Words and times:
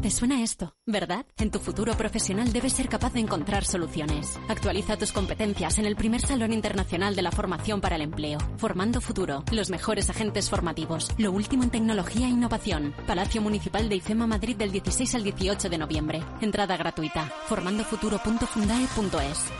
Te 0.00 0.10
suena 0.10 0.42
esto, 0.42 0.74
¿verdad? 0.86 1.26
En 1.36 1.50
tu 1.50 1.58
futuro 1.58 1.94
profesional 1.94 2.54
debes 2.54 2.72
ser 2.72 2.88
capaz 2.88 3.12
de 3.12 3.20
encontrar 3.20 3.66
soluciones. 3.66 4.40
Actualiza 4.48 4.96
tus 4.96 5.12
competencias 5.12 5.78
en 5.78 5.84
el 5.84 5.94
primer 5.94 6.22
Salón 6.22 6.54
Internacional 6.54 7.14
de 7.14 7.20
la 7.20 7.30
Formación 7.30 7.82
para 7.82 7.96
el 7.96 8.02
Empleo. 8.02 8.38
Formando 8.56 9.02
Futuro, 9.02 9.44
los 9.52 9.68
mejores 9.68 10.08
agentes 10.08 10.48
formativos, 10.48 11.10
lo 11.18 11.32
último 11.32 11.64
en 11.64 11.70
tecnología 11.70 12.28
e 12.28 12.30
innovación. 12.30 12.94
Palacio 13.06 13.42
Municipal 13.42 13.90
de 13.90 13.96
IFEMA 13.96 14.26
Madrid 14.26 14.56
del 14.56 14.72
16 14.72 15.16
al 15.16 15.22
18 15.22 15.68
de 15.68 15.76
noviembre. 15.76 16.22
Entrada 16.40 16.78
gratuita. 16.78 17.30
formandofuturo.fundae.es. 17.46 19.52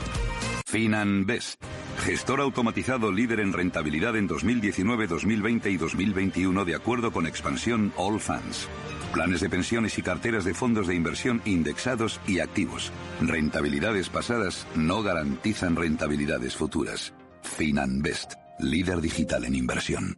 FinanBest, 0.65 1.63
gestor 2.03 2.41
automatizado 2.41 3.11
líder 3.11 3.41
en 3.41 3.53
rentabilidad 3.53 4.15
en 4.15 4.25
2019, 4.25 5.05
2020 5.05 5.69
y 5.69 5.77
2021 5.77 6.65
de 6.65 6.75
acuerdo 6.75 7.11
con 7.11 7.27
expansión 7.27 7.93
All 7.95 8.19
Funds. 8.19 8.67
Planes 9.13 9.41
de 9.41 9.49
pensiones 9.49 9.97
y 9.97 10.01
carteras 10.01 10.45
de 10.45 10.53
fondos 10.53 10.87
de 10.87 10.95
inversión 10.95 11.41
indexados 11.43 12.21
y 12.27 12.39
activos. 12.39 12.91
Rentabilidades 13.19 14.09
pasadas 14.09 14.65
no 14.75 15.03
garantizan 15.03 15.75
rentabilidades 15.75 16.55
futuras. 16.55 17.13
FinanBest, 17.43 18.33
líder 18.59 19.01
digital 19.01 19.43
en 19.43 19.55
inversión. 19.55 20.17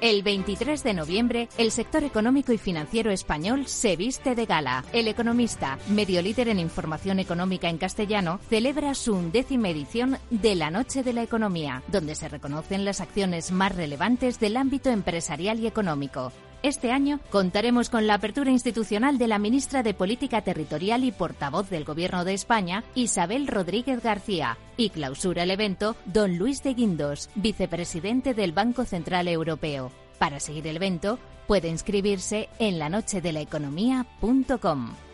El 0.00 0.22
23 0.22 0.84
de 0.84 0.94
noviembre, 0.94 1.48
el 1.58 1.72
sector 1.72 2.04
económico 2.04 2.52
y 2.52 2.58
financiero 2.58 3.10
español 3.10 3.66
se 3.66 3.96
viste 3.96 4.36
de 4.36 4.46
gala. 4.46 4.84
El 4.92 5.08
Economista, 5.08 5.76
medio 5.88 6.22
líder 6.22 6.48
en 6.48 6.60
información 6.60 7.18
económica 7.18 7.68
en 7.68 7.78
castellano, 7.78 8.38
celebra 8.48 8.94
su 8.94 9.14
undécima 9.14 9.70
edición 9.70 10.18
de 10.30 10.54
la 10.54 10.70
Noche 10.70 11.02
de 11.02 11.12
la 11.12 11.24
Economía, 11.24 11.82
donde 11.88 12.14
se 12.14 12.28
reconocen 12.28 12.84
las 12.84 13.00
acciones 13.00 13.50
más 13.50 13.74
relevantes 13.74 14.38
del 14.38 14.56
ámbito 14.56 14.90
empresarial 14.90 15.58
y 15.58 15.66
económico. 15.66 16.32
Este 16.62 16.90
año 16.90 17.20
contaremos 17.30 17.88
con 17.88 18.08
la 18.08 18.14
apertura 18.14 18.50
institucional 18.50 19.16
de 19.16 19.28
la 19.28 19.38
ministra 19.38 19.84
de 19.84 19.94
Política 19.94 20.42
Territorial 20.42 21.04
y 21.04 21.12
portavoz 21.12 21.70
del 21.70 21.84
Gobierno 21.84 22.24
de 22.24 22.34
España, 22.34 22.82
Isabel 22.96 23.46
Rodríguez 23.46 24.02
García, 24.02 24.58
y 24.76 24.90
clausura 24.90 25.44
el 25.44 25.52
evento 25.52 25.94
don 26.04 26.36
Luis 26.36 26.64
de 26.64 26.74
Guindos, 26.74 27.30
vicepresidente 27.36 28.34
del 28.34 28.50
Banco 28.50 28.84
Central 28.84 29.28
Europeo. 29.28 29.92
Para 30.18 30.40
seguir 30.40 30.66
el 30.66 30.74
evento, 30.76 31.20
puede 31.46 31.68
inscribirse 31.68 32.48
en 32.58 32.80
lanochedelaeconomía.com. 32.80 35.07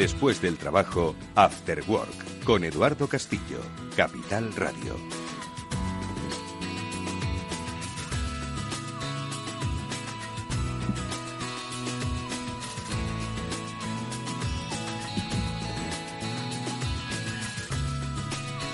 Después 0.00 0.40
del 0.40 0.56
trabajo, 0.56 1.14
After 1.34 1.82
Work, 1.86 2.44
con 2.44 2.64
Eduardo 2.64 3.06
Castillo, 3.06 3.60
Capital 3.94 4.50
Radio. 4.56 4.96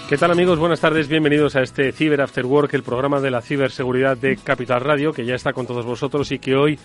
¿Qué 0.08 0.16
tal 0.16 0.30
amigos? 0.30 0.60
Buenas 0.60 0.78
tardes, 0.78 1.08
bienvenidos 1.08 1.56
a 1.56 1.62
este 1.62 1.90
Cyber 1.90 2.20
After 2.20 2.46
Work, 2.46 2.72
el 2.74 2.84
programa 2.84 3.20
de 3.20 3.32
la 3.32 3.42
ciberseguridad 3.42 4.16
de 4.16 4.36
Capital 4.36 4.80
Radio, 4.80 5.12
que 5.12 5.24
ya 5.24 5.34
está 5.34 5.52
con 5.52 5.66
todos 5.66 5.84
vosotros 5.84 6.30
y 6.30 6.38
que 6.38 6.54
hoy 6.54 6.78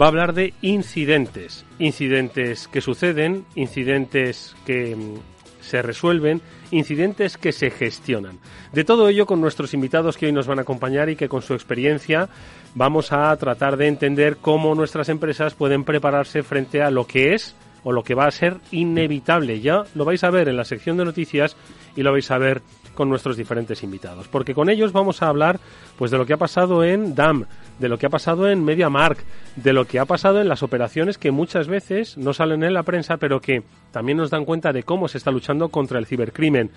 va 0.00 0.06
a 0.06 0.08
hablar 0.08 0.34
de 0.34 0.54
incidentes. 0.62 1.64
Incidentes 1.78 2.68
que 2.68 2.80
suceden, 2.80 3.44
incidentes 3.54 4.54
que 4.66 4.96
mm, 4.96 5.14
se 5.60 5.82
resuelven, 5.82 6.42
incidentes 6.70 7.36
que 7.38 7.52
se 7.52 7.70
gestionan. 7.70 8.38
De 8.72 8.84
todo 8.84 9.08
ello 9.08 9.26
con 9.26 9.40
nuestros 9.40 9.74
invitados 9.74 10.16
que 10.16 10.26
hoy 10.26 10.32
nos 10.32 10.46
van 10.46 10.58
a 10.58 10.62
acompañar 10.62 11.08
y 11.08 11.16
que 11.16 11.28
con 11.28 11.42
su 11.42 11.54
experiencia 11.54 12.28
vamos 12.74 13.12
a 13.12 13.34
tratar 13.36 13.76
de 13.76 13.86
entender 13.86 14.36
cómo 14.40 14.74
nuestras 14.74 15.08
empresas 15.08 15.54
pueden 15.54 15.84
prepararse 15.84 16.42
frente 16.42 16.82
a 16.82 16.90
lo 16.90 17.06
que 17.06 17.34
es 17.34 17.54
o 17.82 17.92
lo 17.92 18.02
que 18.02 18.14
va 18.14 18.26
a 18.26 18.30
ser 18.30 18.58
inevitable. 18.72 19.60
Ya 19.60 19.84
lo 19.94 20.04
vais 20.04 20.24
a 20.24 20.30
ver 20.30 20.48
en 20.48 20.56
la 20.56 20.64
sección 20.64 20.96
de 20.96 21.04
noticias 21.04 21.56
y 21.96 22.02
lo 22.02 22.12
vais 22.12 22.30
a 22.30 22.38
ver 22.38 22.62
con 22.94 23.08
nuestros 23.08 23.36
diferentes 23.36 23.82
invitados, 23.82 24.28
porque 24.28 24.54
con 24.54 24.70
ellos 24.70 24.92
vamos 24.92 25.22
a 25.22 25.28
hablar 25.28 25.60
pues 25.98 26.10
de 26.10 26.18
lo 26.18 26.26
que 26.26 26.32
ha 26.32 26.38
pasado 26.38 26.84
en 26.84 27.14
DAM, 27.14 27.46
de 27.78 27.88
lo 27.88 27.98
que 27.98 28.06
ha 28.06 28.10
pasado 28.10 28.48
en 28.48 28.64
MediaMark, 28.64 29.18
de 29.56 29.72
lo 29.72 29.86
que 29.86 29.98
ha 29.98 30.04
pasado 30.04 30.40
en 30.40 30.48
las 30.48 30.62
operaciones 30.62 31.18
que 31.18 31.30
muchas 31.30 31.68
veces 31.68 32.16
no 32.16 32.32
salen 32.32 32.62
en 32.62 32.74
la 32.74 32.82
prensa, 32.82 33.16
pero 33.16 33.40
que 33.40 33.62
también 33.90 34.18
nos 34.18 34.30
dan 34.30 34.44
cuenta 34.44 34.72
de 34.72 34.82
cómo 34.82 35.08
se 35.08 35.18
está 35.18 35.30
luchando 35.30 35.68
contra 35.68 35.98
el 35.98 36.06
cibercrimen 36.06 36.70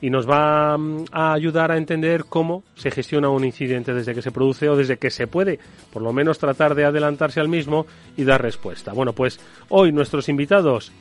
y 0.00 0.10
nos 0.10 0.28
va 0.28 0.76
mm, 0.78 1.06
a 1.12 1.32
ayudar 1.32 1.70
a 1.70 1.76
entender 1.76 2.24
cómo 2.28 2.62
se 2.74 2.90
gestiona 2.90 3.28
un 3.28 3.44
incidente 3.44 3.94
desde 3.94 4.14
que 4.14 4.22
se 4.22 4.30
produce 4.30 4.68
o 4.68 4.76
desde 4.76 4.98
que 4.98 5.10
se 5.10 5.26
puede, 5.26 5.58
por 5.92 6.02
lo 6.02 6.12
menos 6.12 6.38
tratar 6.38 6.74
de 6.74 6.84
adelantarse 6.84 7.40
al 7.40 7.48
mismo 7.48 7.86
y 8.16 8.24
dar 8.24 8.42
respuesta. 8.42 8.92
Bueno, 8.92 9.12
pues 9.12 9.40
hoy 9.68 9.92
nuestros 9.92 10.28
invitados 10.28 10.92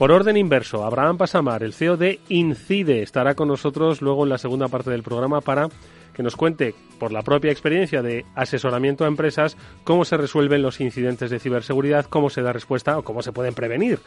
por 0.00 0.12
orden 0.12 0.38
inverso, 0.38 0.82
Abraham 0.82 1.18
Pasamar, 1.18 1.62
el 1.62 1.74
CEO 1.74 1.98
de 1.98 2.20
Incide, 2.30 3.02
estará 3.02 3.34
con 3.34 3.48
nosotros 3.48 4.00
luego 4.00 4.24
en 4.24 4.30
la 4.30 4.38
segunda 4.38 4.66
parte 4.68 4.88
del 4.88 5.02
programa 5.02 5.42
para 5.42 5.68
que 6.14 6.22
nos 6.22 6.36
cuente, 6.36 6.74
por 6.98 7.12
la 7.12 7.20
propia 7.20 7.52
experiencia 7.52 8.00
de 8.00 8.24
asesoramiento 8.34 9.04
a 9.04 9.08
empresas, 9.08 9.58
cómo 9.84 10.06
se 10.06 10.16
resuelven 10.16 10.62
los 10.62 10.80
incidentes 10.80 11.28
de 11.28 11.38
ciberseguridad, 11.38 12.06
cómo 12.06 12.30
se 12.30 12.40
da 12.40 12.50
respuesta 12.50 12.96
o 12.96 13.04
cómo 13.04 13.20
se 13.20 13.32
pueden 13.32 13.52
prevenir. 13.52 13.98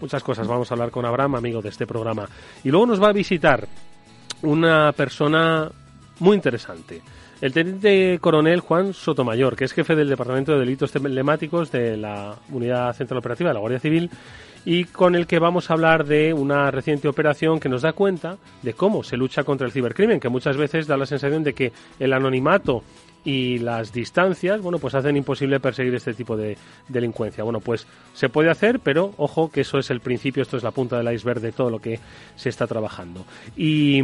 Muchas 0.00 0.24
cosas 0.24 0.48
vamos 0.48 0.68
a 0.68 0.74
hablar 0.74 0.90
con 0.90 1.06
Abraham, 1.06 1.36
amigo 1.36 1.62
de 1.62 1.68
este 1.68 1.86
programa. 1.86 2.28
Y 2.64 2.72
luego 2.72 2.86
nos 2.86 3.00
va 3.00 3.10
a 3.10 3.12
visitar 3.12 3.68
una 4.42 4.90
persona 4.94 5.70
muy 6.18 6.34
interesante. 6.34 7.02
El 7.40 7.52
teniente 7.52 8.18
coronel 8.20 8.58
Juan 8.58 8.94
Sotomayor, 8.94 9.54
que 9.54 9.66
es 9.66 9.72
jefe 9.72 9.94
del 9.94 10.08
Departamento 10.08 10.54
de 10.54 10.58
Delitos 10.58 10.90
Telemáticos 10.90 11.70
de 11.70 11.96
la 11.96 12.34
Unidad 12.50 12.92
Central 12.94 13.18
Operativa 13.18 13.50
de 13.50 13.54
la 13.54 13.60
Guardia 13.60 13.78
Civil 13.78 14.10
y 14.66 14.84
con 14.84 15.14
el 15.14 15.28
que 15.28 15.38
vamos 15.38 15.70
a 15.70 15.74
hablar 15.74 16.04
de 16.04 16.34
una 16.34 16.72
reciente 16.72 17.06
operación 17.06 17.60
que 17.60 17.68
nos 17.68 17.82
da 17.82 17.92
cuenta 17.92 18.36
de 18.62 18.74
cómo 18.74 19.04
se 19.04 19.16
lucha 19.16 19.44
contra 19.44 19.64
el 19.64 19.72
cibercrimen, 19.72 20.18
que 20.18 20.28
muchas 20.28 20.56
veces 20.56 20.88
da 20.88 20.96
la 20.96 21.06
sensación 21.06 21.44
de 21.44 21.54
que 21.54 21.72
el 22.00 22.12
anonimato 22.12 22.82
y 23.24 23.58
las 23.58 23.92
distancias, 23.92 24.60
bueno, 24.60 24.78
pues 24.78 24.94
hacen 24.96 25.16
imposible 25.16 25.60
perseguir 25.60 25.94
este 25.94 26.14
tipo 26.14 26.36
de 26.36 26.58
delincuencia. 26.88 27.44
Bueno, 27.44 27.60
pues 27.60 27.86
se 28.12 28.28
puede 28.28 28.50
hacer, 28.50 28.80
pero 28.80 29.14
ojo 29.18 29.50
que 29.50 29.60
eso 29.60 29.78
es 29.78 29.90
el 29.90 30.00
principio, 30.00 30.42
esto 30.42 30.56
es 30.56 30.64
la 30.64 30.72
punta 30.72 30.98
del 30.98 31.14
iceberg 31.14 31.40
de 31.40 31.52
todo 31.52 31.70
lo 31.70 31.80
que 31.80 32.00
se 32.34 32.48
está 32.48 32.66
trabajando. 32.66 33.24
Y 33.56 34.02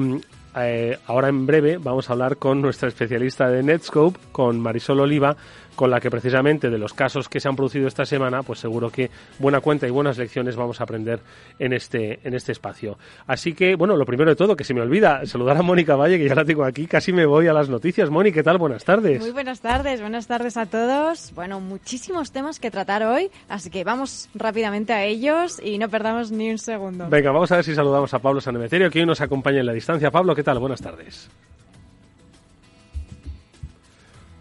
eh, 0.56 0.98
ahora 1.06 1.28
en 1.28 1.46
breve 1.46 1.78
vamos 1.78 2.08
a 2.08 2.12
hablar 2.12 2.36
con 2.36 2.60
nuestra 2.60 2.88
especialista 2.88 3.48
de 3.48 3.62
Netscope, 3.62 4.18
con 4.32 4.60
Marisol 4.60 5.00
Oliva, 5.00 5.36
con 5.74 5.90
la 5.90 6.00
que 6.00 6.10
precisamente 6.10 6.70
de 6.70 6.78
los 6.78 6.94
casos 6.94 7.28
que 7.28 7.40
se 7.40 7.48
han 7.48 7.56
producido 7.56 7.88
esta 7.88 8.04
semana, 8.04 8.42
pues 8.42 8.58
seguro 8.58 8.90
que 8.90 9.10
buena 9.38 9.60
cuenta 9.60 9.86
y 9.86 9.90
buenas 9.90 10.18
lecciones 10.18 10.56
vamos 10.56 10.80
a 10.80 10.84
aprender 10.84 11.20
en 11.58 11.72
este, 11.72 12.20
en 12.24 12.34
este 12.34 12.52
espacio. 12.52 12.98
Así 13.26 13.54
que, 13.54 13.74
bueno, 13.74 13.96
lo 13.96 14.04
primero 14.04 14.30
de 14.30 14.36
todo, 14.36 14.56
que 14.56 14.64
se 14.64 14.74
me 14.74 14.80
olvida 14.80 15.24
saludar 15.26 15.56
a 15.56 15.62
Mónica 15.62 15.96
Valle, 15.96 16.18
que 16.18 16.28
ya 16.28 16.34
la 16.34 16.44
tengo 16.44 16.64
aquí, 16.64 16.86
casi 16.86 17.12
me 17.12 17.26
voy 17.26 17.46
a 17.46 17.52
las 17.52 17.68
noticias. 17.68 18.10
Mónica, 18.10 18.36
¿qué 18.36 18.42
tal? 18.42 18.58
Buenas 18.58 18.84
tardes. 18.84 19.20
Muy 19.20 19.30
buenas 19.30 19.60
tardes, 19.60 20.00
buenas 20.00 20.26
tardes 20.26 20.56
a 20.56 20.66
todos. 20.66 21.32
Bueno, 21.34 21.60
muchísimos 21.60 22.32
temas 22.32 22.58
que 22.58 22.70
tratar 22.70 23.02
hoy, 23.02 23.30
así 23.48 23.70
que 23.70 23.84
vamos 23.84 24.28
rápidamente 24.34 24.92
a 24.92 25.04
ellos 25.04 25.60
y 25.62 25.78
no 25.78 25.88
perdamos 25.88 26.30
ni 26.30 26.50
un 26.50 26.58
segundo. 26.58 27.08
Venga, 27.08 27.30
vamos 27.32 27.50
a 27.52 27.56
ver 27.56 27.64
si 27.64 27.74
saludamos 27.74 28.12
a 28.14 28.18
Pablo 28.18 28.40
Sanemeterio, 28.40 28.90
que 28.90 29.00
hoy 29.00 29.06
nos 29.06 29.20
acompaña 29.20 29.60
en 29.60 29.66
la 29.66 29.72
distancia. 29.72 30.10
Pablo, 30.10 30.34
¿qué 30.34 30.42
tal? 30.42 30.58
Buenas 30.58 30.80
tardes. 30.80 31.30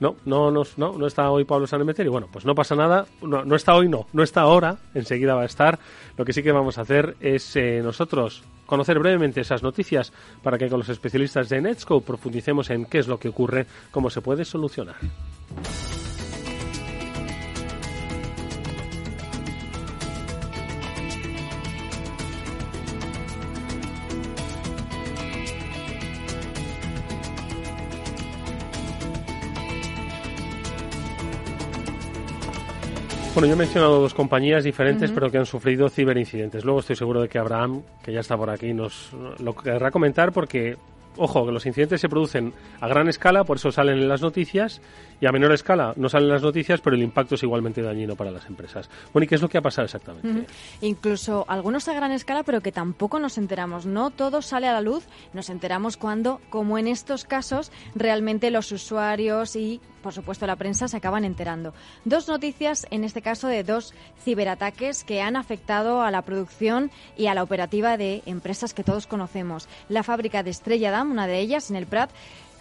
No, 0.01 0.15
no, 0.25 0.49
no, 0.49 0.63
no, 0.77 0.97
no 0.97 1.05
está 1.05 1.29
hoy 1.29 1.45
Pablo 1.45 1.67
y 1.71 2.07
Bueno, 2.07 2.27
pues 2.31 2.43
no 2.43 2.55
pasa 2.55 2.75
nada. 2.75 3.05
No, 3.21 3.45
no, 3.45 3.55
está 3.55 3.75
hoy, 3.75 3.87
no. 3.87 4.07
No 4.13 4.23
está 4.23 4.41
ahora. 4.41 4.77
Enseguida 4.95 5.35
va 5.35 5.43
a 5.43 5.45
estar. 5.45 5.77
Lo 6.17 6.25
que 6.25 6.33
sí 6.33 6.41
que 6.41 6.51
vamos 6.51 6.79
a 6.79 6.81
hacer 6.81 7.15
es 7.21 7.55
eh, 7.55 7.81
nosotros 7.83 8.43
conocer 8.65 8.97
brevemente 8.97 9.41
esas 9.41 9.61
noticias 9.61 10.11
para 10.41 10.57
que 10.57 10.69
con 10.69 10.79
los 10.79 10.89
especialistas 10.89 11.49
de 11.49 11.61
Netscope 11.61 12.07
profundicemos 12.07 12.71
en 12.71 12.85
qué 12.85 12.97
es 12.97 13.07
lo 13.07 13.19
que 13.19 13.29
ocurre, 13.29 13.67
cómo 13.91 14.09
se 14.09 14.21
puede 14.21 14.43
solucionar. 14.43 14.95
Bueno, 33.33 33.47
yo 33.47 33.53
he 33.53 33.57
mencionado 33.57 34.01
dos 34.01 34.13
compañías 34.13 34.65
diferentes, 34.65 35.09
pero 35.09 35.31
que 35.31 35.37
han 35.37 35.45
sufrido 35.45 35.87
ciberincidentes. 35.87 36.65
Luego 36.65 36.81
estoy 36.81 36.97
seguro 36.97 37.21
de 37.21 37.29
que 37.29 37.39
Abraham, 37.39 37.81
que 38.03 38.11
ya 38.11 38.19
está 38.19 38.35
por 38.35 38.49
aquí, 38.49 38.73
nos 38.73 39.11
lo 39.39 39.55
querrá 39.55 39.89
comentar 39.89 40.33
porque 40.33 40.75
ojo, 41.17 41.45
que 41.45 41.51
los 41.51 41.65
incidentes 41.65 42.01
se 42.01 42.09
producen 42.09 42.53
a 42.79 42.87
gran 42.87 43.07
escala, 43.07 43.43
por 43.43 43.57
eso 43.57 43.71
salen 43.71 43.97
en 43.97 44.07
las 44.07 44.21
noticias, 44.21 44.81
y 45.19 45.27
a 45.27 45.31
menor 45.31 45.53
escala 45.53 45.93
no 45.95 46.09
salen 46.09 46.27
en 46.27 46.33
las 46.33 46.41
noticias, 46.41 46.81
pero 46.81 46.95
el 46.95 47.03
impacto 47.03 47.35
es 47.35 47.43
igualmente 47.43 47.81
dañino 47.81 48.15
para 48.15 48.31
las 48.31 48.45
empresas. 48.47 48.89
Bueno, 49.13 49.25
¿y 49.25 49.27
qué 49.27 49.35
es 49.35 49.41
lo 49.41 49.49
que 49.49 49.57
ha 49.57 49.61
pasado 49.61 49.85
exactamente? 49.85 50.47
Incluso 50.81 51.45
algunos 51.47 51.87
a 51.87 51.93
gran 51.93 52.11
escala, 52.11 52.43
pero 52.43 52.61
que 52.61 52.71
tampoco 52.71 53.19
nos 53.19 53.37
enteramos. 53.37 53.85
No 53.85 54.09
todo 54.09 54.41
sale 54.41 54.67
a 54.67 54.73
la 54.73 54.81
luz, 54.81 55.07
nos 55.33 55.49
enteramos 55.49 55.97
cuando, 55.97 56.41
como 56.49 56.77
en 56.77 56.87
estos 56.87 57.23
casos, 57.23 57.71
realmente 57.95 58.49
los 58.49 58.71
usuarios 58.71 59.55
y, 59.55 59.79
por 60.01 60.13
supuesto, 60.13 60.47
la 60.47 60.55
prensa 60.55 60.87
se 60.87 60.97
acaban 60.97 61.23
enterando. 61.23 61.73
Dos 62.03 62.27
noticias, 62.27 62.87
en 62.89 63.03
este 63.03 63.21
caso, 63.21 63.47
de 63.47 63.63
dos 63.63 63.93
ciberataques 64.23 65.03
que 65.03 65.21
han 65.21 65.35
afectado 65.35 66.01
a 66.01 66.09
la 66.09 66.23
producción 66.23 66.89
y 67.15 67.27
a 67.27 67.35
la 67.35 67.43
operativa 67.43 67.97
de 67.97 68.23
empresas 68.25 68.73
que 68.73 68.83
todos 68.83 69.05
conocemos. 69.05 69.67
La 69.87 70.03
fábrica 70.03 70.41
de 70.41 70.49
Estrella 70.49 70.91
Una 71.09 71.27
de 71.27 71.39
ellas, 71.39 71.69
en 71.69 71.77
el 71.77 71.87
Prat, 71.87 72.11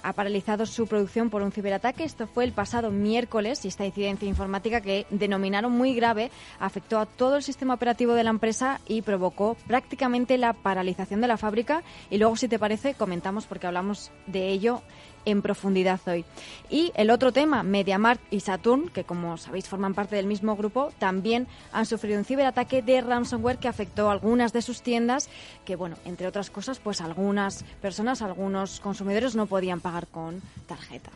ha 0.02 0.12
paralizado 0.12 0.66
su 0.66 0.87
producción 0.87 1.31
por 1.31 1.42
un 1.42 1.52
ciberataque. 1.52 2.04
Esto 2.04 2.26
fue 2.26 2.44
el 2.44 2.52
pasado 2.52 2.90
miércoles 2.90 3.64
y 3.64 3.69
esta 3.69 3.84
incidencia 3.84 4.28
informática 4.28 4.81
que 4.81 5.06
denominaron 5.10 5.72
muy 5.72 5.94
grave 5.94 6.31
afectó 6.58 6.98
a 6.98 7.06
todo 7.06 7.37
el 7.37 7.42
sistema 7.42 7.75
operativo 7.75 8.14
de 8.14 8.25
la 8.25 8.31
empresa 8.31 8.81
y 8.87 9.02
provocó 9.02 9.56
prácticamente 9.66 10.38
la 10.38 10.52
paralización 10.52 11.20
de 11.20 11.28
la 11.28 11.37
fábrica. 11.37 11.82
Y 12.10 12.19
luego, 12.19 12.37
si 12.37 12.48
te 12.48 12.58
parece, 12.58 12.94
comentamos 12.94 13.46
porque 13.46 13.66
hablamos 13.66 14.10
de 14.26 14.48
ello 14.48 14.82
en 15.25 15.43
profundidad 15.43 16.00
hoy. 16.06 16.25
Y 16.69 16.93
el 16.96 17.11
otro 17.11 17.32
tema, 17.32 17.62
MediaMarkt 17.62 18.32
y 18.32 18.40
Saturn, 18.40 18.88
que 18.88 19.05
como 19.05 19.37
sabéis 19.37 19.69
forman 19.69 19.94
parte 19.94 20.17
del 20.17 20.26
mismo 20.26 20.56
grupo, 20.56 20.93
también 20.99 21.46
han 21.72 21.87
sufrido 21.87 22.19
un 22.19 22.25
ciberataque 22.25 22.82
de 22.82 23.00
ransomware 23.00 23.58
que 23.58 23.69
afectó 23.69 24.08
a 24.08 24.12
algunas 24.12 24.52
de 24.52 24.62
sus 24.62 24.82
tiendas, 24.82 25.28
que 25.64 25.76
bueno, 25.76 25.96
entre 26.05 26.26
otras 26.26 26.50
cosas, 26.50 26.78
pues 26.78 27.00
algunas 27.00 27.64
personas, 27.82 28.22
algunos 28.22 28.81
consumidores 28.81 29.34
no 29.34 29.46
podían 29.46 29.81
pagar 29.81 30.06
con 30.06 30.40
tarjeta. 30.67 31.11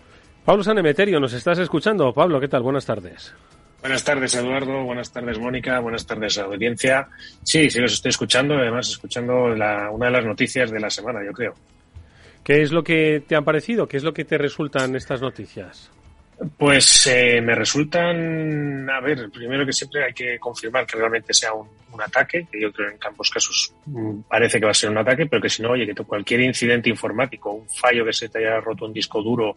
Pablo 0.44 0.62
Sanemeterio, 0.62 1.20
¿nos 1.20 1.32
estás 1.32 1.58
escuchando? 1.58 2.12
Pablo, 2.12 2.38
¿qué 2.38 2.48
tal? 2.48 2.62
Buenas 2.62 2.84
tardes. 2.84 3.32
Buenas 3.84 4.02
tardes, 4.02 4.34
Eduardo. 4.34 4.82
Buenas 4.84 5.12
tardes, 5.12 5.38
Mónica. 5.38 5.78
Buenas 5.78 6.06
tardes, 6.06 6.38
audiencia. 6.38 7.06
Sí, 7.42 7.68
sí, 7.68 7.80
los 7.80 7.92
estoy 7.92 8.08
escuchando. 8.08 8.54
Además, 8.54 8.88
escuchando 8.88 9.48
la, 9.48 9.90
una 9.90 10.06
de 10.06 10.12
las 10.12 10.24
noticias 10.24 10.70
de 10.70 10.80
la 10.80 10.88
semana, 10.88 11.20
yo 11.22 11.32
creo. 11.32 11.54
¿Qué 12.44 12.60
es 12.60 12.72
lo 12.72 12.84
que 12.84 13.22
te 13.26 13.34
han 13.34 13.44
parecido? 13.44 13.88
¿Qué 13.88 13.96
es 13.96 14.04
lo 14.04 14.12
que 14.12 14.24
te 14.24 14.36
resultan 14.36 14.94
estas 14.94 15.22
noticias? 15.22 15.90
Pues 16.58 17.06
eh, 17.06 17.40
me 17.40 17.54
resultan, 17.54 18.90
a 18.90 19.00
ver, 19.00 19.30
primero 19.30 19.64
que 19.64 19.72
siempre 19.72 20.04
hay 20.04 20.12
que 20.12 20.38
confirmar 20.38 20.84
que 20.84 20.98
realmente 20.98 21.32
sea 21.32 21.52
un, 21.54 21.68
ataque, 21.96 22.48
que 22.50 22.60
yo 22.60 22.72
creo 22.72 22.90
en 22.90 22.98
ambos 23.06 23.30
casos 23.30 23.72
mm, 23.86 24.22
parece 24.28 24.58
que 24.58 24.64
va 24.64 24.72
a 24.72 24.74
ser 24.74 24.90
un 24.90 24.98
ataque, 24.98 25.26
pero 25.26 25.40
que 25.40 25.48
si 25.48 25.62
no, 25.62 25.70
oye, 25.70 25.86
que 25.86 25.94
cualquier 26.02 26.40
incidente 26.40 26.90
informático, 26.90 27.52
un 27.52 27.68
fallo 27.68 28.04
que 28.04 28.12
se 28.12 28.28
te 28.28 28.38
haya 28.38 28.60
roto 28.60 28.84
un 28.84 28.92
disco 28.92 29.22
duro 29.22 29.56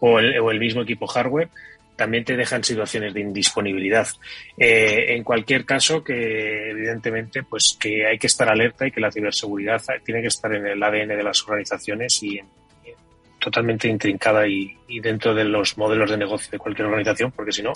o 0.00 0.18
el, 0.18 0.36
o 0.40 0.50
el 0.50 0.58
mismo 0.58 0.82
equipo 0.82 1.06
hardware, 1.06 1.48
también 1.96 2.24
te 2.24 2.36
dejan 2.36 2.62
situaciones 2.62 3.14
de 3.14 3.20
indisponibilidad. 3.20 4.06
Eh, 4.56 5.14
en 5.14 5.24
cualquier 5.24 5.64
caso, 5.64 6.04
que 6.04 6.70
evidentemente, 6.70 7.42
pues 7.42 7.76
que 7.80 8.06
hay 8.06 8.18
que 8.18 8.26
estar 8.26 8.48
alerta 8.48 8.86
y 8.86 8.90
que 8.90 9.00
la 9.00 9.10
ciberseguridad 9.10 9.82
tiene 10.04 10.20
que 10.20 10.28
estar 10.28 10.54
en 10.54 10.66
el 10.66 10.82
ADN 10.82 11.08
de 11.08 11.22
las 11.22 11.42
organizaciones 11.42 12.22
y, 12.22 12.40
totalmente 13.38 13.88
intrincada 13.88 14.46
y, 14.48 14.76
dentro 15.00 15.32
de 15.32 15.44
los 15.44 15.78
modelos 15.78 16.10
de 16.10 16.16
negocio 16.16 16.50
de 16.50 16.58
cualquier 16.58 16.86
organización, 16.86 17.30
porque 17.30 17.52
si 17.52 17.62
no, 17.62 17.72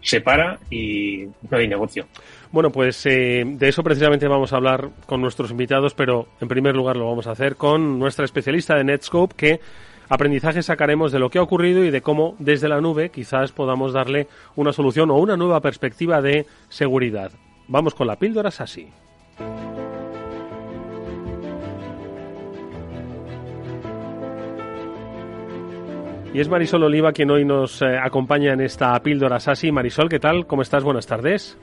se 0.00 0.20
para 0.20 0.58
y 0.70 1.26
no 1.48 1.56
hay 1.56 1.68
negocio. 1.68 2.06
Bueno, 2.50 2.70
pues 2.70 3.06
eh, 3.06 3.44
de 3.46 3.68
eso 3.68 3.84
precisamente 3.84 4.26
vamos 4.26 4.52
a 4.52 4.56
hablar 4.56 4.90
con 5.06 5.20
nuestros 5.20 5.52
invitados, 5.52 5.94
pero 5.94 6.28
en 6.40 6.48
primer 6.48 6.74
lugar 6.74 6.96
lo 6.96 7.06
vamos 7.06 7.28
a 7.28 7.30
hacer 7.30 7.54
con 7.56 7.98
nuestra 7.98 8.24
especialista 8.24 8.74
de 8.74 8.84
Netscope, 8.84 9.36
que 9.36 9.60
aprendizaje 10.08 10.62
sacaremos 10.62 11.12
de 11.12 11.18
lo 11.18 11.30
que 11.30 11.38
ha 11.38 11.42
ocurrido 11.42 11.84
y 11.84 11.90
de 11.90 12.02
cómo 12.02 12.34
desde 12.38 12.68
la 12.68 12.80
nube 12.80 13.10
quizás 13.10 13.52
podamos 13.52 13.92
darle 13.92 14.28
una 14.56 14.72
solución 14.72 15.10
o 15.10 15.16
una 15.16 15.36
nueva 15.36 15.60
perspectiva 15.60 16.20
de 16.20 16.46
seguridad. 16.68 17.32
Vamos 17.68 17.94
con 17.94 18.06
la 18.06 18.16
píldora 18.16 18.50
SASI. 18.50 18.88
Y 26.34 26.40
es 26.40 26.48
Marisol 26.48 26.82
Oliva 26.82 27.12
quien 27.12 27.30
hoy 27.30 27.44
nos 27.44 27.80
eh, 27.80 27.96
acompaña 27.96 28.52
en 28.52 28.60
esta 28.60 29.00
píldora 29.00 29.38
SASI. 29.38 29.70
Marisol, 29.70 30.08
¿qué 30.08 30.18
tal? 30.18 30.48
¿Cómo 30.48 30.62
estás? 30.62 30.82
Buenas 30.82 31.06
tardes. 31.06 31.56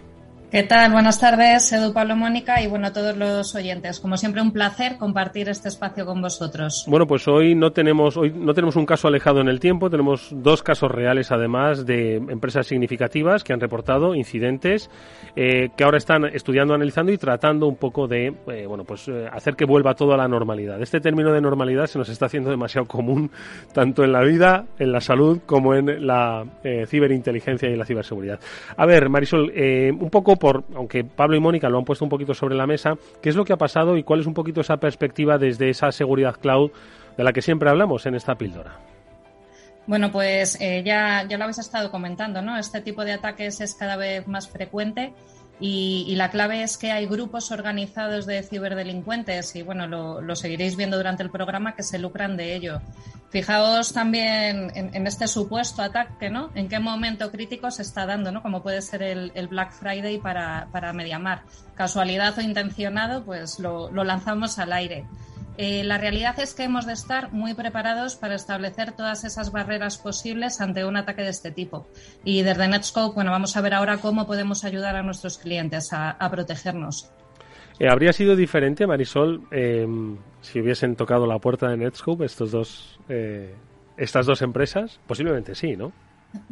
¿Qué 0.51 0.63
tal? 0.63 0.92
Buenas 0.92 1.18
tardes, 1.18 1.71
Edu 1.71 1.94
Pablo 1.94 2.18
Mónica 2.18 2.62
y 2.62 2.68
bueno, 2.68 2.88
a 2.88 2.92
todos 2.92 3.15
los 3.15 3.56
oyentes. 3.56 4.01
Como 4.01 4.18
siempre, 4.18 4.42
un 4.42 4.51
placer 4.51 4.98
compartir 4.98 5.48
este 5.48 5.69
espacio 5.69 6.06
con 6.06 6.21
vosotros. 6.21 6.83
Bueno, 6.89 7.07
pues 7.07 7.25
hoy 7.30 7.56
no 7.56 7.71
tenemos, 7.71 8.18
hoy 8.18 8.33
no 8.36 8.53
tenemos 8.53 8.75
un 8.75 8.86
caso 8.86 9.07
alejado 9.07 9.39
en 9.39 9.48
el 9.48 9.62
tiempo, 9.62 9.89
tenemos 9.89 10.27
dos 10.30 10.62
casos 10.62 10.92
reales 10.92 11.31
además 11.31 11.86
de 11.86 12.18
empresas 12.18 12.68
significativas 12.68 13.45
que 13.45 13.53
han 13.53 13.62
reportado 13.62 14.13
incidentes 14.13 14.89
eh, 15.38 15.69
que 15.77 15.86
ahora 15.86 15.98
están 15.98 16.25
estudiando, 16.25 16.74
analizando 16.74 17.13
y 17.13 17.18
tratando 17.18 17.65
un 17.68 17.77
poco 17.77 18.09
de, 18.09 18.33
eh, 18.47 18.65
bueno, 18.68 18.83
pues 18.83 19.07
eh, 19.07 19.30
hacer 19.31 19.56
que 19.56 19.63
vuelva 19.63 19.94
todo 19.95 20.13
a 20.15 20.18
la 20.18 20.27
normalidad. 20.27 20.81
Este 20.81 21.00
término 21.00 21.31
de 21.31 21.39
normalidad 21.39 21.86
se 21.86 21.97
nos 21.97 22.09
está 22.09 22.25
haciendo 22.25 22.50
demasiado 22.50 22.89
común 22.89 23.31
tanto 23.74 24.04
en 24.04 24.12
la 24.12 24.21
vida, 24.21 24.65
en 24.80 24.92
la 24.92 25.00
salud, 25.00 25.39
como 25.45 25.75
en 25.75 26.06
la 26.06 26.44
ciberinteligencia 26.88 27.69
y 27.69 27.77
la 27.77 27.86
ciberseguridad. 27.86 28.42
A 28.75 28.86
ver, 28.86 29.07
Marisol, 29.07 29.50
un 29.97 30.09
poco 30.09 30.41
aunque 30.76 31.04
Pablo 31.04 31.36
y 31.36 31.40
Mónica 31.40 31.70
lo 31.70 31.78
han 31.78 31.86
puesto 31.86 32.06
un 32.06 32.10
poquito 32.10 32.34
sobre 32.34 32.56
la 32.56 32.68
mesa, 32.68 32.96
qué 33.22 33.30
es 33.30 33.36
lo 33.36 33.46
que 33.46 33.54
ha 33.54 33.58
pasado 33.58 33.98
y 33.98 34.04
cuál 34.04 34.22
es 34.22 34.26
un 34.26 34.34
poquito 34.34 34.62
esa 34.62 34.78
perspectiva 34.78 35.38
desde 35.38 35.70
esa 35.70 35.92
seguridad 35.92 36.36
cloud 36.36 36.72
de 37.18 37.24
la 37.24 37.34
que 37.34 37.42
siempre 37.42 37.70
hablamos 37.70 38.06
en 38.06 38.16
esta 38.16 38.36
píldora. 38.36 38.78
Bueno, 39.88 40.12
pues 40.12 40.60
eh, 40.62 40.84
ya, 40.86 41.26
ya 41.28 41.38
lo 41.38 41.44
habéis 41.44 41.58
estado 41.58 41.92
comentando, 41.92 42.42
¿no? 42.42 42.58
Este 42.58 42.82
tipo 42.82 43.04
de 43.04 43.14
ataques 43.14 43.62
es 43.62 43.76
cada 43.76 43.98
vez 43.98 44.28
más 44.28 44.48
frecuente 44.48 45.14
y, 45.62 46.16
la 46.16 46.31
clave 46.31 46.64
es 46.64 46.78
que 46.78 46.92
hay 46.92 47.06
grupos 47.06 47.52
organizados 47.52 48.26
de 48.26 48.42
ciberdelincuentes 48.42 49.56
y 49.56 49.62
bueno, 49.62 49.86
lo, 49.86 50.36
seguiréis 50.36 50.76
viendo 50.76 50.98
durante 50.98 51.21
el 51.21 51.30
programa 51.30 51.76
que 51.76 51.83
se 51.83 52.00
lucran 52.00 52.36
de 52.36 52.56
ello. 52.56 52.81
Fijaos 53.31 53.94
también 53.94 54.71
en, 54.76 55.07
este 55.07 55.28
supuesto 55.28 55.81
ataque, 55.81 56.30
¿no? 56.30 56.52
En 56.54 56.68
qué 56.68 56.80
momento 56.80 57.31
crítico 57.31 57.71
se 57.71 57.81
está 57.81 58.06
dando, 58.06 58.31
¿no? 58.31 58.42
Como 58.42 58.61
puede 58.61 58.81
ser 58.81 59.02
el, 59.02 59.47
Black 59.47 59.71
Friday 59.71 60.19
para, 60.19 60.68
para 60.71 60.94
Mediamar. 60.94 61.44
Casualidad 61.73 62.38
o 62.38 62.42
intencionado, 62.42 63.23
pues 63.23 63.57
lo 63.59 64.04
lanzamos 64.04 64.59
al 64.59 64.73
aire. 64.73 65.06
Eh, 65.57 65.83
la 65.83 65.97
realidad 65.97 66.40
es 66.40 66.54
que 66.54 66.64
hemos 66.64 66.85
de 66.85 66.94
estar 66.94 67.33
muy 67.33 67.54
preparados 67.54 68.16
para 68.16 68.35
establecer 68.35 68.94
todas 68.94 69.23
esas 69.26 69.52
barreras 69.52 69.97
posibles 69.97 70.61
ante 70.61 70.85
un 70.85 70.97
ataque 70.97 71.23
de 71.23 71.30
este 71.30 71.52
tipo. 71.52 71.88
Y 72.23 72.42
desde 72.42 72.68
Netscope, 72.68 73.16
bueno, 73.16 73.31
vamos 73.31 73.56
a 73.56 73.61
ver 73.61 73.73
ahora 73.73 73.97
cómo 73.97 74.26
podemos 74.26 74.64
ayudar 74.64 74.95
a 74.95 75.04
nuestros 75.04 75.38
clientes 75.38 75.90
a, 75.92 76.18
protegernos. 76.31 77.11
Eh, 77.81 77.90
¿Habría 77.90 78.14
sido 78.14 78.35
diferente, 78.35 78.85
Marisol, 78.85 79.42
em, 79.50 80.16
si 80.40 80.61
hubiesen 80.61 80.95
tocado 80.95 81.26
la 81.26 81.40
puerta 81.40 81.68
de 81.68 81.78
Netscope 81.78 82.26
estos 82.26 82.52
dos, 82.52 83.00
eh, 83.09 83.56
estas 83.97 84.28
dos 84.28 84.44
empresas? 84.44 85.00
Posiblemente 85.07 85.56
sí, 85.56 85.76
¿no? 85.76 85.92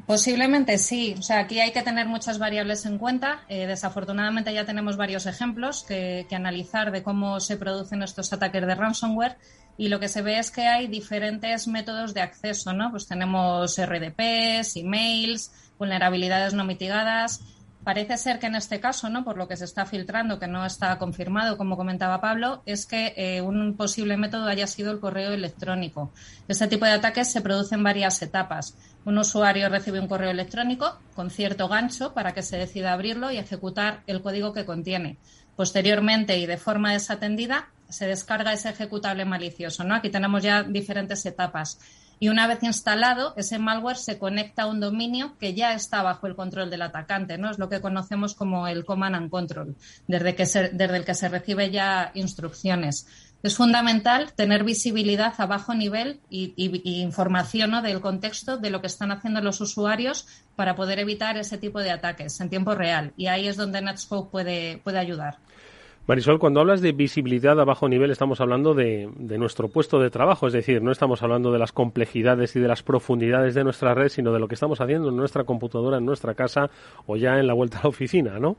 Posiblemente 0.07 0.79
sí. 0.79 1.13
O 1.19 1.21
sea, 1.21 1.41
aquí 1.41 1.59
hay 1.59 1.71
que 1.71 1.83
tener 1.83 2.07
muchas 2.07 2.39
variables 2.39 2.83
en 2.87 2.97
cuenta. 2.97 3.41
Eh, 3.47 3.67
desafortunadamente 3.67 4.51
ya 4.55 4.65
tenemos 4.65 4.97
varios 4.97 5.27
ejemplos 5.27 5.85
que, 5.87 6.25
analizar 6.31 6.91
de 6.91 7.03
cómo 7.03 7.39
se 7.39 7.57
producen 7.57 8.01
estos 8.01 8.33
ataques 8.33 8.65
de 8.65 8.73
ransomware 8.73 9.37
y 9.77 9.89
lo 9.89 9.99
que 9.99 10.07
se 10.07 10.23
ve 10.23 10.39
es 10.39 10.49
que 10.49 10.63
hay 10.65 10.87
diferentes 10.87 11.67
métodos 11.67 12.15
de 12.15 12.21
acceso, 12.21 12.73
¿no? 12.73 12.89
Pues 12.89 13.07
tenemos 13.07 13.77
RDPs, 13.77 14.77
emails, 14.77 15.51
vulnerabilidades 15.77 16.55
no 16.55 16.65
mitigadas. 16.65 17.39
Parece 17.83 18.17
ser 18.17 18.39
que 18.39 18.47
en 18.47 18.55
este 18.55 18.79
caso, 18.79 19.09
¿no? 19.09 19.23
por 19.23 19.37
lo 19.37 19.47
que 19.47 19.55
se 19.55 19.63
está 19.63 19.85
filtrando, 19.85 20.37
que 20.37 20.47
no 20.47 20.65
está 20.65 20.97
confirmado, 20.97 21.57
como 21.57 21.77
comentaba 21.77 22.19
Pablo, 22.19 22.61
es 22.65 22.85
que 22.85 23.13
eh, 23.15 23.41
un 23.41 23.75
posible 23.77 24.17
método 24.17 24.47
haya 24.47 24.67
sido 24.67 24.91
el 24.91 24.99
correo 24.99 25.31
electrónico. 25.31 26.11
Este 26.47 26.67
tipo 26.67 26.85
de 26.85 26.91
ataques 26.91 27.31
se 27.31 27.41
producen 27.41 27.79
en 27.79 27.83
varias 27.85 28.21
etapas. 28.21 28.75
Un 29.05 29.17
usuario 29.17 29.69
recibe 29.69 29.99
un 29.99 30.09
correo 30.09 30.29
electrónico 30.29 30.99
con 31.15 31.29
cierto 31.29 31.69
gancho 31.69 32.13
para 32.13 32.33
que 32.33 32.43
se 32.43 32.57
decida 32.57 32.91
abrirlo 32.91 33.31
y 33.31 33.37
ejecutar 33.37 34.03
el 34.07 34.21
código 34.21 34.51
que 34.51 34.65
contiene. 34.65 35.17
Posteriormente 35.55 36.37
y 36.37 36.45
de 36.45 36.57
forma 36.57 36.91
desatendida 36.91 37.69
se 37.87 38.07
descarga 38.07 38.53
ese 38.53 38.69
ejecutable 38.69 39.23
malicioso. 39.25 39.83
¿no? 39.85 39.95
Aquí 39.95 40.09
tenemos 40.09 40.43
ya 40.43 40.63
diferentes 40.63 41.25
etapas 41.25 41.79
y 42.19 42.27
una 42.27 42.47
vez 42.47 42.61
instalado, 42.63 43.33
ese 43.37 43.59
malware 43.59 43.97
se 43.97 44.19
conecta 44.19 44.63
a 44.63 44.67
un 44.67 44.81
dominio 44.81 45.37
que 45.39 45.53
ya 45.53 45.73
está 45.73 46.03
bajo 46.03 46.27
el 46.27 46.35
control 46.35 46.69
del 46.69 46.81
atacante, 46.81 47.37
¿no? 47.37 47.49
Es 47.49 47.59
lo 47.59 47.69
que 47.69 47.79
conocemos 47.79 48.35
como 48.35 48.67
el 48.67 48.83
command 48.83 49.15
and 49.15 49.29
control, 49.29 49.75
desde, 50.07 50.35
el 50.97 51.05
que 51.05 51.15
se 51.15 51.29
recibe 51.29 51.71
ya 51.71 52.11
instrucciones. 52.13 53.07
es 53.41 53.55
fundamental 53.55 54.33
tener 54.33 54.65
visibilidad 54.65 55.33
a 55.37 55.45
bajo 55.45 55.73
nivel 55.73 56.19
y, 56.29 56.53
información 57.01 57.81
del 57.81 58.01
contexto 58.01 58.57
de 58.57 58.69
lo 58.69 58.81
que 58.81 58.87
están 58.87 59.11
haciendo 59.11 59.39
los 59.39 59.61
usuarios 59.61 60.27
para 60.57 60.75
poder 60.75 60.99
evitar 60.99 61.37
ese 61.37 61.57
tipo 61.57 61.79
de 61.79 61.91
ataques 61.91 62.41
en 62.41 62.49
tiempo 62.49 62.75
real. 62.75 63.13
Y 63.15 63.27
ahí 63.27 63.47
es 63.47 63.55
donde 63.55 63.81
Netscope 63.81 64.29
puede, 64.29 64.77
puede 64.83 64.99
ayudar. 64.99 65.37
Marisol, 66.09 66.39
cuando 66.39 66.59
hablas 66.59 66.81
de 66.81 66.91
visibilidad 66.91 67.59
a 67.59 67.65
bajo 67.65 67.87
nivel, 67.87 68.09
estamos 68.09 68.41
hablando 68.41 68.73
de, 68.73 69.11
nuestro 69.37 69.67
puesto 69.67 69.99
de 69.99 70.09
trabajo, 70.09 70.47
es 70.47 70.53
decir, 70.53 70.81
no 70.81 70.91
estamos 70.91 71.21
hablando 71.21 71.51
de 71.51 71.59
las 71.59 71.71
complejidades 71.71 72.55
y 72.55 72.59
de 72.59 72.67
las 72.67 72.81
profundidades 72.81 73.53
de 73.53 73.63
nuestra 73.63 73.93
red, 73.93 74.09
sino 74.09 74.33
de 74.33 74.39
lo 74.39 74.47
que 74.47 74.55
estamos 74.55 74.81
haciendo 74.81 75.09
en 75.09 75.15
nuestra 75.15 75.43
computadora, 75.43 75.99
en 75.99 76.05
nuestra 76.07 76.33
casa 76.33 76.71
o 77.05 77.15
ya 77.15 77.37
en 77.37 77.45
la 77.45 77.53
vuelta 77.53 77.77
a 77.77 77.83
la 77.83 77.89
oficina, 77.89 78.39
¿no? 78.39 78.57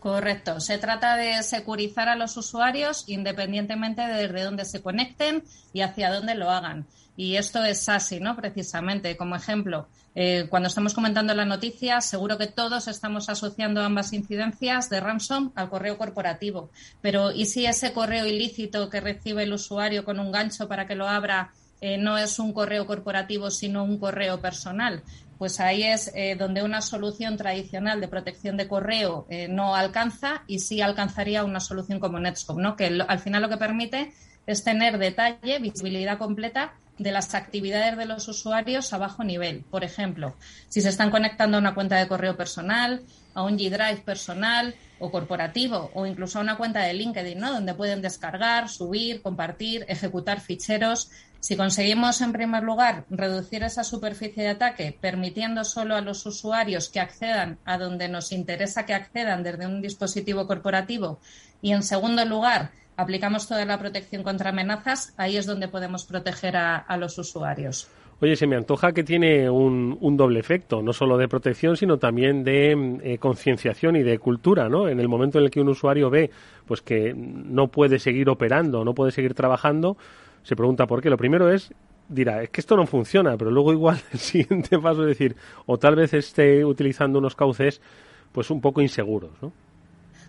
Correcto. 0.00 0.60
Se 0.60 0.76
trata 0.76 1.16
de 1.16 1.42
securizar 1.44 2.10
a 2.10 2.14
los 2.14 2.36
usuarios 2.36 3.08
independientemente 3.08 4.02
de 4.02 4.28
desde 4.28 4.42
dónde 4.42 4.66
se 4.66 4.82
conecten 4.82 5.44
y 5.72 5.80
hacia 5.80 6.12
dónde 6.12 6.34
lo 6.34 6.50
hagan. 6.50 6.84
Y 7.16 7.36
esto 7.36 7.64
es 7.64 7.88
así, 7.88 8.20
¿no? 8.20 8.36
Precisamente, 8.36 9.16
como 9.16 9.36
ejemplo, 9.36 9.88
eh, 10.14 10.46
cuando 10.50 10.68
estamos 10.68 10.94
comentando 10.94 11.34
la 11.34 11.44
noticia, 11.44 12.00
seguro 12.00 12.38
que 12.38 12.46
todos 12.46 12.88
estamos 12.88 13.28
asociando 13.28 13.82
ambas 13.82 14.12
incidencias 14.12 14.90
de 14.90 15.00
ransom 15.00 15.52
al 15.54 15.70
correo 15.70 15.96
corporativo. 15.96 16.70
Pero 17.00 17.32
¿y 17.32 17.46
si 17.46 17.66
ese 17.66 17.92
correo 17.92 18.26
ilícito 18.26 18.90
que 18.90 19.00
recibe 19.00 19.44
el 19.44 19.52
usuario 19.52 20.04
con 20.04 20.20
un 20.20 20.30
gancho 20.30 20.68
para 20.68 20.86
que 20.86 20.94
lo 20.94 21.08
abra 21.08 21.52
eh, 21.80 21.98
no 21.98 22.16
es 22.18 22.38
un 22.38 22.52
correo 22.52 22.86
corporativo, 22.86 23.50
sino 23.50 23.84
un 23.84 23.98
correo 23.98 24.40
personal? 24.40 25.02
pues 25.38 25.60
ahí 25.60 25.82
es 25.82 26.10
eh, 26.14 26.36
donde 26.38 26.62
una 26.62 26.80
solución 26.80 27.36
tradicional 27.36 28.00
de 28.00 28.08
protección 28.08 28.56
de 28.56 28.68
correo 28.68 29.26
eh, 29.28 29.48
no 29.48 29.74
alcanza 29.74 30.42
y 30.46 30.60
sí 30.60 30.80
alcanzaría 30.80 31.44
una 31.44 31.60
solución 31.60 32.00
como 32.00 32.18
Netscope, 32.18 32.62
¿no? 32.62 32.76
que 32.76 32.98
al 33.06 33.18
final 33.18 33.42
lo 33.42 33.48
que 33.48 33.56
permite 33.56 34.12
es 34.46 34.64
tener 34.64 34.98
detalle, 34.98 35.58
visibilidad 35.58 36.18
completa 36.18 36.74
de 36.98 37.12
las 37.12 37.34
actividades 37.34 37.96
de 37.96 38.06
los 38.06 38.28
usuarios 38.28 38.92
a 38.92 38.98
bajo 38.98 39.24
nivel. 39.24 39.64
Por 39.70 39.84
ejemplo, 39.84 40.34
si 40.68 40.80
se 40.80 40.88
están 40.88 41.10
conectando 41.10 41.56
a 41.56 41.60
una 41.60 41.74
cuenta 41.74 41.96
de 41.96 42.08
correo 42.08 42.36
personal, 42.36 43.02
a 43.34 43.42
un 43.42 43.58
G-Drive 43.58 44.02
personal 44.02 44.74
o 44.98 45.10
corporativo 45.10 45.90
o 45.94 46.06
incluso 46.06 46.38
a 46.38 46.42
una 46.42 46.56
cuenta 46.56 46.80
de 46.80 46.94
LinkedIn, 46.94 47.38
¿no? 47.38 47.52
donde 47.52 47.74
pueden 47.74 48.00
descargar, 48.00 48.68
subir, 48.68 49.20
compartir, 49.20 49.84
ejecutar 49.88 50.40
ficheros 50.40 51.10
si 51.46 51.56
conseguimos, 51.56 52.20
en 52.22 52.32
primer 52.32 52.64
lugar, 52.64 53.04
reducir 53.08 53.62
esa 53.62 53.84
superficie 53.84 54.42
de 54.42 54.48
ataque, 54.48 54.98
permitiendo 55.00 55.62
solo 55.64 55.94
a 55.94 56.00
los 56.00 56.26
usuarios 56.26 56.88
que 56.88 56.98
accedan 56.98 57.60
a 57.64 57.78
donde 57.78 58.08
nos 58.08 58.32
interesa 58.32 58.84
que 58.84 58.94
accedan 58.94 59.44
desde 59.44 59.66
un 59.66 59.80
dispositivo 59.80 60.48
corporativo, 60.48 61.20
y 61.62 61.72
en 61.72 61.84
segundo 61.84 62.24
lugar, 62.24 62.72
aplicamos 62.96 63.46
toda 63.46 63.64
la 63.64 63.78
protección 63.78 64.22
contra 64.22 64.50
amenazas, 64.50 65.14
ahí 65.16 65.36
es 65.36 65.46
donde 65.46 65.68
podemos 65.68 66.04
proteger 66.04 66.56
a, 66.56 66.96
los 66.96 67.18
usuarios. 67.18 67.88
Oye, 68.20 68.34
se 68.34 68.46
me 68.46 68.56
antoja 68.56 68.92
que 68.92 69.04
tiene 69.04 69.50
un, 69.50 70.16
doble 70.16 70.40
efecto, 70.40 70.80
no 70.82 70.94
solo 70.94 71.18
de 71.18 71.28
protección, 71.28 71.76
sino 71.76 71.98
también 71.98 72.44
de 72.44 72.98
eh, 73.02 73.18
concienciación 73.18 73.96
y 73.96 74.02
de 74.02 74.18
cultura, 74.18 74.70
¿no? 74.70 74.88
En 74.88 75.00
el 75.00 75.08
momento 75.08 75.38
en 75.38 75.44
el 75.44 75.50
que 75.50 75.60
un 75.60 75.68
usuario 75.68 76.08
ve 76.08 76.30
pues 76.64 76.80
que 76.80 77.12
no 77.14 77.68
puede 77.68 77.98
seguir 77.98 78.30
operando, 78.30 78.84
no 78.84 78.94
puede 78.94 79.12
seguir 79.12 79.34
trabajando, 79.34 79.98
se 80.42 80.56
pregunta 80.56 80.86
por 80.86 81.02
qué. 81.02 81.10
Lo 81.10 81.18
primero 81.18 81.52
es, 81.52 81.74
dirá, 82.08 82.42
es 82.42 82.48
que 82.48 82.62
esto 82.62 82.76
no 82.76 82.86
funciona, 82.86 83.36
pero 83.36 83.50
luego 83.50 83.72
igual 83.72 83.98
el 84.12 84.18
siguiente 84.18 84.78
paso 84.78 85.02
es 85.02 85.08
decir, 85.08 85.36
o 85.66 85.76
tal 85.76 85.96
vez 85.96 86.14
esté 86.14 86.64
utilizando 86.64 87.18
unos 87.18 87.36
cauces 87.36 87.82
pues 88.32 88.50
un 88.50 88.62
poco 88.62 88.80
inseguros, 88.80 89.30
¿no? 89.42 89.52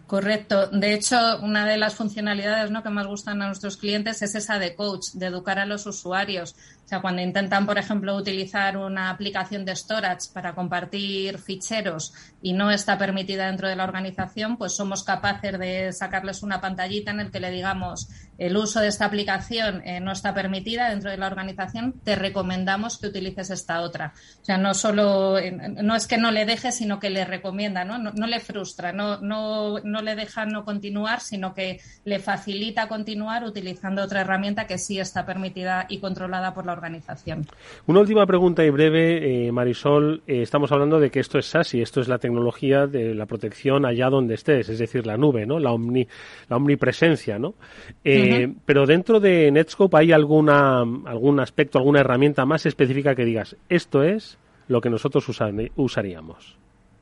Correcto. 0.07 0.67
De 0.67 0.93
hecho, 0.93 1.17
una 1.41 1.65
de 1.65 1.75
las 1.75 1.95
funcionalidades 1.95 2.71
¿no? 2.71 2.81
que 2.81 2.89
más 2.89 3.07
gustan 3.07 3.41
a 3.41 3.47
nuestros 3.47 3.75
clientes 3.75 4.21
es 4.21 4.35
esa 4.35 4.57
de 4.57 4.73
coach, 4.73 5.09
de 5.13 5.25
educar 5.25 5.59
a 5.59 5.65
los 5.65 5.85
usuarios. 5.85 6.55
O 6.87 6.89
sea, 6.89 7.01
cuando 7.01 7.21
intentan, 7.21 7.65
por 7.65 7.77
ejemplo, 7.77 8.15
utilizar 8.15 8.77
una 8.77 9.09
aplicación 9.09 9.65
de 9.65 9.75
storage 9.75 10.31
para 10.33 10.55
compartir 10.55 11.37
ficheros 11.37 12.13
y 12.41 12.53
no 12.53 12.71
está 12.71 12.97
permitida 12.97 13.47
dentro 13.47 13.67
de 13.67 13.75
la 13.75 13.83
organización, 13.83 14.55
pues 14.55 14.73
somos 14.73 15.03
capaces 15.03 15.59
de 15.59 15.91
sacarles 15.91 16.43
una 16.43 16.61
pantallita 16.61 17.11
en 17.11 17.19
el 17.19 17.29
que 17.29 17.41
le 17.41 17.51
digamos 17.51 18.07
el 18.37 18.55
uso 18.55 18.79
de 18.79 18.87
esta 18.87 19.05
aplicación 19.05 19.81
eh, 19.83 19.99
no 19.99 20.11
está 20.11 20.33
permitida 20.33 20.89
dentro 20.89 21.09
de 21.09 21.17
la 21.17 21.27
organización, 21.27 21.99
te 22.03 22.15
recomendamos 22.15 22.97
que 22.97 23.07
utilices 23.07 23.49
esta 23.49 23.81
otra. 23.81 24.13
O 24.41 24.45
sea, 24.45 24.57
no 24.57 24.73
solo, 24.73 25.37
eh, 25.37 25.51
no 25.51 25.95
es 25.95 26.07
que 26.07 26.17
no 26.17 26.31
le 26.31 26.45
deje, 26.45 26.71
sino 26.71 26.99
que 26.99 27.09
le 27.09 27.25
recomienda, 27.25 27.83
¿no? 27.83 27.97
No, 27.97 28.27
le 28.27 28.39
frustra, 28.39 28.93
no, 28.93 29.19
no, 29.21 29.79
no 29.79 30.01
le 30.01 30.15
deja 30.15 30.45
no 30.45 30.63
continuar, 30.63 31.21
sino 31.21 31.53
que 31.53 31.81
le 32.05 32.19
facilita 32.19 32.87
continuar 32.87 33.43
utilizando 33.43 34.03
otra 34.03 34.21
herramienta 34.21 34.67
que 34.67 34.77
sí 34.77 34.99
está 34.99 35.25
permitida 35.25 35.85
y 35.89 35.99
controlada 35.99 36.53
por 36.53 36.65
la 36.65 36.73
organización. 36.77 37.45
Una 37.85 37.99
última 37.99 38.25
pregunta 38.25 38.63
y 38.63 38.69
breve, 38.69 39.47
eh, 39.47 39.51
Marisol. 39.51 40.21
Eh, 40.27 40.41
estamos 40.41 40.71
hablando 40.71 40.99
de 40.99 41.09
que 41.09 41.19
esto 41.19 41.37
es 41.37 41.47
SASI, 41.47 41.81
esto 41.81 42.01
es 42.01 42.07
la 42.07 42.17
tecnología 42.17 42.87
de 42.87 43.13
la 43.13 43.25
protección 43.25 43.85
allá 43.85 44.09
donde 44.09 44.35
estés, 44.35 44.69
es 44.69 44.79
decir, 44.79 45.05
la 45.05 45.17
nube, 45.17 45.45
¿no? 45.45 45.59
La, 45.59 45.71
omni, 45.71 46.07
la 46.49 46.57
omnipresencia, 46.57 47.37
¿no? 47.39 47.55
Eh, 48.03 48.53
pero 48.65 48.85
dentro 48.85 49.19
de 49.19 49.51
Netscope 49.51 49.97
hay 49.97 50.11
alguna, 50.11 50.79
algún 50.79 51.39
aspecto, 51.39 51.77
alguna 51.77 52.01
herramienta 52.01 52.45
más 52.45 52.65
específica 52.65 53.15
que 53.15 53.25
digas, 53.25 53.55
esto 53.69 54.03
es 54.03 54.37
lo 54.67 54.81
que 54.81 54.89
nosotros 54.89 55.27
usaríamos. 55.75 56.56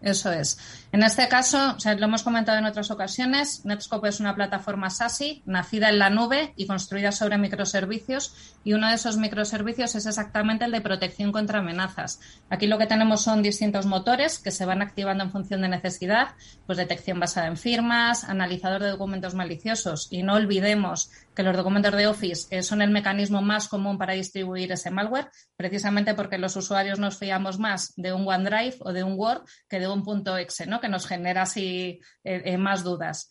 Eso 0.05 0.31
es. 0.31 0.59
En 0.91 1.01
este 1.01 1.27
caso, 1.27 1.75
lo 1.83 2.05
hemos 2.05 2.21
comentado 2.21 2.59
en 2.59 2.65
otras 2.65 2.91
ocasiones, 2.91 3.65
Netscope 3.65 4.07
es 4.07 4.19
una 4.19 4.35
plataforma 4.35 4.91
SASI 4.91 5.41
nacida 5.47 5.89
en 5.89 5.97
la 5.97 6.11
nube 6.11 6.53
y 6.55 6.67
construida 6.67 7.11
sobre 7.11 7.39
microservicios 7.39 8.55
y 8.63 8.73
uno 8.73 8.87
de 8.87 8.93
esos 8.93 9.17
microservicios 9.17 9.95
es 9.95 10.05
exactamente 10.05 10.65
el 10.65 10.71
de 10.71 10.81
protección 10.81 11.31
contra 11.31 11.57
amenazas. 11.57 12.19
Aquí 12.51 12.67
lo 12.67 12.77
que 12.77 12.85
tenemos 12.85 13.23
son 13.23 13.41
distintos 13.41 13.87
motores 13.87 14.37
que 14.37 14.51
se 14.51 14.65
van 14.65 14.83
activando 14.83 15.23
en 15.23 15.31
función 15.31 15.63
de 15.63 15.69
necesidad, 15.69 16.35
pues 16.67 16.77
detección 16.77 17.19
basada 17.19 17.47
en 17.47 17.57
firmas, 17.57 18.25
analizador 18.25 18.83
de 18.83 18.91
documentos 18.91 19.33
maliciosos 19.33 20.07
y 20.11 20.21
no 20.21 20.35
olvidemos 20.35 21.09
que 21.35 21.43
los 21.43 21.55
documentos 21.55 21.93
de 21.93 22.07
Office 22.07 22.47
eh, 22.49 22.63
son 22.63 22.81
el 22.81 22.89
mecanismo 22.89 23.41
más 23.41 23.67
común 23.67 23.97
para 23.97 24.13
distribuir 24.13 24.71
ese 24.71 24.89
malware, 24.89 25.29
precisamente 25.57 26.13
porque 26.13 26.37
los 26.37 26.55
usuarios 26.55 26.97
nos 26.97 27.19
fiamos 27.19 27.59
más 27.59 27.93
de 27.97 28.13
un 28.13 28.27
OneDrive 28.27 28.77
o 28.79 28.93
de 28.93 29.03
un 29.03 29.19
Word 29.19 29.43
que 29.69 29.79
de 29.79 29.87
un 29.87 30.03
punto 30.03 30.37
.exe, 30.37 30.65
¿no? 30.65 30.79
que 30.79 30.89
nos 30.89 31.05
genera 31.05 31.43
así 31.43 31.99
eh, 32.23 32.41
eh, 32.45 32.57
más 32.57 32.83
dudas. 32.83 33.29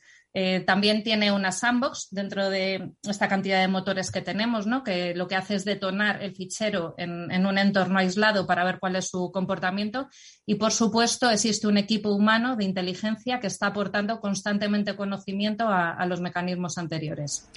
también 0.67 1.05
tiene 1.05 1.31
una 1.31 1.53
sandbox 1.53 2.09
dentro 2.11 2.51
de 2.51 2.91
esta 3.09 3.29
cantidad 3.29 3.61
de 3.61 3.69
motores 3.69 4.11
que 4.11 4.21
tenemos, 4.21 4.67
¿no? 4.67 4.83
que 4.83 5.15
lo 5.15 5.29
que 5.29 5.37
hace 5.37 5.55
es 5.55 5.65
detonar 5.65 6.21
el 6.25 6.35
fichero 6.35 6.97
en, 6.99 7.47
un 7.47 7.57
entorno 7.57 8.01
aislado 8.01 8.45
para 8.45 8.65
ver 8.65 8.81
cuál 8.81 8.97
es 8.97 9.11
su 9.11 9.31
comportamiento. 9.31 10.09
Y, 10.45 10.57
por 10.57 10.73
supuesto, 10.73 11.31
existe 11.31 11.69
un 11.69 11.79
equipo 11.79 12.11
humano 12.11 12.57
de 12.57 12.65
inteligencia 12.65 13.39
que 13.39 13.47
está 13.47 13.69
aportando 13.69 14.19
constantemente 14.19 14.97
conocimiento 14.97 15.69
a 15.69 16.05
los 16.07 16.21
mecanismos 16.21 16.79
anteriores. 16.79 17.49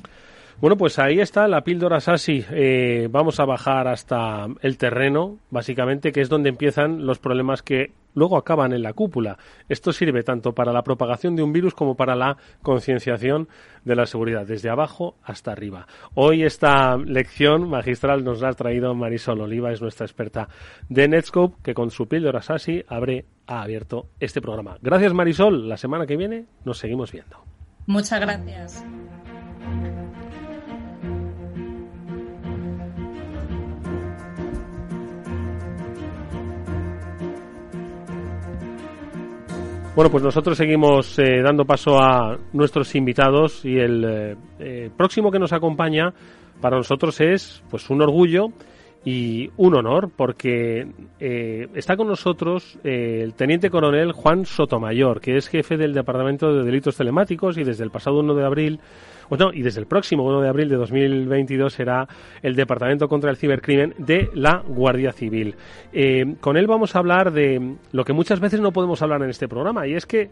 Bueno, 0.60 0.76
pues 0.76 0.98
ahí 0.98 1.20
está 1.20 1.48
la 1.48 1.64
píldora 1.64 2.00
Sasi. 2.00 2.44
Eh, 2.50 3.08
vamos 3.12 3.40
a 3.40 3.46
bajar 3.46 3.88
hasta 3.88 4.48
el 4.62 4.80
terreno, 4.80 5.38
básicamente, 5.52 6.12
que 6.12 6.22
es 6.22 6.30
donde 6.30 6.50
empiezan 6.50 7.06
los 7.06 7.20
problemas 7.20 7.62
que 7.62 7.92
luego 8.16 8.38
acaban 8.38 8.74
en 8.74 8.82
la 8.82 8.94
cúpula. 8.94 9.38
Esto 9.70 9.94
sirve 9.94 10.24
tanto 10.24 10.54
para 10.54 10.74
la 10.74 10.82
propagación 10.82 11.36
de 11.36 11.44
un 11.44 11.54
virus 11.54 11.76
como 11.76 11.96
para 11.96 12.16
la 12.16 12.38
concienciación 12.64 13.48
de 13.86 13.96
la 13.96 14.08
seguridad, 14.08 14.48
desde 14.48 14.72
abajo 14.72 15.16
hasta 15.24 15.52
arriba. 15.52 15.86
Hoy 16.16 16.42
esta 16.42 16.98
lección 16.98 17.70
magistral 17.70 18.24
nos 18.24 18.42
la 18.42 18.50
ha 18.50 18.54
traído 18.54 18.96
Marisol 18.96 19.42
Oliva, 19.42 19.72
es 19.72 19.82
nuestra 19.84 20.08
experta 20.08 20.50
de 20.90 21.08
Netscope, 21.08 21.58
que 21.62 21.76
con 21.76 21.92
su 21.92 22.08
píldora 22.08 22.42
Sasi 22.42 22.84
abre, 22.88 23.26
ha 23.46 23.62
abierto 23.62 24.08
este 24.20 24.42
programa. 24.42 24.78
Gracias 24.82 25.14
Marisol, 25.14 25.70
la 25.70 25.78
semana 25.78 26.08
que 26.08 26.18
viene 26.18 26.46
nos 26.66 26.80
seguimos 26.80 27.12
viendo. 27.12 27.38
Muchas 27.86 28.20
gracias. 28.20 28.84
Bueno, 39.98 40.12
pues 40.12 40.24
nosotros 40.24 40.56
seguimos 40.56 41.18
eh, 41.18 41.42
dando 41.42 41.66
paso 41.66 42.00
a 42.00 42.38
nuestros 42.54 42.94
invitados 42.94 43.66
y 43.66 43.80
el 43.80 44.06
eh, 44.06 44.36
eh, 44.60 44.92
próximo 44.96 45.32
que 45.32 45.40
nos 45.40 45.54
acompaña 45.54 46.14
para 46.62 46.78
nosotros 46.78 47.20
es 47.20 47.64
pues 47.68 47.90
un 47.90 48.04
orgullo 48.04 48.50
y 49.04 49.50
un 49.58 49.76
honor 49.76 50.12
porque 50.16 50.86
está 51.20 51.98
con 51.98 52.10
nosotros 52.10 52.78
el 52.84 53.34
teniente 53.34 53.72
coronel 53.72 54.12
Juan 54.12 54.46
Sotomayor, 54.46 55.20
que 55.20 55.36
es 55.36 55.48
jefe 55.48 55.78
del 55.78 55.94
Departamento 55.94 56.54
de 56.54 56.64
Delitos 56.64 56.98
Telemáticos 56.98 57.58
y 57.58 57.64
desde 57.64 57.84
el 57.84 57.90
pasado 57.90 58.20
1 58.20 58.36
de 58.36 58.46
abril 58.46 58.80
bueno, 59.30 59.52
y 59.54 59.62
desde 59.62 59.80
el 59.80 59.88
próximo 59.88 60.24
1 60.26 60.42
de 60.42 60.50
abril 60.50 60.70
de 60.70 60.76
2022 60.76 61.74
será 61.74 62.08
el 62.42 62.56
Departamento 62.56 63.08
contra 63.08 63.30
el 63.30 63.38
Cibercrimen 63.38 63.94
de 63.98 64.30
la 64.34 64.64
Guardia 64.68 65.12
Civil. 65.12 65.56
Eh, 65.94 66.36
con 66.40 66.58
él 66.58 66.68
vamos 66.68 66.96
a 66.96 67.00
hablar 67.00 67.32
de 67.32 67.76
lo 67.92 68.06
que 68.06 68.14
muchas 68.14 68.40
veces 68.40 68.60
no 68.60 68.72
podemos 68.72 69.02
hablar 69.02 69.22
en 69.24 69.30
este 69.30 69.48
programa, 69.48 69.88
y 69.88 69.94
es 69.94 70.06
que 70.06 70.30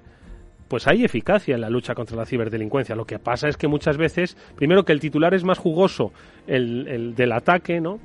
pues 0.68 0.88
hay 0.88 1.06
eficacia 1.06 1.56
en 1.56 1.62
la 1.62 1.70
lucha 1.70 1.94
contra 1.94 2.18
la 2.18 2.26
ciberdelincuencia. 2.26 2.96
Lo 2.96 3.06
que 3.06 3.20
pasa 3.20 3.48
es 3.48 3.56
que 3.56 3.68
muchas 3.68 3.98
veces, 3.98 4.36
primero 4.56 4.84
que 4.84 4.94
el 4.94 5.00
titular 5.00 5.34
es 5.36 5.44
más 5.44 5.60
jugoso 5.60 6.12
el, 6.48 6.88
el 6.88 7.16
del 7.16 7.32
ataque, 7.34 7.80
¿no? 7.80 8.00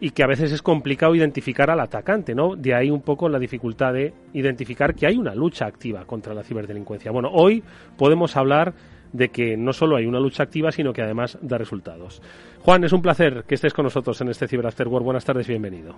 y 0.00 0.10
que 0.10 0.22
a 0.22 0.26
veces 0.26 0.52
es 0.52 0.62
complicado 0.62 1.14
identificar 1.14 1.70
al 1.70 1.80
atacante, 1.80 2.34
¿no? 2.34 2.54
De 2.54 2.74
ahí 2.74 2.90
un 2.90 3.00
poco 3.00 3.28
la 3.28 3.38
dificultad 3.38 3.94
de 3.94 4.12
identificar 4.34 4.94
que 4.94 5.06
hay 5.06 5.16
una 5.16 5.34
lucha 5.34 5.66
activa 5.66 6.04
contra 6.04 6.34
la 6.34 6.42
ciberdelincuencia. 6.42 7.10
Bueno, 7.10 7.30
hoy 7.32 7.62
podemos 7.96 8.36
hablar 8.36 8.74
de 9.12 9.28
que 9.28 9.56
no 9.56 9.72
solo 9.72 9.96
hay 9.96 10.06
una 10.06 10.20
lucha 10.20 10.42
activa, 10.42 10.72
sino 10.72 10.92
que 10.92 11.02
además 11.02 11.38
da 11.42 11.58
resultados. 11.58 12.22
Juan, 12.60 12.84
es 12.84 12.92
un 12.92 13.02
placer 13.02 13.44
que 13.46 13.54
estés 13.54 13.72
con 13.72 13.84
nosotros 13.84 14.20
en 14.20 14.28
este 14.28 14.48
Cyber 14.48 14.66
After. 14.66 14.88
Buenas 14.88 15.24
tardes, 15.24 15.46
bienvenido. 15.46 15.94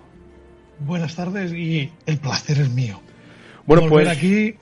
Buenas 0.79 1.15
tardes 1.15 1.53
y 1.53 1.91
el 2.05 2.17
placer 2.19 2.59
es 2.59 2.69
mío. 2.69 3.01
Bueno, 3.65 3.83
Volver 3.83 4.05
pues 4.05 4.17
aquí 4.17 4.55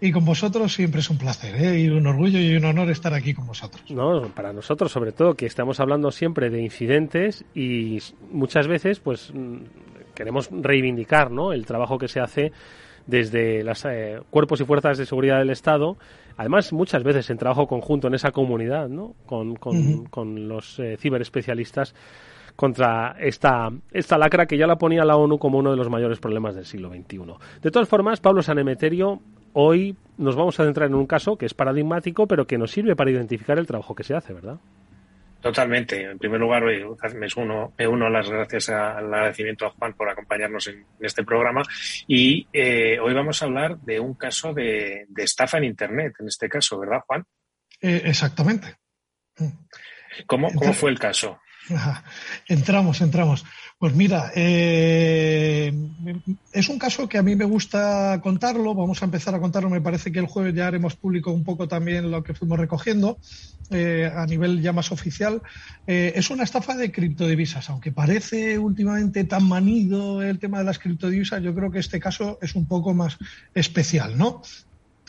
y 0.00 0.10
con 0.10 0.24
vosotros 0.24 0.74
siempre 0.74 1.00
es 1.00 1.08
un 1.10 1.16
placer 1.16 1.54
¿eh? 1.54 1.78
y 1.78 1.88
un 1.88 2.04
orgullo 2.06 2.40
y 2.40 2.56
un 2.56 2.64
honor 2.64 2.90
estar 2.90 3.14
aquí 3.14 3.34
con 3.34 3.46
vosotros. 3.46 3.88
No, 3.90 4.28
para 4.34 4.52
nosotros 4.52 4.90
sobre 4.90 5.12
todo 5.12 5.34
que 5.34 5.46
estamos 5.46 5.78
hablando 5.78 6.10
siempre 6.10 6.50
de 6.50 6.60
incidentes 6.60 7.44
y 7.54 7.98
muchas 8.32 8.66
veces 8.66 8.98
pues 8.98 9.30
mm, 9.32 9.58
queremos 10.14 10.48
reivindicar 10.50 11.30
¿no? 11.30 11.52
el 11.52 11.64
trabajo 11.66 11.98
que 11.98 12.08
se 12.08 12.18
hace 12.18 12.50
desde 13.06 13.62
los 13.64 13.84
eh, 13.84 14.20
cuerpos 14.30 14.60
y 14.60 14.64
fuerzas 14.64 14.98
de 14.98 15.06
seguridad 15.06 15.38
del 15.38 15.50
Estado, 15.50 15.96
además 16.36 16.72
muchas 16.72 17.02
veces 17.02 17.28
en 17.30 17.38
trabajo 17.38 17.66
conjunto 17.66 18.08
en 18.08 18.14
esa 18.14 18.30
comunidad, 18.30 18.88
¿no? 18.88 19.14
con, 19.26 19.56
con, 19.56 20.48
los 20.48 20.78
eh, 20.78 20.96
ciberespecialistas 20.98 21.94
contra 22.56 23.16
esta, 23.18 23.70
esta 23.92 24.18
lacra 24.18 24.46
que 24.46 24.58
ya 24.58 24.66
la 24.66 24.76
ponía 24.76 25.04
la 25.04 25.16
ONU 25.16 25.38
como 25.38 25.58
uno 25.58 25.70
de 25.70 25.76
los 25.76 25.88
mayores 25.88 26.20
problemas 26.20 26.54
del 26.54 26.66
siglo 26.66 26.90
XXI. 26.90 27.18
De 27.62 27.70
todas 27.70 27.88
formas, 27.88 28.20
Pablo 28.20 28.42
Sanemeterio 28.42 29.20
hoy 29.54 29.96
nos 30.18 30.36
vamos 30.36 30.58
a 30.60 30.64
centrar 30.64 30.88
en 30.88 30.94
un 30.94 31.06
caso 31.06 31.36
que 31.36 31.46
es 31.46 31.54
paradigmático, 31.54 32.26
pero 32.26 32.46
que 32.46 32.58
nos 32.58 32.70
sirve 32.70 32.96
para 32.96 33.10
identificar 33.10 33.58
el 33.58 33.66
trabajo 33.66 33.94
que 33.94 34.04
se 34.04 34.14
hace, 34.14 34.32
¿verdad? 34.32 34.58
Totalmente. 35.42 36.00
En 36.00 36.18
primer 36.18 36.40
lugar, 36.40 36.62
me 36.62 37.26
uno, 37.36 37.74
me 37.76 37.88
uno 37.88 38.06
a 38.06 38.10
las 38.10 38.30
gracias 38.30 38.68
al 38.68 39.12
agradecimiento 39.12 39.66
a 39.66 39.70
Juan 39.70 39.92
por 39.94 40.08
acompañarnos 40.08 40.68
en, 40.68 40.86
este 41.00 41.24
programa. 41.24 41.62
Y 42.06 42.46
eh, 42.52 43.00
hoy 43.00 43.12
vamos 43.12 43.42
a 43.42 43.46
hablar 43.46 43.76
de 43.78 43.98
un 43.98 44.14
caso 44.14 44.54
de, 44.54 45.08
estafa 45.16 45.58
en 45.58 45.64
Internet, 45.64 46.14
en 46.20 46.28
este 46.28 46.48
caso, 46.48 46.78
¿verdad, 46.78 47.00
Juan? 47.08 47.24
Eh, 47.80 48.02
exactamente. 48.04 48.76
¿Cómo, 50.26 50.52
¿Cómo 50.54 50.72
fue 50.72 50.90
el 50.90 51.00
caso? 51.00 51.40
Entramos, 52.48 53.00
entramos. 53.00 53.44
Pues 53.78 53.94
mira, 53.94 54.30
eh, 54.34 55.72
es 56.52 56.68
un 56.68 56.78
caso 56.78 57.08
que 57.08 57.18
a 57.18 57.22
mí 57.22 57.34
me 57.34 57.44
gusta 57.44 58.20
contarlo. 58.22 58.74
Vamos 58.74 59.02
a 59.02 59.06
empezar 59.06 59.34
a 59.34 59.40
contarlo. 59.40 59.70
Me 59.70 59.80
parece 59.80 60.12
que 60.12 60.20
el 60.20 60.26
jueves 60.26 60.54
ya 60.54 60.68
haremos 60.68 60.94
público 60.96 61.32
un 61.32 61.44
poco 61.44 61.66
también 61.66 62.10
lo 62.10 62.22
que 62.22 62.34
fuimos 62.34 62.58
recogiendo 62.58 63.18
eh, 63.70 64.10
a 64.14 64.24
nivel 64.26 64.60
ya 64.62 64.72
más 64.72 64.92
oficial. 64.92 65.42
Eh, 65.86 66.12
es 66.14 66.30
una 66.30 66.44
estafa 66.44 66.76
de 66.76 66.92
criptodivisas. 66.92 67.70
Aunque 67.70 67.90
parece 67.90 68.58
últimamente 68.58 69.24
tan 69.24 69.48
manido 69.48 70.22
el 70.22 70.38
tema 70.38 70.58
de 70.58 70.64
las 70.64 70.78
criptodivisas, 70.78 71.42
yo 71.42 71.54
creo 71.54 71.70
que 71.70 71.80
este 71.80 71.98
caso 71.98 72.38
es 72.40 72.54
un 72.54 72.66
poco 72.66 72.94
más 72.94 73.18
especial, 73.54 74.16
¿no? 74.16 74.42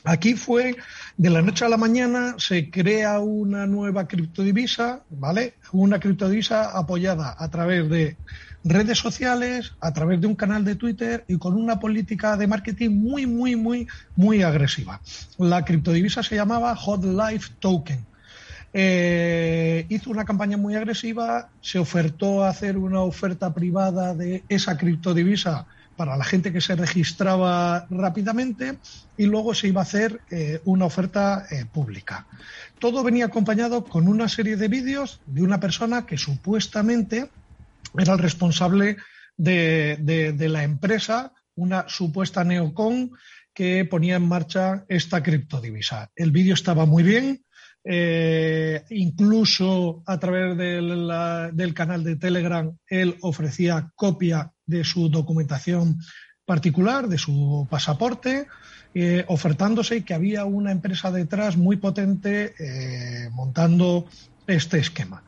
Aquí 0.06 0.34
fue 0.34 0.76
de 1.18 1.30
la 1.30 1.42
noche 1.42 1.64
a 1.64 1.70
la 1.70 1.78
mañana 1.78 2.36
se 2.38 2.70
crea 2.70 3.20
una 3.20 3.66
nueva 3.66 4.06
criptodivisa, 4.06 5.04
¿vale? 5.10 5.54
Una 5.72 6.00
criptodivisa 6.00 6.78
apoyada 6.78 7.36
a 7.38 7.50
través 7.50 7.90
de 7.90 8.18
redes 8.66 8.98
sociales, 8.98 9.74
a 9.80 9.94
través 9.94 10.20
de 10.20 10.28
un 10.28 10.36
canal 10.36 10.66
de 10.66 10.76
Twitter 10.76 11.24
y 11.28 11.38
con 11.38 11.56
una 11.56 11.80
política 11.80 12.36
de 12.36 12.48
marketing 12.48 12.90
muy, 12.90 13.26
muy, 13.26 13.56
muy, 13.56 13.88
muy 14.16 14.44
agresiva. 14.44 15.00
La 15.38 15.64
criptodivisa 15.64 16.22
se 16.22 16.36
llamaba 16.36 16.76
Hot 16.76 17.04
Life 17.06 17.54
Token. 17.60 18.06
Eh, 18.74 19.86
hizo 19.88 20.10
una 20.10 20.26
campaña 20.26 20.58
muy 20.58 20.76
agresiva, 20.76 21.50
se 21.62 21.80
ofertó 21.80 22.44
a 22.44 22.50
hacer 22.50 22.78
una 22.78 23.02
oferta 23.02 23.54
privada 23.54 24.16
de 24.16 24.44
esa 24.50 24.78
criptodivisa 24.78 25.68
para 25.96 26.18
la 26.18 26.24
gente 26.24 26.52
que 26.52 26.62
se 26.62 26.76
registraba 26.76 27.88
rápidamente 27.90 28.78
y 29.18 29.26
luego 29.26 29.54
se 29.54 29.68
iba 29.68 29.82
a 29.82 29.84
hacer 29.84 30.22
eh, 30.32 30.62
una 30.66 30.86
oferta 30.86 31.46
eh, 31.52 31.66
pública. 31.72 32.28
Todo 32.80 33.04
venía 33.04 33.26
acompañado 33.26 33.84
con 33.84 34.08
una 34.08 34.28
serie 34.28 34.56
de 34.56 34.68
vídeos 34.68 35.22
de 35.26 35.44
una 35.44 35.60
persona 35.60 36.06
que 36.06 36.18
supuestamente 36.18 37.30
era 37.98 38.14
el 38.14 38.20
responsable 38.20 38.98
de, 39.38 40.36
la 40.50 40.64
empresa, 40.64 41.34
una 41.56 41.86
supuesta 41.88 42.44
neocon 42.44 43.12
que 43.54 43.86
ponía 43.86 44.16
en 44.16 44.28
marcha 44.28 44.86
esta 44.88 45.22
criptodivisa. 45.22 46.10
El 46.16 46.32
vídeo 46.32 46.56
estaba 46.56 46.86
muy 46.86 47.04
bien, 47.04 47.44
eh, 47.84 48.84
incluso 48.90 50.04
a 50.06 50.20
través 50.20 50.58
del 50.58 51.74
canal 51.74 52.04
de 52.04 52.16
Telegram, 52.16 52.76
él 52.88 53.18
ofrecía 53.22 53.92
copia 53.96 54.53
de 54.66 54.84
su 54.84 55.10
documentación 55.10 56.00
particular, 56.46 57.08
de 57.08 57.18
su 57.18 57.68
pasaporte, 57.70 58.48
eh, 58.96 59.26
ofertándose 59.28 60.04
que 60.04 60.14
había 60.14 60.46
una 60.46 60.72
empresa 60.72 61.12
detrás 61.12 61.58
muy 61.58 61.78
potente 61.78 62.54
eh, 62.60 63.30
montando 63.32 64.06
este 64.46 64.78
esquema. 64.80 65.24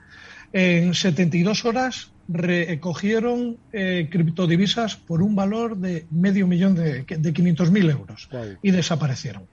En 0.53 0.93
72 0.93 1.65
horas 1.65 2.11
recogieron 2.27 3.57
eh, 3.71 4.07
criptodivisas 4.11 4.95
por 4.95 5.21
un 5.21 5.35
valor 5.35 5.77
de 5.77 6.05
medio 6.11 6.47
millón 6.47 6.75
de, 6.75 7.03
de 7.03 7.33
500.000 7.33 7.91
euros 7.91 8.29
y 8.61 8.71
desaparecieron. 8.71 9.47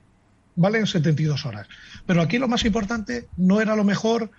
¿Vale? 0.55 0.79
En 0.79 0.87
72 0.87 1.47
horas. 1.47 1.67
Pero 2.05 2.21
aquí 2.21 2.37
lo 2.37 2.49
más 2.49 2.65
importante 2.67 3.27
no 3.39 3.63
era 3.63 3.75
lo 3.75 3.85
mejor 3.85 4.31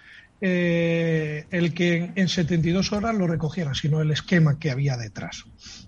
eh, 0.46 1.46
el 1.52 1.74
que 1.74 2.12
en, 2.16 2.28
72 2.28 2.92
horas 2.92 3.16
lo 3.16 3.28
recogieran, 3.28 3.76
sino 3.76 4.02
el 4.02 4.12
esquema 4.12 4.60
que 4.60 4.72
había 4.72 4.98
detrás. 4.98 5.46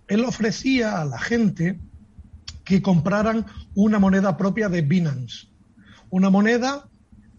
Él 0.07 0.23
ofrecía 0.23 1.01
a 1.01 1.03
la 1.03 1.19
gente 1.19 1.77
que 2.63 2.81
compraran 2.81 3.45
una 3.73 3.99
moneda 3.99 4.37
propia 4.37 4.69
de 4.69 4.81
Binance. 4.81 5.47
Una 6.09 6.29
moneda, 6.29 6.87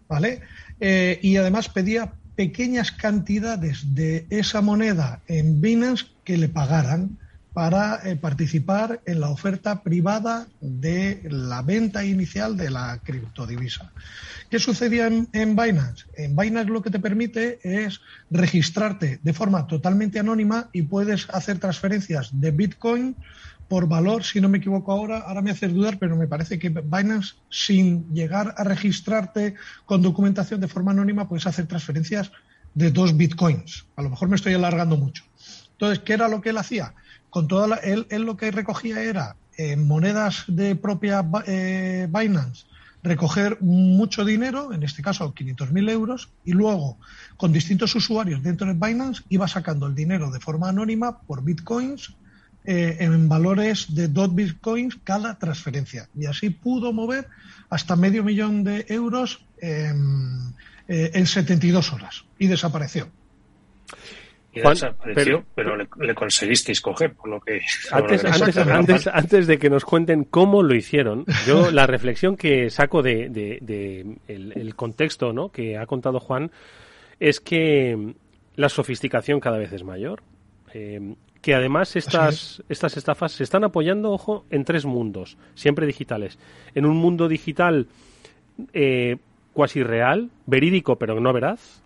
¿vale? 0.07 0.41
Eh, 0.79 1.19
y 1.23 1.37
además 1.37 1.69
pedía 1.69 2.13
pequeñas 2.35 2.91
cantidades 2.91 3.95
de 3.95 4.27
esa 4.29 4.61
moneda 4.61 5.23
en 5.25 5.59
Binance 5.59 6.05
que 6.23 6.37
le 6.37 6.49
pagaran 6.49 7.17
para 7.57 8.01
eh, 8.03 8.15
participar 8.15 9.01
en 9.07 9.19
la 9.19 9.31
oferta 9.31 9.81
privada 9.81 10.45
de 10.61 11.23
la 11.27 11.63
venta 11.63 12.05
inicial 12.05 12.55
de 12.55 12.69
la 12.69 12.99
criptodivisa. 13.03 13.91
¿Qué 14.51 14.59
sucedía 14.59 15.07
en, 15.07 15.27
en, 15.33 15.55
Binance? 15.55 16.05
En 16.15 16.35
Binance 16.35 16.69
lo 16.69 16.83
que 16.83 16.91
te 16.91 16.99
permite 16.99 17.57
es 17.63 17.99
registrarte 18.29 19.19
de 19.23 19.33
forma 19.33 19.65
totalmente 19.65 20.19
anónima 20.19 20.69
y 20.71 20.83
puedes 20.83 21.27
hacer 21.31 21.57
transferencias 21.57 22.29
de 22.31 22.51
Bitcoin 22.51 23.15
por 23.67 23.87
valor, 23.87 24.23
si 24.23 24.39
no 24.39 24.49
me 24.49 24.59
equivoco 24.59 24.91
ahora, 24.91 25.21
ahora 25.21 25.41
me 25.41 25.49
haces 25.49 25.73
dudar, 25.73 25.97
pero 25.97 26.15
me 26.15 26.27
parece 26.27 26.59
que 26.59 26.69
Binance, 26.69 27.37
sin 27.49 28.13
llegar 28.13 28.53
a 28.55 28.63
registrarte 28.65 29.55
con 29.87 30.03
documentación 30.03 30.61
de 30.61 30.67
forma 30.67 30.91
anónima, 30.91 31.27
puedes 31.27 31.47
hacer 31.47 31.65
transferencias 31.65 32.31
de 32.75 32.91
dos 32.91 33.17
bitcoins. 33.17 33.87
A 33.95 34.03
lo 34.03 34.11
mejor 34.11 34.29
me 34.29 34.35
estoy 34.35 34.53
alargando 34.53 34.95
mucho. 34.95 35.23
Entonces, 35.77 35.99
¿qué 35.99 36.13
era 36.13 36.27
lo 36.27 36.41
que 36.41 36.49
él 36.49 36.57
hacía? 36.57 36.93
Con 37.29 37.47
toda 37.47 37.77
él, 37.77 38.07
lo 38.09 38.35
que 38.35 38.49
recogía 38.51 39.01
era 39.01 39.35
en 39.57 39.79
eh, 39.79 39.83
monedas 39.83 40.45
de 40.47 40.75
propia 40.75 41.23
eh, 41.45 42.07
Binance, 42.09 42.65
recoger 43.03 43.61
mucho 43.61 44.25
dinero, 44.25 44.73
en 44.73 44.83
este 44.83 45.01
caso 45.01 45.33
500.000 45.33 45.89
euros, 45.91 46.29
y 46.43 46.53
luego 46.53 46.97
con 47.37 47.53
distintos 47.53 47.95
usuarios 47.95 48.41
dentro 48.41 48.67
de 48.67 48.73
Binance 48.73 49.23
iba 49.29 49.47
sacando 49.47 49.85
el 49.85 49.95
dinero 49.95 50.31
de 50.31 50.39
forma 50.39 50.69
anónima 50.69 51.19
por 51.21 51.43
bitcoins 51.43 52.15
eh, 52.69 52.97
en 52.99 53.29
valores 53.29 53.95
de 53.95 54.09
dos 54.09 54.35
bitcoins 54.35 54.97
cada 55.03 55.39
transferencia. 55.39 56.09
Y 56.13 56.25
así 56.25 56.49
pudo 56.49 56.91
mover 56.91 57.29
hasta 57.69 57.95
medio 57.95 58.25
millón 58.25 58.65
de 58.65 58.85
euros 58.89 59.45
en, 59.61 60.53
eh, 60.89 61.25
72 61.25 61.93
horas 61.93 62.25
y 62.37 62.47
desapareció. 62.47 63.07
Y 64.53 64.61
desapareció, 64.61 65.43
pero, 65.53 65.75
le, 65.75 66.15
conseguisteis 66.15 66.81
coger, 66.81 67.13
por 67.13 67.29
lo 67.29 67.39
que... 67.39 67.61
Antes, 67.91 69.07
antes, 69.07 69.45
de 69.47 69.59
que 69.59 69.69
nos 69.69 69.85
cuenten 69.85 70.23
cómo 70.23 70.63
lo 70.63 70.73
hicieron, 70.73 71.25
yo 71.45 71.69
la 71.71 71.85
reflexión 71.85 72.37
que 72.37 72.69
saco 72.69 73.03
de, 73.03 74.17
el, 74.27 74.75
contexto 74.75 75.33
¿no? 75.33 75.49
que 75.49 75.77
ha 75.77 75.85
contado 75.85 76.19
Juan 76.19 76.51
es 77.19 77.39
que 77.39 78.15
la 78.55 78.69
sofisticación 78.69 79.39
cada 79.39 79.57
vez 79.57 79.71
es 79.73 79.83
mayor. 79.83 80.23
Eh, 80.73 81.15
que 81.41 81.53
además 81.53 81.95
estas, 81.95 82.63
estas 82.67 82.97
estafas 82.97 83.31
se 83.31 83.43
están 83.43 83.63
apoyando, 83.63 84.11
ojo, 84.11 84.45
en 84.49 84.65
tres 84.65 84.85
mundos, 84.85 85.37
siempre 85.55 85.85
digitales. 85.85 86.37
En 86.75 86.85
un 86.85 86.97
mundo 86.97 87.27
digital 87.27 87.87
eh, 88.73 89.17
cuasi 89.53 89.83
real, 89.83 90.29
verídico 90.45 90.97
pero 90.97 91.19
no 91.19 91.33
veraz. 91.33 91.81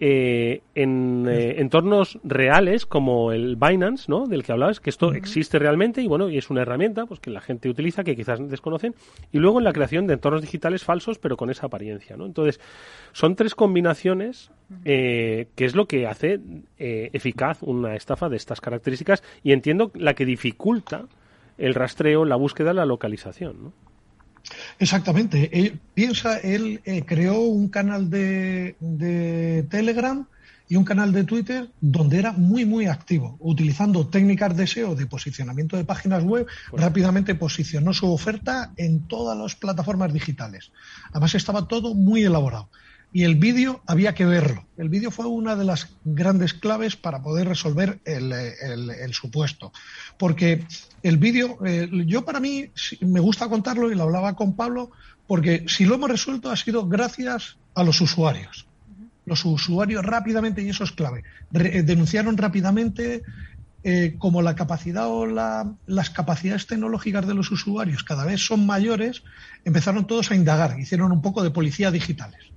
Eh, 0.00 0.62
en 0.74 1.26
eh, 1.28 1.60
entornos 1.60 2.18
reales 2.24 2.84
como 2.84 3.30
el 3.30 3.54
Binance, 3.54 4.06
¿no? 4.08 4.26
Del 4.26 4.42
que 4.42 4.50
hablabas, 4.50 4.80
que 4.80 4.90
esto 4.90 5.12
existe 5.14 5.58
realmente 5.58 6.02
y 6.02 6.08
bueno, 6.08 6.28
y 6.28 6.36
es 6.36 6.50
una 6.50 6.62
herramienta 6.62 7.06
pues 7.06 7.20
que 7.20 7.30
la 7.30 7.40
gente 7.40 7.68
utiliza 7.68 8.02
que 8.02 8.16
quizás 8.16 8.40
desconocen 8.48 8.94
y 9.30 9.38
luego 9.38 9.58
en 9.58 9.64
la 9.64 9.72
creación 9.72 10.08
de 10.08 10.14
entornos 10.14 10.42
digitales 10.42 10.82
falsos 10.82 11.18
pero 11.18 11.36
con 11.36 11.48
esa 11.48 11.66
apariencia, 11.66 12.16
¿no? 12.16 12.26
Entonces, 12.26 12.60
son 13.12 13.36
tres 13.36 13.54
combinaciones 13.54 14.50
eh, 14.84 15.46
que 15.54 15.64
es 15.64 15.76
lo 15.76 15.86
que 15.86 16.08
hace 16.08 16.40
eficaz 16.76 17.62
una 17.62 17.94
estafa 17.94 18.28
de 18.28 18.36
estas 18.36 18.60
características 18.60 19.22
y 19.44 19.52
entiendo 19.52 19.92
la 19.94 20.14
que 20.14 20.24
dificulta 20.24 21.06
el 21.56 21.74
rastreo, 21.74 22.24
la 22.24 22.34
búsqueda, 22.34 22.72
la 22.72 22.84
localización, 22.84 23.64
¿no? 23.64 23.83
Exactamente. 24.78 25.50
Él, 25.58 25.80
piensa, 25.94 26.38
él 26.38 26.80
eh, 26.84 27.04
creó 27.04 27.40
un 27.40 27.68
canal 27.68 28.10
de, 28.10 28.76
Telegram 29.70 30.26
y 30.68 30.76
un 30.76 30.84
canal 30.84 31.12
de 31.12 31.24
Twitter 31.24 31.70
donde 31.80 32.18
era 32.18 32.32
muy, 32.32 32.64
muy 32.64 32.86
activo, 32.86 33.36
utilizando 33.40 34.06
técnicas 34.08 34.56
de 34.56 34.66
SEO 34.66 34.94
de 34.94 35.06
posicionamiento 35.06 35.76
de 35.76 35.84
páginas 35.84 36.24
web, 36.24 36.46
rápidamente 36.72 37.34
posicionó 37.34 37.92
su 37.92 38.10
oferta 38.12 38.72
en 38.76 39.06
todas 39.06 39.36
las 39.36 39.56
plataformas 39.56 40.12
digitales. 40.12 40.72
Además 41.10 41.34
estaba 41.34 41.68
todo 41.68 41.94
muy 41.94 42.24
elaborado 42.24 42.70
y 43.14 43.22
el 43.22 43.36
vídeo 43.36 43.80
había 43.86 44.12
que 44.12 44.24
verlo. 44.24 44.66
El 44.76 44.88
vídeo 44.88 45.12
fue 45.12 45.26
una 45.26 45.54
de 45.54 45.64
las 45.64 45.90
grandes 46.04 46.52
claves 46.52 46.96
para 46.96 47.22
poder 47.22 47.46
resolver 47.46 48.00
el, 48.04 49.14
supuesto. 49.14 49.72
Porque 50.18 50.66
el 51.04 51.16
vídeo, 51.16 51.64
eh, 51.64 51.88
yo 52.06 52.24
para 52.24 52.40
mí 52.40 52.70
me 53.02 53.20
gusta 53.20 53.48
contarlo 53.48 53.92
y 53.92 53.94
lo 53.94 54.02
hablaba 54.02 54.34
con 54.34 54.56
Pablo, 54.56 54.90
porque 55.28 55.64
si 55.68 55.84
lo 55.84 55.94
hemos 55.94 56.10
resuelto 56.10 56.50
ha 56.50 56.56
sido 56.56 56.88
gracias 56.88 57.56
a 57.76 57.84
los 57.84 58.00
usuarios. 58.00 58.66
Los 59.26 59.44
usuarios 59.44 60.04
rápidamente, 60.04 60.62
y 60.62 60.70
eso 60.70 60.82
es 60.82 60.90
clave, 60.90 61.22
eh, 61.52 61.82
denunciaron 61.82 62.36
rápidamente 62.36 63.22
eh, 63.84 64.16
como 64.18 64.42
la 64.42 64.56
capacidad 64.56 65.06
o 65.06 65.24
las 65.24 66.10
capacidades 66.10 66.66
tecnológicas 66.66 67.28
de 67.28 67.34
los 67.34 67.52
usuarios 67.52 68.02
cada 68.02 68.24
vez 68.24 68.44
son 68.44 68.66
mayores, 68.66 69.22
empezaron 69.64 70.08
todos 70.08 70.32
a 70.32 70.34
indagar, 70.34 70.80
hicieron 70.80 71.12
un 71.12 71.22
poco 71.22 71.44
de 71.44 71.52
policía 71.52 71.92
digitales 71.92 72.53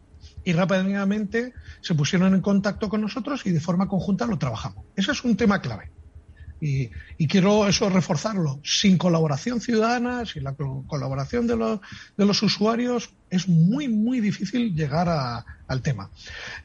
y 0.48 0.54
rápidamente 0.54 1.52
se 1.82 1.94
pusieron 1.94 2.34
en 2.34 2.40
contacto 2.40 2.88
con 2.88 3.02
nosotros 3.02 3.46
y 3.46 3.52
de 3.52 3.60
forma 3.60 3.90
conjunta 3.90 4.26
lo 4.26 4.40
trabajamos. 4.40 4.86
Ese 4.96 5.12
es 5.12 5.26
un 5.26 5.36
tema 5.36 5.60
clave. 5.60 5.92
Y, 6.62 6.88
quiero 7.28 7.68
eso 7.68 7.90
reforzarlo. 7.90 8.62
Sin 8.64 8.98
colaboración 8.98 9.60
ciudadana, 9.60 10.26
sin 10.26 10.46
la 10.46 10.56
colaboración 10.56 11.48
de 11.48 11.58
los, 12.26 12.44
usuarios, 12.44 13.14
es 13.30 13.50
muy, 13.50 13.90
muy 13.90 14.22
difícil 14.22 14.74
llegar 14.74 15.44
al 15.68 15.82
tema. 15.82 16.12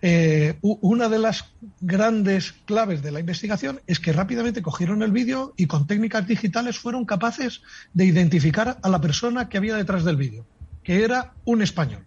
Eh, 0.00 0.56
una 0.62 1.08
de 1.08 1.18
las 1.18 1.46
grandes 1.80 2.52
claves 2.66 3.02
de 3.02 3.10
la 3.10 3.18
investigación 3.18 3.80
es 3.88 3.98
que 3.98 4.12
rápidamente 4.12 4.62
cogieron 4.62 5.02
el 5.02 5.10
vídeo 5.10 5.54
y 5.56 5.66
con 5.66 5.88
técnicas 5.88 6.28
digitales 6.28 6.78
fueron 6.78 7.04
capaces 7.04 7.62
de 7.94 8.04
identificar 8.04 8.78
a 8.80 8.88
la 8.88 9.00
persona 9.00 9.48
que 9.48 9.58
había 9.58 9.74
detrás 9.74 10.04
del 10.04 10.16
vídeo, 10.16 10.46
que 10.84 11.02
era 11.02 11.34
un 11.44 11.62
español 11.62 12.06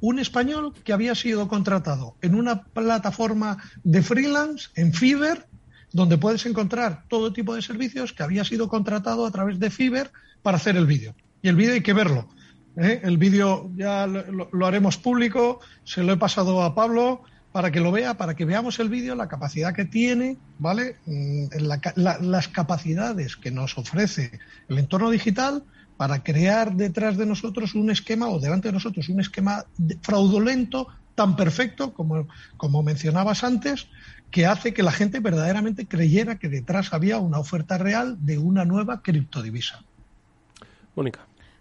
un 0.00 0.18
español 0.18 0.72
que 0.84 0.92
había 0.92 1.14
sido 1.14 1.48
contratado 1.48 2.16
en 2.22 2.34
una 2.34 2.64
plataforma 2.64 3.58
de 3.84 4.02
freelance, 4.02 4.68
en 4.74 4.92
Fiverr, 4.92 5.46
donde 5.92 6.18
puedes 6.18 6.46
encontrar 6.46 7.04
todo 7.08 7.32
tipo 7.32 7.54
de 7.54 7.62
servicios, 7.62 8.12
que 8.12 8.22
había 8.22 8.44
sido 8.44 8.68
contratado 8.68 9.26
a 9.26 9.30
través 9.30 9.58
de 9.58 9.70
Fiverr 9.70 10.10
para 10.42 10.56
hacer 10.56 10.76
el 10.76 10.86
vídeo. 10.86 11.14
Y 11.42 11.48
el 11.48 11.56
vídeo 11.56 11.74
hay 11.74 11.82
que 11.82 11.92
verlo. 11.92 12.28
¿eh? 12.76 13.00
El 13.02 13.18
vídeo 13.18 13.70
ya 13.76 14.06
lo, 14.06 14.66
haremos 14.66 14.96
público, 14.96 15.60
se 15.84 16.02
lo 16.02 16.12
he 16.12 16.16
pasado 16.16 16.62
a 16.62 16.74
Pablo 16.74 17.22
para 17.52 17.72
que 17.72 17.80
lo 17.80 17.90
vea, 17.90 18.14
para 18.14 18.36
que 18.36 18.44
veamos 18.44 18.78
el 18.78 18.88
vídeo, 18.88 19.16
la 19.16 19.28
capacidad 19.28 19.74
que 19.74 19.84
tiene, 19.84 20.36
¿vale? 20.60 20.96
Mm, 21.06 21.46
las 21.58 22.48
capacidades 22.48 23.36
que 23.36 23.50
nos 23.50 23.76
ofrece 23.76 24.38
el 24.68 24.78
entorno 24.78 25.10
digital 25.10 25.64
para 26.00 26.22
crear 26.22 26.76
detrás 26.76 27.18
de 27.18 27.26
nosotros 27.26 27.74
un 27.74 27.90
esquema 27.90 28.30
o 28.30 28.40
delante 28.40 28.68
de 28.68 28.72
nosotros 28.72 29.10
un 29.10 29.20
esquema 29.20 29.66
fraudulento 30.00 30.88
tan 31.14 31.36
perfecto 31.36 31.92
como, 31.92 32.26
como 32.56 32.82
mencionabas 32.82 33.44
antes, 33.44 33.86
que 34.30 34.46
hace 34.46 34.72
que 34.72 34.82
la 34.82 34.92
gente 34.92 35.20
verdaderamente 35.20 35.86
creyera 35.86 36.38
que 36.38 36.48
detrás 36.48 36.94
había 36.94 37.18
una 37.18 37.38
oferta 37.38 37.76
real 37.76 38.16
de 38.24 38.38
una 38.38 38.64
nueva 38.64 39.02
criptodivisa. 39.02 39.84
Mónica. 40.96 41.20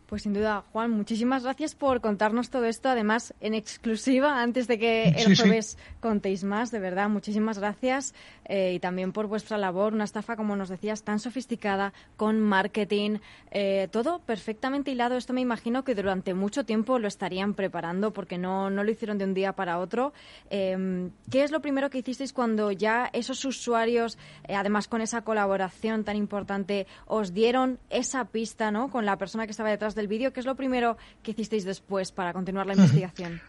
Pues 0.09 0.23
sin 0.23 0.33
duda, 0.33 0.63
Juan, 0.73 0.89
muchísimas 0.89 1.43
gracias 1.43 1.75
por 1.75 2.01
contarnos 2.01 2.49
todo 2.49 2.65
esto, 2.65 2.89
además 2.89 3.35
en 3.41 3.53
exclusiva, 3.53 4.41
antes 4.41 4.67
de 4.67 4.79
que 4.79 5.09
el 5.09 5.37
jueves 5.37 5.77
contéis 5.99 6.43
más, 6.43 6.71
de 6.71 6.79
verdad, 6.79 7.09
muchísimas 7.09 7.59
gracias 7.59 8.15
eh, 8.45 8.73
y 8.73 8.79
también 8.79 9.11
por 9.11 9.27
vuestra 9.27 9.59
labor, 9.59 9.93
una 9.93 10.05
estafa, 10.05 10.35
como 10.35 10.55
nos 10.55 10.69
decías, 10.69 11.03
tan 11.03 11.19
sofisticada, 11.19 11.93
con 12.17 12.39
marketing, 12.39 13.19
eh, 13.51 13.87
todo 13.91 14.17
perfectamente 14.17 14.89
hilado. 14.89 15.15
Esto 15.15 15.33
me 15.33 15.41
imagino 15.41 15.83
que 15.83 15.93
durante 15.93 16.33
mucho 16.33 16.65
tiempo 16.65 16.97
lo 16.97 17.07
estarían 17.07 17.53
preparando 17.53 18.11
porque 18.11 18.39
no, 18.39 18.71
no 18.71 18.83
lo 18.83 18.89
hicieron 18.89 19.19
de 19.19 19.25
un 19.25 19.35
día 19.35 19.53
para 19.53 19.77
otro. 19.77 20.13
Em, 20.49 21.11
¿Qué 21.29 21.43
es 21.43 21.51
lo 21.51 21.61
primero 21.61 21.91
que 21.91 21.99
hicisteis 21.99 22.33
cuando 22.33 22.71
ya 22.71 23.11
esos 23.13 23.45
usuarios, 23.45 24.17
eh, 24.47 24.55
además 24.55 24.87
con 24.87 25.01
esa 25.01 25.21
colaboración 25.21 26.03
tan 26.03 26.15
importante, 26.15 26.87
os 27.05 27.31
dieron 27.35 27.77
esa 27.91 28.25
pista 28.25 28.71
¿no? 28.71 28.89
con 28.89 29.05
la 29.05 29.19
persona 29.19 29.45
que 29.45 29.51
estaba 29.51 29.69
detrás 29.69 29.93
de 29.93 29.98
del 29.99 30.07
vídeo. 30.07 30.33
¿Qué 30.33 30.39
es 30.39 30.45
lo 30.45 30.55
primero 30.55 30.97
que 31.21 31.31
hicisteis 31.31 31.63
después 31.65 32.11
para 32.11 32.33
continuar 32.33 32.65
la 32.65 32.73
investigación? 32.73 33.41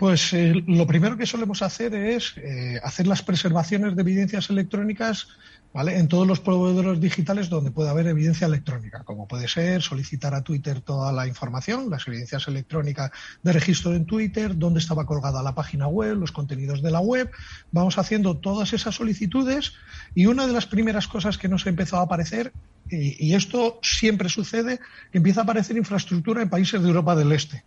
Pues 0.00 0.32
eh, 0.32 0.54
lo 0.66 0.86
primero 0.86 1.18
que 1.18 1.26
solemos 1.26 1.60
hacer 1.60 1.94
es 1.94 2.34
eh, 2.38 2.80
hacer 2.82 3.06
las 3.06 3.22
preservaciones 3.22 3.94
de 3.94 4.00
evidencias 4.00 4.48
electrónicas 4.48 5.28
¿vale? 5.72 5.98
en 5.98 6.08
todos 6.08 6.26
los 6.26 6.40
proveedores 6.40 7.00
digitales 7.00 7.48
donde 7.48 7.70
pueda 7.70 7.90
haber 7.90 8.06
evidencia 8.06 8.46
electrónica, 8.46 9.04
como 9.04 9.28
puede 9.28 9.48
ser 9.48 9.82
solicitar 9.82 10.34
a 10.34 10.42
Twitter 10.42 10.80
toda 10.80 11.12
la 11.12 11.26
información, 11.26 11.90
las 11.90 12.06
evidencias 12.08 12.48
electrónicas 12.48 13.10
de 13.42 13.52
registro 13.52 13.94
en 13.94 14.06
Twitter, 14.06 14.56
dónde 14.56 14.80
estaba 14.80 15.06
colgada 15.06 15.42
la 15.42 15.54
página 15.54 15.86
web, 15.86 16.16
los 16.16 16.32
contenidos 16.32 16.82
de 16.82 16.90
la 16.90 17.00
web. 17.00 17.30
Vamos 17.70 17.98
haciendo 17.98 18.36
todas 18.38 18.72
esas 18.72 18.94
solicitudes 18.94 19.72
y 20.14 20.26
una 20.26 20.46
de 20.46 20.52
las 20.52 20.66
primeras 20.66 21.06
cosas 21.08 21.38
que 21.38 21.48
nos 21.48 21.66
empezó 21.66 21.98
a 21.98 22.02
aparecer 22.02 22.52
y, 22.88 23.34
esto 23.34 23.78
siempre 23.82 24.28
sucede, 24.28 24.80
empieza 25.12 25.40
a 25.40 25.44
aparecer 25.44 25.76
infraestructura 25.76 26.42
en 26.42 26.50
países 26.50 26.82
de 26.82 26.88
Europa 26.88 27.14
del 27.14 27.30
Este. 27.30 27.64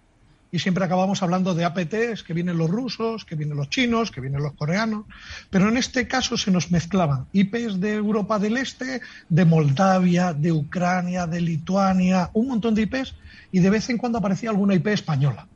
Y 0.53 0.59
siempre 0.59 0.85
acabamos 0.85 1.23
hablando 1.23 1.55
de 1.55 1.65
APTs, 1.65 2.21
que 2.21 2.35
vienen 2.35 2.59
los 2.59 2.69
rusos, 2.69 3.25
que 3.25 3.33
vienen 3.33 3.57
los 3.57 3.71
chinos, 3.71 4.11
que 4.11 4.21
vienen 4.21 4.43
los 4.43 4.53
coreanos. 4.53 5.05
Pero 5.49 5.67
en 5.67 5.77
este 5.77 6.07
caso 6.07 6.37
se 6.37 6.51
nos 6.51 6.69
mezclaban 6.69 7.25
IPs 7.33 7.79
de 7.79 7.95
Europa 7.95 8.37
del 8.37 8.57
Este, 8.57 9.01
de 9.29 9.45
Moldavia, 9.45 10.31
de 10.31 10.51
Ucrania, 10.51 11.25
de 11.25 11.41
Lituania, 11.41 12.29
un 12.33 12.49
montón 12.49 12.75
de 12.75 12.83
IPs, 12.83 13.15
y 13.51 13.61
de 13.61 13.69
vez 13.71 13.89
en 13.89 13.97
cuando 13.97 14.19
aparecía 14.19 14.51
alguna 14.51 14.75
IP 14.75 14.89
española. 14.89 15.47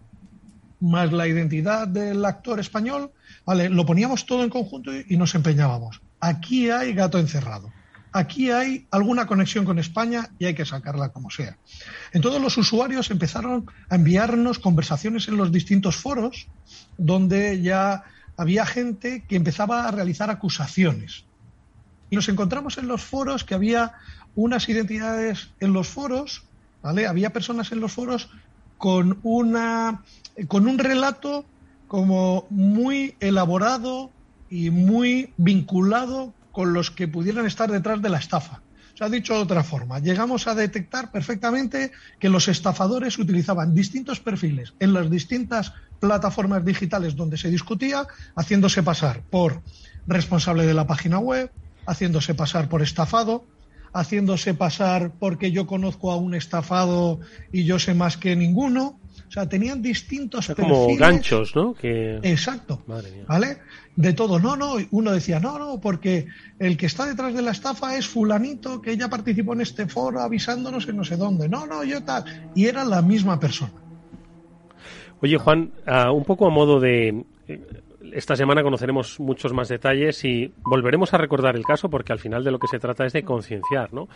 Más 0.80 1.14
la 1.14 1.28
identidad 1.28 1.88
del 1.88 2.26
actor 2.26 2.60
español, 2.60 3.12
vale, 3.46 3.70
lo 3.70 3.86
poníamos 3.86 4.26
todo 4.26 4.44
en 4.44 4.50
conjunto 4.50 4.90
y 5.08 5.16
nos 5.16 5.36
empeñábamos. 5.36 6.02
Aquí 6.20 6.72
hay 6.72 6.94
gato 6.94 7.20
encerrado 7.20 7.72
aquí 8.12 8.52
hay 8.52 8.88
alguna 8.92 9.28
conexión 9.28 9.66
con 9.66 9.80
España 9.80 10.30
y 10.40 10.46
hay 10.46 10.56
que 10.56 10.66
sacarla 10.66 11.10
como 11.10 11.30
sea. 11.30 11.58
Entonces 12.12 12.42
los 12.42 12.58
usuarios 12.58 13.12
empezaron 13.12 13.70
a 13.90 13.96
enviarnos 13.96 14.60
conversaciones 14.60 15.28
en 15.28 15.38
los 15.38 15.52
distintos 15.52 15.96
foros 15.96 16.48
donde 16.98 17.62
ya 17.62 18.04
había 18.38 18.66
gente 18.66 19.24
que 19.28 19.36
empezaba 19.36 19.88
a 19.88 19.92
realizar 19.92 20.30
acusaciones. 20.30 21.26
Y 22.10 22.16
nos 22.16 22.30
encontramos 22.30 22.78
en 22.78 22.88
los 22.88 23.04
foros 23.04 23.44
que 23.44 23.56
había 23.56 23.94
unas 24.36 24.70
identidades 24.70 25.50
en 25.60 25.74
los 25.74 25.88
foros, 25.88 26.44
¿vale? 26.82 27.08
Había 27.08 27.34
personas 27.34 27.72
en 27.72 27.82
los 27.82 27.92
foros 27.92 28.30
con 28.78 29.20
una 29.24 30.04
con 30.48 30.68
un 30.68 30.78
relato 30.78 31.46
como 31.88 32.46
muy 32.50 33.16
elaborado 33.20 34.12
y 34.50 34.70
muy 34.70 35.34
vinculado 35.38 36.34
con 36.58 36.74
los 36.74 36.90
que 36.90 37.08
pudieran 37.08 37.46
estar 37.46 37.70
detrás 37.70 38.02
de 38.02 38.10
la 38.10 38.18
estafa. 38.18 38.64
Se 38.96 39.04
ha 39.04 39.10
dicho 39.10 39.36
de 39.36 39.42
otra 39.42 39.64
forma, 39.64 40.00
llegamos 40.00 40.48
a 40.48 40.56
detectar 40.56 41.12
perfectamente 41.12 41.92
que 42.20 42.30
los 42.30 42.48
estafadores 42.48 43.20
utilizaban 43.20 43.76
distintos 43.76 44.20
perfiles 44.20 44.74
en 44.80 44.92
las 44.92 45.08
distintas 45.12 45.74
plataformas 46.00 46.66
digitales 46.66 47.16
donde 47.16 47.38
se 47.38 47.52
discutía, 47.52 48.08
haciéndose 48.36 48.82
pasar 48.82 49.22
por 49.30 49.62
responsable 50.08 50.66
de 50.66 50.74
la 50.74 50.88
página 50.88 51.20
web, 51.20 51.52
haciéndose 51.86 52.34
pasar 52.34 52.70
por 52.70 52.82
estafado, 52.82 53.46
haciéndose 53.94 54.56
pasar 54.56 55.12
porque 55.20 55.52
yo 55.52 55.68
conozco 55.68 56.12
a 56.12 56.16
un 56.16 56.34
estafado 56.34 57.20
y 57.52 57.66
yo 57.66 57.78
sé 57.78 57.94
más 57.94 58.18
que 58.18 58.36
ninguno. 58.36 59.00
O 59.28 59.32
sea, 59.32 59.48
tenían 59.48 59.82
distintos 59.82 60.52
Como 60.56 60.96
ganchos, 60.96 61.56
¿no? 61.56 61.76
Exacto. 61.82 62.82
¿Vale? 63.28 63.58
De 63.96 64.14
todo. 64.14 64.40
No, 64.40 64.56
no. 64.56 64.76
Uno 64.92 65.12
decía, 65.12 65.40
no, 65.40 65.58
no, 65.60 65.80
porque 65.80 66.28
el 66.60 66.78
que 66.78 66.86
está 66.86 67.06
detrás 67.06 67.34
de 67.34 67.42
la 67.42 67.52
estafa 67.52 67.98
es 67.98 68.08
fulanito 68.08 68.82
que 68.82 68.98
ya 68.98 69.10
participó 69.10 69.54
en 69.54 69.62
este 69.62 69.88
foro 69.88 70.22
avisándonos 70.22 70.88
en 70.88 70.98
no 70.98 71.04
sé 71.04 71.18
dónde. 71.18 71.50
No, 71.50 71.66
no, 71.66 71.84
yo 71.84 72.04
tal. 72.04 72.52
Y 72.56 72.66
era 72.66 72.84
la 72.84 73.02
misma 73.02 73.40
persona. 73.40 73.74
Oye, 75.22 75.38
Juan, 75.38 75.72
un 76.14 76.24
poco 76.24 76.48
a 76.48 76.50
modo 76.50 76.80
de... 76.80 77.24
Esta 78.14 78.36
semana 78.36 78.64
conoceremos 78.64 79.20
muchos 79.20 79.54
más 79.54 79.68
detalles 79.70 80.24
y 80.26 80.52
volveremos 80.58 81.14
a 81.14 81.18
recordar 81.18 81.56
el 81.56 81.64
caso 81.64 81.90
porque 81.90 82.14
al 82.14 82.20
final 82.20 82.44
de 82.44 82.52
lo 82.52 82.60
que 82.60 82.68
se 82.68 82.80
trata 82.80 83.06
es 83.06 83.14
de 83.14 83.24
concienciar, 83.24 83.94
¿no? 83.94 84.08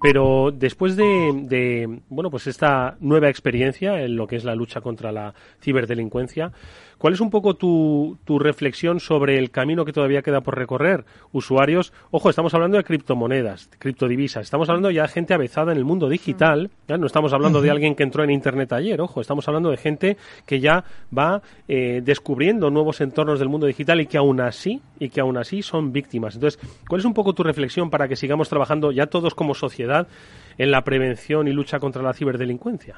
Pero 0.00 0.50
después 0.52 0.96
de, 0.96 1.32
de, 1.44 2.00
bueno, 2.08 2.30
pues 2.30 2.46
esta 2.46 2.96
nueva 3.00 3.28
experiencia 3.28 4.00
en 4.02 4.16
lo 4.16 4.26
que 4.26 4.36
es 4.36 4.44
la 4.44 4.54
lucha 4.54 4.80
contra 4.80 5.12
la 5.12 5.34
ciberdelincuencia, 5.60 6.52
¿Cuál 6.98 7.12
es 7.12 7.20
un 7.20 7.28
poco 7.28 7.54
tu, 7.54 8.16
tu, 8.24 8.38
reflexión 8.38 9.00
sobre 9.00 9.36
el 9.38 9.50
camino 9.50 9.84
que 9.84 9.92
todavía 9.92 10.22
queda 10.22 10.40
por 10.40 10.56
recorrer? 10.56 11.04
Usuarios, 11.30 11.92
ojo, 12.10 12.30
estamos 12.30 12.54
hablando 12.54 12.78
de 12.78 12.84
criptomonedas, 12.84 13.68
criptodivisas, 13.78 14.44
estamos 14.44 14.70
hablando 14.70 14.90
ya 14.90 15.02
de 15.02 15.08
gente 15.08 15.34
avezada 15.34 15.72
en 15.72 15.78
el 15.78 15.84
mundo 15.84 16.08
digital, 16.08 16.70
¿ya? 16.88 16.96
no 16.96 17.06
estamos 17.06 17.34
hablando 17.34 17.60
de 17.60 17.70
alguien 17.70 17.94
que 17.94 18.02
entró 18.02 18.24
en 18.24 18.30
Internet 18.30 18.72
ayer, 18.72 18.98
ojo, 19.02 19.20
estamos 19.20 19.46
hablando 19.46 19.70
de 19.70 19.76
gente 19.76 20.16
que 20.46 20.58
ya 20.60 20.84
va 21.16 21.42
eh, 21.68 22.00
descubriendo 22.02 22.70
nuevos 22.70 23.02
entornos 23.02 23.38
del 23.38 23.50
mundo 23.50 23.66
digital 23.66 24.00
y 24.00 24.06
que 24.06 24.16
aún 24.16 24.40
así, 24.40 24.80
y 24.98 25.10
que 25.10 25.20
aún 25.20 25.36
así 25.36 25.60
son 25.60 25.92
víctimas. 25.92 26.34
Entonces, 26.34 26.58
¿cuál 26.88 27.00
es 27.00 27.04
un 27.04 27.12
poco 27.12 27.34
tu 27.34 27.42
reflexión 27.42 27.90
para 27.90 28.08
que 28.08 28.16
sigamos 28.16 28.48
trabajando 28.48 28.90
ya 28.90 29.06
todos 29.06 29.34
como 29.34 29.54
sociedad 29.54 30.08
en 30.56 30.70
la 30.70 30.82
prevención 30.82 31.46
y 31.46 31.52
lucha 31.52 31.78
contra 31.78 32.02
la 32.02 32.14
ciberdelincuencia? 32.14 32.96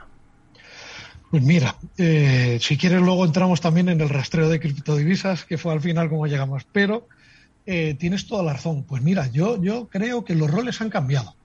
Pues 1.30 1.42
mira, 1.42 1.76
eh, 1.98 2.58
si 2.60 2.78
quieres 2.78 3.02
luego 3.02 3.24
entramos 3.24 3.60
también 3.60 3.90
en 3.90 4.00
el 4.00 4.08
rastreo 4.08 4.48
de 4.48 4.60
criptodivisas, 4.60 5.44
que 5.44 5.58
fue 5.58 5.72
al 5.72 5.82
final 5.82 6.08
como 6.08 6.26
llegamos. 6.26 6.64
Pero 6.72 7.06
eh, 7.66 7.94
tienes 7.98 8.26
toda 8.26 8.42
la 8.42 8.54
razón. 8.54 8.84
Pues 8.84 9.02
mira, 9.02 9.26
yo, 9.30 9.62
yo 9.62 9.88
creo 9.88 10.24
que 10.24 10.34
los 10.34 10.50
roles 10.50 10.80
han 10.80 10.88
cambiado. 10.88 11.37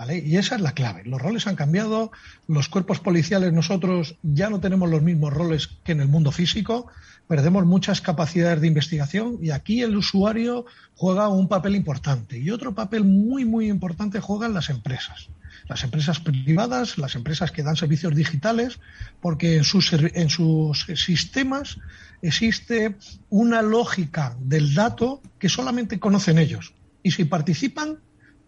¿Vale? 0.00 0.16
Y 0.16 0.38
esa 0.38 0.54
es 0.54 0.62
la 0.62 0.72
clave. 0.72 1.02
Los 1.04 1.20
roles 1.20 1.46
han 1.46 1.56
cambiado. 1.56 2.10
Los 2.48 2.70
cuerpos 2.70 3.00
policiales 3.00 3.52
nosotros 3.52 4.16
ya 4.22 4.48
no 4.48 4.58
tenemos 4.58 4.88
los 4.88 5.02
mismos 5.02 5.30
roles 5.30 5.68
que 5.84 5.92
en 5.92 6.00
el 6.00 6.08
mundo 6.08 6.32
físico. 6.32 6.86
Perdemos 7.28 7.66
muchas 7.66 8.00
capacidades 8.00 8.62
de 8.62 8.66
investigación 8.66 9.36
y 9.42 9.50
aquí 9.50 9.82
el 9.82 9.94
usuario 9.94 10.64
juega 10.96 11.28
un 11.28 11.48
papel 11.48 11.76
importante. 11.76 12.38
Y 12.38 12.50
otro 12.50 12.74
papel 12.74 13.04
muy, 13.04 13.44
muy 13.44 13.68
importante 13.68 14.20
juegan 14.20 14.54
las 14.54 14.70
empresas 14.70 15.28
las 15.68 15.84
empresas 15.84 16.18
privadas, 16.18 16.98
las 16.98 17.14
empresas 17.14 17.52
que 17.52 17.62
dan 17.62 17.76
servicios 17.76 18.16
digitales, 18.16 18.80
porque 19.20 19.56
en 19.56 19.62
sus, 19.62 19.92
en 19.92 20.28
sus 20.28 20.86
sistemas 20.96 21.76
existe 22.22 22.96
una 23.28 23.62
lógica 23.62 24.36
del 24.40 24.74
dato 24.74 25.22
que 25.38 25.48
solamente 25.48 26.00
conocen 26.00 26.38
ellos. 26.38 26.74
Y 27.04 27.12
si 27.12 27.24
participan, 27.24 27.98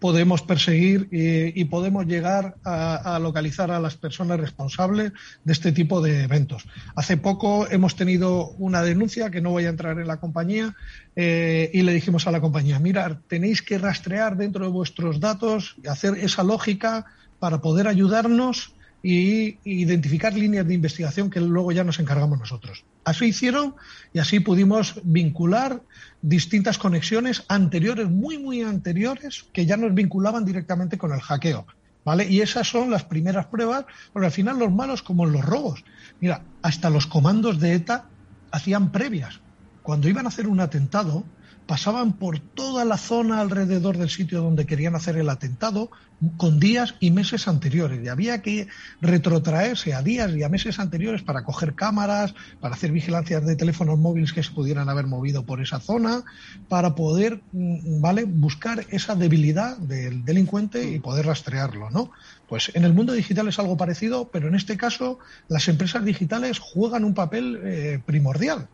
podemos 0.03 0.43
perseguir 0.43 1.07
y, 1.13 1.65
podemos 1.67 2.07
llegar 2.07 2.57
a, 2.65 3.21
localizar 3.23 3.71
a 3.71 3.79
las 3.79 3.97
personas 3.97 4.41
responsables 4.41 5.13
de 5.45 5.53
este 5.53 5.71
tipo 5.71 6.03
de 6.03 6.25
eventos. 6.25 6.65
Hace 6.97 7.17
poco 7.17 7.69
hemos 7.71 7.95
tenido 7.95 8.49
una 8.59 8.83
denuncia 8.83 9.31
que 9.31 9.41
no 9.41 9.51
voy 9.51 9.67
a 9.67 9.69
entrar 9.69 10.01
en 10.01 10.09
la 10.09 10.17
compañía 10.17 10.75
eh, 11.15 11.71
y 11.73 11.83
le 11.83 11.93
dijimos 11.93 12.27
a 12.27 12.33
la 12.33 12.41
compañía, 12.41 12.81
mira, 12.81 13.21
tenéis 13.29 13.63
que 13.63 13.79
rastrear 13.79 14.37
dentro 14.37 14.65
de 14.65 14.73
vuestros 14.73 15.21
datos, 15.21 15.77
y 15.85 15.87
hacer 15.87 16.15
esa 16.19 16.43
lógica 16.43 17.07
para 17.39 17.61
poder 17.61 17.87
ayudarnos 17.87 18.75
y 19.03 19.59
identificar 19.65 20.33
líneas 20.33 20.67
de 20.67 20.75
investigación 20.75 21.29
que 21.29 21.41
luego 21.41 21.73
ya 21.73 21.83
nos 21.83 21.99
encargamos 21.99 22.39
nosotros. 22.39 22.85
Así 23.05 23.27
hicieron 23.27 23.75
y 24.13 24.21
así 24.21 24.39
pudimos 24.39 25.01
vincular 25.03 25.83
distintas 26.21 26.79
conexiones 26.79 27.45
anteriores, 27.49 28.09
muy, 28.09 28.39
muy 28.39 28.63
anteriores, 28.63 29.47
que 29.53 29.67
ya 29.67 29.77
nos 29.77 29.93
vinculaban 29.93 30.45
directamente 30.45 30.99
con 30.99 31.13
el 31.13 31.21
hackeo. 31.21 31.67
¿Vale? 32.05 32.29
Y 32.29 32.41
esas 32.41 32.69
son 32.69 32.91
las 32.91 33.05
primeras 33.05 33.47
pruebas, 33.47 33.85
porque 34.13 34.27
al 34.27 34.33
final 34.33 34.59
los 34.59 34.73
malos, 34.73 35.03
como 35.03 35.25
los 35.25 35.45
robos, 35.45 35.85
mira, 36.21 36.43
hasta 36.61 36.91
los 36.91 37.07
comandos 37.07 37.61
de 37.61 37.75
ETA 37.75 38.07
hacían 38.51 38.91
previas. 38.91 39.39
Cuando 39.85 40.09
iban 40.09 40.27
a 40.27 40.29
hacer 40.29 40.49
un 40.49 40.59
atentado, 40.59 41.25
pasaban 41.67 42.15
por 42.15 42.39
toda 42.39 42.85
la 42.85 42.97
zona 42.97 43.41
alrededor 43.41 43.97
del 43.97 44.11
sitio 44.11 44.43
donde 44.43 44.67
querían 44.67 44.95
hacer 44.95 45.17
el 45.17 45.29
atentado 45.29 45.91
con 46.37 46.61
días 46.61 46.95
y 47.01 47.11
meses 47.11 47.49
anteriores. 47.49 48.05
Y 48.05 48.09
había 48.09 48.43
que 48.43 48.69
retrotraerse 49.01 49.95
a 49.95 50.03
días 50.03 50.33
y 50.35 50.43
a 50.43 50.49
meses 50.49 50.79
anteriores 50.79 51.23
para 51.23 51.45
coger 51.45 51.75
cámaras, 51.75 52.35
para 52.61 52.75
hacer 52.75 52.93
vigilancias 52.93 53.45
de 53.45 53.57
teléfonos 53.57 53.99
móviles 53.99 54.33
que 54.33 54.43
se 54.43 54.53
pudieran 54.53 54.89
haber 54.89 55.07
movido 55.07 55.45
por 55.45 55.61
esa 55.61 55.81
zona, 55.81 56.23
para 56.69 56.95
poder 56.95 57.41
mm, 57.53 58.01
¿vale? 58.01 58.25
buscar 58.25 58.87
esa 58.91 59.15
debilidad 59.15 59.77
del 59.79 60.25
delincuente 60.25 60.91
y 60.91 61.01
poder 61.01 61.27
rastrearlo. 61.27 61.91
¿no? 61.91 62.11
Pues 62.49 62.71
en 62.75 62.85
el 62.85 62.93
mundo 62.93 63.13
digital 63.13 63.49
es 63.49 63.59
algo 63.59 63.77
parecido, 63.77 64.29
pero 64.31 64.49
en 64.49 64.55
este 64.55 64.77
caso 64.77 65.19
las 65.49 65.69
empresas 65.69 66.05
digitales 66.05 66.59
juegan 66.59 67.05
un 67.05 67.15
papel 67.15 67.61
eh, 67.65 68.03
primordial 68.05 68.69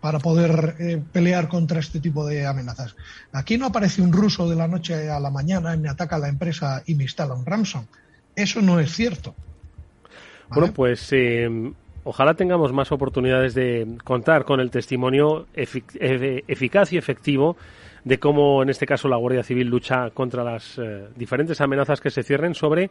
para 0.00 0.18
poder 0.18 0.76
eh, 0.78 1.02
pelear 1.12 1.48
contra 1.48 1.80
este 1.80 2.00
tipo 2.00 2.26
de 2.26 2.46
amenazas. 2.46 2.94
Aquí 3.32 3.58
no 3.58 3.66
aparece 3.66 4.00
un 4.02 4.12
ruso 4.12 4.48
de 4.48 4.56
la 4.56 4.68
noche 4.68 5.10
a 5.10 5.18
la 5.18 5.30
mañana 5.30 5.74
y 5.74 5.78
me 5.78 5.88
ataca 5.88 6.18
la 6.18 6.28
empresa 6.28 6.82
y 6.86 6.94
me 6.94 7.04
instala 7.04 7.34
un 7.34 7.44
ransom. 7.44 7.86
Eso 8.36 8.62
no 8.62 8.78
es 8.78 8.92
cierto. 8.92 9.34
Bueno, 10.50 10.72
pues 10.72 11.08
eh, 11.12 11.72
ojalá 12.04 12.34
tengamos 12.34 12.72
más 12.72 12.90
oportunidades 12.92 13.54
de 13.54 13.86
contar 14.04 14.44
con 14.44 14.60
el 14.60 14.70
testimonio 14.70 15.46
eficaz 15.54 16.92
y 16.92 16.96
efectivo 16.96 17.56
de 18.04 18.18
cómo, 18.18 18.62
en 18.62 18.70
este 18.70 18.86
caso, 18.86 19.08
la 19.08 19.16
Guardia 19.16 19.42
Civil 19.42 19.68
lucha 19.68 20.10
contra 20.10 20.44
las 20.44 20.78
eh, 20.78 21.08
diferentes 21.16 21.60
amenazas 21.60 22.00
que 22.00 22.10
se 22.10 22.22
cierren 22.22 22.54
sobre 22.54 22.90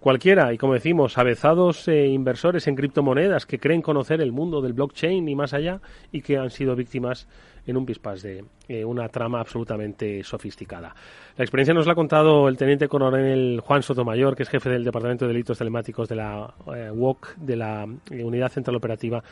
Cualquiera, 0.00 0.52
y 0.52 0.58
como 0.58 0.74
decimos, 0.74 1.18
avezados 1.18 1.88
e 1.88 2.06
inversores 2.06 2.68
en 2.68 2.76
criptomonedas 2.76 3.46
que 3.46 3.58
creen 3.58 3.82
conocer 3.82 4.20
el 4.20 4.30
mundo 4.30 4.60
del 4.60 4.72
blockchain 4.72 5.28
y 5.28 5.34
más 5.34 5.54
allá 5.54 5.80
y 6.12 6.22
que 6.22 6.38
han 6.38 6.50
sido 6.50 6.76
víctimas 6.76 7.26
en 7.66 7.76
un 7.76 7.84
pispás 7.84 8.22
de 8.22 8.44
eh, 8.68 8.84
una 8.84 9.08
trama 9.08 9.40
absolutamente 9.40 10.22
sofisticada. 10.22 10.94
La 11.36 11.44
experiencia 11.44 11.74
nos 11.74 11.86
la 11.86 11.92
ha 11.92 11.96
contado 11.96 12.48
el 12.48 12.56
teniente 12.56 12.88
coronel 12.88 13.60
Juan 13.62 13.82
Sotomayor, 13.82 14.36
que 14.36 14.44
es 14.44 14.48
jefe 14.48 14.70
del 14.70 14.84
Departamento 14.84 15.26
de 15.26 15.32
Delitos 15.32 15.58
Telemáticos 15.58 16.08
de 16.08 16.16
la 16.16 16.54
eh, 16.74 16.90
de 17.36 17.56
la 17.56 17.86
eh, 18.10 18.24
Unidad 18.24 18.50
Central 18.50 18.76
Operativa 18.76 19.22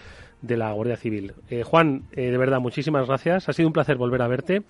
de 0.42 0.56
la 0.56 0.72
Guardia 0.72 0.96
Civil. 0.96 1.32
Juan, 1.64 2.02
de 2.14 2.36
verdad, 2.36 2.60
muchísimas 2.60 3.06
gracias. 3.06 3.48
Ha 3.48 3.52
sido 3.52 3.68
un 3.68 3.72
placer 3.72 3.96
volver 3.96 4.20
a 4.20 4.28
verte. 4.28 4.62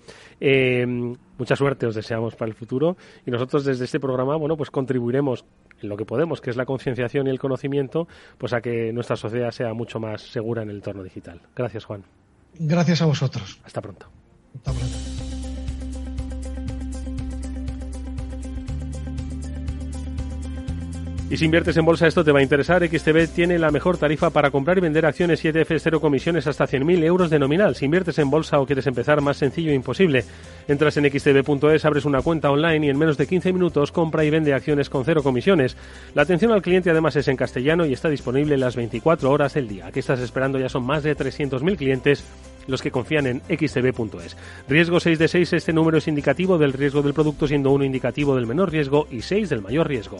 mucha 1.37 1.55
suerte 1.55 1.85
os 1.85 1.93
deseamos 1.93 2.35
para 2.35 2.49
el 2.49 2.55
futuro 2.55 2.95
y 3.25 3.31
nosotros 3.31 3.65
desde 3.65 3.83
este 3.85 3.99
programa, 3.99 4.37
bueno, 4.37 4.55
pues 4.55 4.71
contribuiremos 4.71 5.45
en 5.81 5.89
lo 5.89 5.97
que 5.97 6.05
podemos, 6.05 6.41
que 6.41 6.49
es 6.49 6.55
la 6.55 6.65
concienciación 6.65 7.27
y 7.27 7.29
el 7.29 7.39
conocimiento, 7.39 8.07
pues 8.37 8.53
a 8.53 8.61
que 8.61 8.91
nuestra 8.93 9.15
sociedad 9.15 9.51
sea 9.51 9.73
mucho 9.73 9.99
más 9.99 10.21
segura 10.21 10.63
en 10.63 10.69
el 10.69 10.77
entorno 10.77 11.03
digital. 11.03 11.41
Gracias, 11.55 11.85
Juan. 11.85 12.03
Gracias 12.59 13.01
a 13.01 13.05
vosotros. 13.05 13.59
Hasta 13.63 13.81
pronto. 13.81 14.07
Hasta 14.55 14.71
pronto. 14.71 15.36
Y 21.29 21.35
si 21.35 21.43
inviertes 21.43 21.75
en 21.75 21.83
bolsa, 21.83 22.07
esto 22.07 22.23
te 22.23 22.31
va 22.31 22.39
a 22.39 22.43
interesar. 22.43 22.87
XTB 22.87 23.27
tiene 23.35 23.59
la 23.59 23.69
mejor 23.69 23.97
tarifa 23.97 24.29
para 24.29 24.49
comprar 24.49 24.77
y 24.77 24.81
vender 24.81 25.05
acciones 25.05 25.43
7F 25.43 25.77
cero 25.77 25.99
comisiones 25.99 26.47
hasta 26.47 26.65
100.000 26.65 27.03
euros 27.03 27.29
de 27.29 27.37
nominal. 27.37 27.75
Si 27.75 27.83
inviertes 27.83 28.17
en 28.19 28.29
bolsa 28.29 28.61
o 28.61 28.65
quieres 28.65 28.87
empezar, 28.87 29.19
más 29.19 29.35
sencillo 29.35 29.71
e 29.71 29.75
imposible. 29.75 30.23
Entras 30.69 30.95
en 30.95 31.03
xtb.es, 31.03 31.83
abres 31.83 32.05
una 32.05 32.21
cuenta 32.21 32.49
online 32.49 32.85
y 32.85 32.89
en 32.89 32.97
menos 32.97 33.17
de 33.17 33.27
15 33.27 33.51
minutos 33.51 33.91
compra 33.91 34.23
y 34.23 34.29
vende 34.29 34.53
acciones 34.53 34.89
con 34.89 35.03
cero 35.03 35.21
comisiones. 35.21 35.75
La 36.15 36.21
atención 36.21 36.53
al 36.53 36.61
cliente 36.61 36.91
además 36.91 37.17
es 37.17 37.27
en 37.27 37.35
castellano 37.35 37.85
y 37.85 37.91
está 37.91 38.07
disponible 38.07 38.57
las 38.57 38.77
24 38.77 39.29
horas 39.29 39.53
del 39.53 39.67
día. 39.67 39.91
¿Qué 39.91 39.99
estás 39.99 40.21
esperando? 40.21 40.59
Ya 40.59 40.69
son 40.69 40.85
más 40.85 41.03
de 41.03 41.13
300.000 41.13 41.75
clientes 41.75 42.23
los 42.67 42.81
que 42.81 42.91
confían 42.91 43.27
en 43.27 43.41
xtb.es. 43.41 44.37
Riesgo 44.69 45.01
6 45.01 45.19
de 45.19 45.27
6, 45.27 45.53
este 45.53 45.73
número 45.73 45.97
es 45.97 46.07
indicativo 46.07 46.57
del 46.57 46.71
riesgo 46.71 47.01
del 47.01 47.13
producto, 47.13 47.47
siendo 47.47 47.71
uno 47.71 47.83
indicativo 47.83 48.33
del 48.33 48.47
menor 48.47 48.71
riesgo 48.71 49.07
y 49.11 49.21
6 49.21 49.49
del 49.49 49.61
mayor 49.61 49.89
riesgo. 49.89 50.19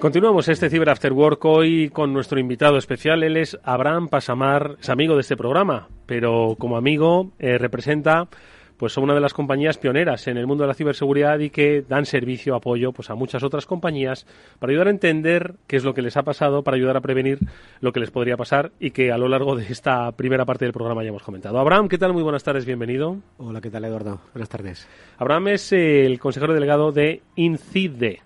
Continuamos 0.00 0.48
este 0.48 0.70
Cyber 0.70 0.88
After 0.88 1.12
Work 1.12 1.44
hoy 1.44 1.90
con 1.90 2.14
nuestro 2.14 2.40
invitado 2.40 2.78
especial. 2.78 3.22
Él 3.22 3.36
es 3.36 3.58
Abraham 3.62 4.08
Pasamar, 4.08 4.76
es 4.80 4.88
amigo 4.88 5.14
de 5.14 5.20
este 5.20 5.36
programa, 5.36 5.88
pero 6.06 6.56
como 6.58 6.78
amigo 6.78 7.32
eh, 7.38 7.58
representa 7.58 8.26
pues 8.78 8.96
una 8.96 9.12
de 9.12 9.20
las 9.20 9.34
compañías 9.34 9.76
pioneras 9.76 10.26
en 10.26 10.38
el 10.38 10.46
mundo 10.46 10.64
de 10.64 10.68
la 10.68 10.74
ciberseguridad 10.74 11.38
y 11.40 11.50
que 11.50 11.84
dan 11.86 12.06
servicio, 12.06 12.54
apoyo 12.54 12.92
pues 12.92 13.10
a 13.10 13.14
muchas 13.14 13.42
otras 13.42 13.66
compañías 13.66 14.26
para 14.58 14.70
ayudar 14.70 14.86
a 14.86 14.90
entender 14.90 15.56
qué 15.66 15.76
es 15.76 15.84
lo 15.84 15.92
que 15.92 16.00
les 16.00 16.16
ha 16.16 16.22
pasado, 16.22 16.64
para 16.64 16.78
ayudar 16.78 16.96
a 16.96 17.02
prevenir 17.02 17.38
lo 17.82 17.92
que 17.92 18.00
les 18.00 18.10
podría 18.10 18.38
pasar 18.38 18.72
y 18.80 18.92
que 18.92 19.12
a 19.12 19.18
lo 19.18 19.28
largo 19.28 19.54
de 19.54 19.66
esta 19.70 20.10
primera 20.12 20.46
parte 20.46 20.64
del 20.64 20.72
programa 20.72 21.02
ya 21.02 21.10
hemos 21.10 21.22
comentado. 21.22 21.58
Abraham, 21.58 21.88
¿qué 21.88 21.98
tal? 21.98 22.14
Muy 22.14 22.22
buenas 22.22 22.42
tardes, 22.42 22.64
bienvenido. 22.64 23.18
Hola, 23.36 23.60
¿qué 23.60 23.68
tal, 23.68 23.84
Eduardo? 23.84 24.22
Buenas 24.32 24.48
tardes. 24.48 24.88
Abraham 25.18 25.48
es 25.48 25.74
eh, 25.74 26.06
el 26.06 26.18
consejero 26.18 26.54
delegado 26.54 26.90
de 26.90 27.20
INCIDE, 27.36 28.20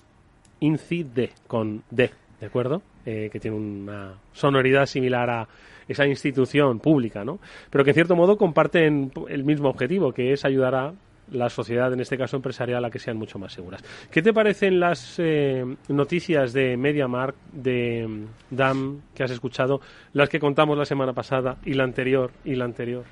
INCIDE, 0.61 1.31
con 1.47 1.83
D, 1.90 2.11
¿de 2.40 2.47
acuerdo? 2.47 2.83
Eh, 3.07 3.29
que 3.31 3.40
tiene 3.40 3.57
una 3.57 4.14
sonoridad 4.33 4.87
similar 4.87 5.29
a 5.29 5.49
esa 5.87 6.07
institución 6.07 6.81
pública, 6.81 7.25
¿no? 7.25 7.38
Pero 7.71 7.85
que 7.85 7.90
en 7.90 7.95
cierto 7.95 8.17
modo 8.17 8.37
comparten 8.37 9.12
el 9.29 9.45
mismo 9.45 9.69
objetivo, 9.69 10.12
que 10.12 10.33
es 10.33 10.45
ayudar 10.45 10.75
a 10.75 10.95
la 11.31 11.49
sociedad, 11.49 11.93
en 11.93 12.01
este 12.01 12.17
caso 12.17 12.37
empresarial, 12.37 12.85
a 12.85 12.90
que 12.90 12.99
sean 12.99 13.17
mucho 13.17 13.38
más 13.38 13.53
seguras. 13.53 13.83
¿Qué 14.11 14.23
te 14.23 14.33
parecen 14.33 14.81
las 14.81 15.17
eh, 15.19 15.64
noticias 15.88 16.53
de 16.53 16.77
MediaMark, 16.77 17.35
de 17.53 18.07
mm, 18.07 18.55
DAM, 18.55 19.01
que 19.14 19.25
has 19.25 19.31
escuchado, 19.31 19.81
las 20.12 20.29
que 20.29 20.38
contamos 20.38 20.77
la 20.77 20.85
semana 20.85 21.12
pasada 21.12 21.59
y 21.64 21.75
la 21.75 21.85
anterior 21.85 22.31
y 22.45 22.55
la 22.55 22.64
anterior? 22.64 23.05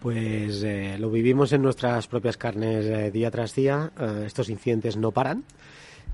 Pues 0.00 0.62
eh, 0.62 0.96
lo 0.98 1.10
vivimos 1.10 1.52
en 1.52 1.62
nuestras 1.62 2.06
propias 2.06 2.36
carnes 2.36 2.86
eh, 2.86 3.10
día 3.10 3.30
tras 3.30 3.54
día. 3.54 3.90
Eh, 3.98 4.24
estos 4.26 4.50
incidentes 4.50 4.96
no 4.96 5.10
paran 5.10 5.44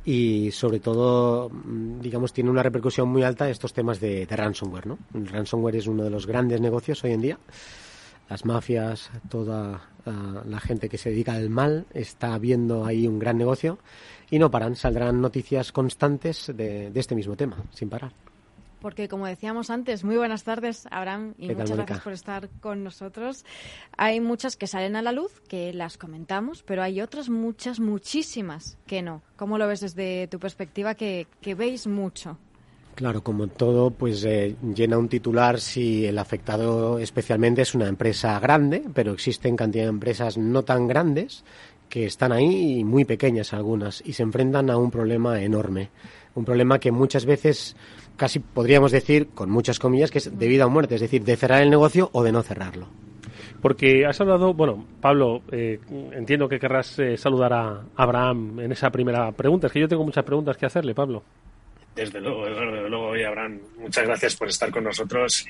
y 0.05 0.51
sobre 0.51 0.81
todo, 0.81 1.49
mm, 1.49 2.01
digamos, 2.01 2.33
tiene 2.33 2.51
una 2.51 2.63
repercusión 2.63 3.09
muy 3.09 3.23
alta 3.23 3.49
estos 3.49 3.73
temas 3.73 4.01
de, 4.01 4.27
ransomware, 4.29 4.87
¿no? 4.87 4.99
El 5.15 5.27
ransomware 5.29 5.77
es 5.77 5.87
uno 5.87 6.05
de 6.05 6.11
los 6.11 6.27
grandes 6.27 6.61
negocios 6.61 7.03
hoy 7.05 7.13
en 7.13 7.21
día. 7.21 7.39
Las 8.29 8.45
mafias, 8.45 9.11
toda 9.29 9.89
ah, 10.07 10.43
la 10.47 10.61
gente 10.61 10.89
que 10.89 10.99
se 10.99 11.11
dedica 11.11 11.35
al 11.35 11.51
mal 11.51 11.87
está 11.93 12.39
viendo 12.39 12.85
ahí 12.85 13.07
un 13.07 13.19
gran 13.19 13.37
negocio 13.37 13.79
y 14.31 14.39
no 14.39 14.51
paran. 14.51 14.75
Saldrán 14.75 15.21
noticias 15.21 15.71
constantes 15.73 16.51
de 16.55 16.91
este 16.95 17.15
mismo 17.15 17.37
tema, 17.37 17.57
sin 17.73 17.91
parar. 17.91 18.13
Porque, 18.83 19.09
como 19.09 19.27
decíamos 19.27 19.71
antes, 19.71 20.03
muy 20.03 20.17
buenas 20.17 20.43
tardes, 20.43 20.89
Abraham, 20.91 21.35
y 21.39 21.47
¿Qué 21.47 21.55
tal, 21.55 21.63
muchas 21.63 21.77
gracias 21.77 22.01
por 22.01 22.13
estar 22.13 22.49
con 22.61 22.83
nosotros. 22.83 23.45
Hay 23.97 24.21
muchas 24.21 24.57
que 24.57 24.67
salen 24.67 24.97
a 24.97 25.03
la 25.03 25.13
luz, 25.13 25.41
que 25.49 25.73
las 25.73 25.97
comentamos, 25.97 26.65
pero 26.65 26.83
hay 26.83 27.01
otras 27.01 27.29
muchas, 27.29 27.79
muchísimas 27.79 28.77
que 28.89 29.01
no. 29.01 29.23
¿Cómo 29.37 29.57
lo 29.57 29.69
ves 29.69 29.81
desde 29.81 30.27
tu 30.27 30.41
perspectiva 30.41 30.97
que, 30.97 31.29
que 31.41 31.55
veis 31.55 31.87
mucho? 31.87 32.39
Claro, 32.97 33.23
como 33.23 33.47
todo, 33.47 33.93
pues 33.93 34.25
eh, 34.25 34.57
llena 34.75 34.99
un 34.99 35.09
titular 35.09 35.61
si 35.61 36.05
el 36.05 36.19
afectado 36.19 36.99
especialmente 36.99 37.63
es 37.63 37.77
una 37.77 37.87
empresa 37.87 38.39
grande, 38.41 38.83
pero 38.93 39.13
existen 39.13 39.57
cantidad 39.57 39.85
de 39.85 39.91
empresas 39.91 40.37
no 40.37 40.65
tan 40.65 40.89
grandes 40.89 41.45
que 41.93 42.07
están 42.07 42.33
ahí 42.33 42.79
y 42.79 42.85
muy 42.85 43.05
pequeñas 43.05 43.53
algunas 43.53 44.03
y 44.07 44.15
se 44.15 44.23
enfrentan 44.23 44.71
a 44.71 44.79
un 44.79 44.91
problema 44.91 45.43
enorme. 45.43 45.91
Un 46.35 46.43
problema 46.43 46.79
que 46.79 46.91
muchas 46.91 47.27
veces 47.27 47.77
casi 48.17 48.39
podríamos 48.39 48.93
decir, 48.93 49.29
con 49.35 49.51
muchas 49.51 49.79
comillas, 49.79 50.11
que 50.11 50.17
es 50.17 50.39
de 50.39 50.49
vida 50.49 50.65
o 50.65 50.71
muerte, 50.71 50.95
es 50.95 51.03
decir, 51.03 51.23
de 51.23 51.37
cerrar 51.37 51.61
el 51.61 51.69
negocio 51.69 52.09
o 52.15 52.23
de 52.23 52.33
no 52.33 52.43
cerrarlo. 52.43 52.89
Porque 53.61 54.07
has 54.07 54.19
hablado, 54.23 54.55
bueno, 54.55 54.87
Pablo, 55.03 55.43
eh, 55.53 55.81
entiendo 56.13 56.49
que 56.49 56.59
querrás 56.59 56.99
eh, 56.99 57.19
saludar 57.19 57.53
a 57.53 57.83
Abraham 57.95 58.61
en 58.61 58.73
esa 58.73 58.89
primera 58.89 59.31
pregunta. 59.33 59.67
Es 59.67 59.73
que 59.75 59.81
yo 59.81 59.89
tengo 59.89 60.03
muchas 60.03 60.25
preguntas 60.25 60.57
que 60.57 60.65
hacerle, 60.65 60.95
Pablo. 60.95 61.23
Desde 61.95 62.23
luego, 62.23 62.47
desde 62.47 62.89
luego, 62.89 63.09
oye, 63.09 63.27
Abraham, 63.27 63.61
muchas 63.79 64.07
gracias 64.07 64.35
por 64.35 64.49
estar 64.49 64.71
con 64.71 64.85
nosotros. 64.85 65.45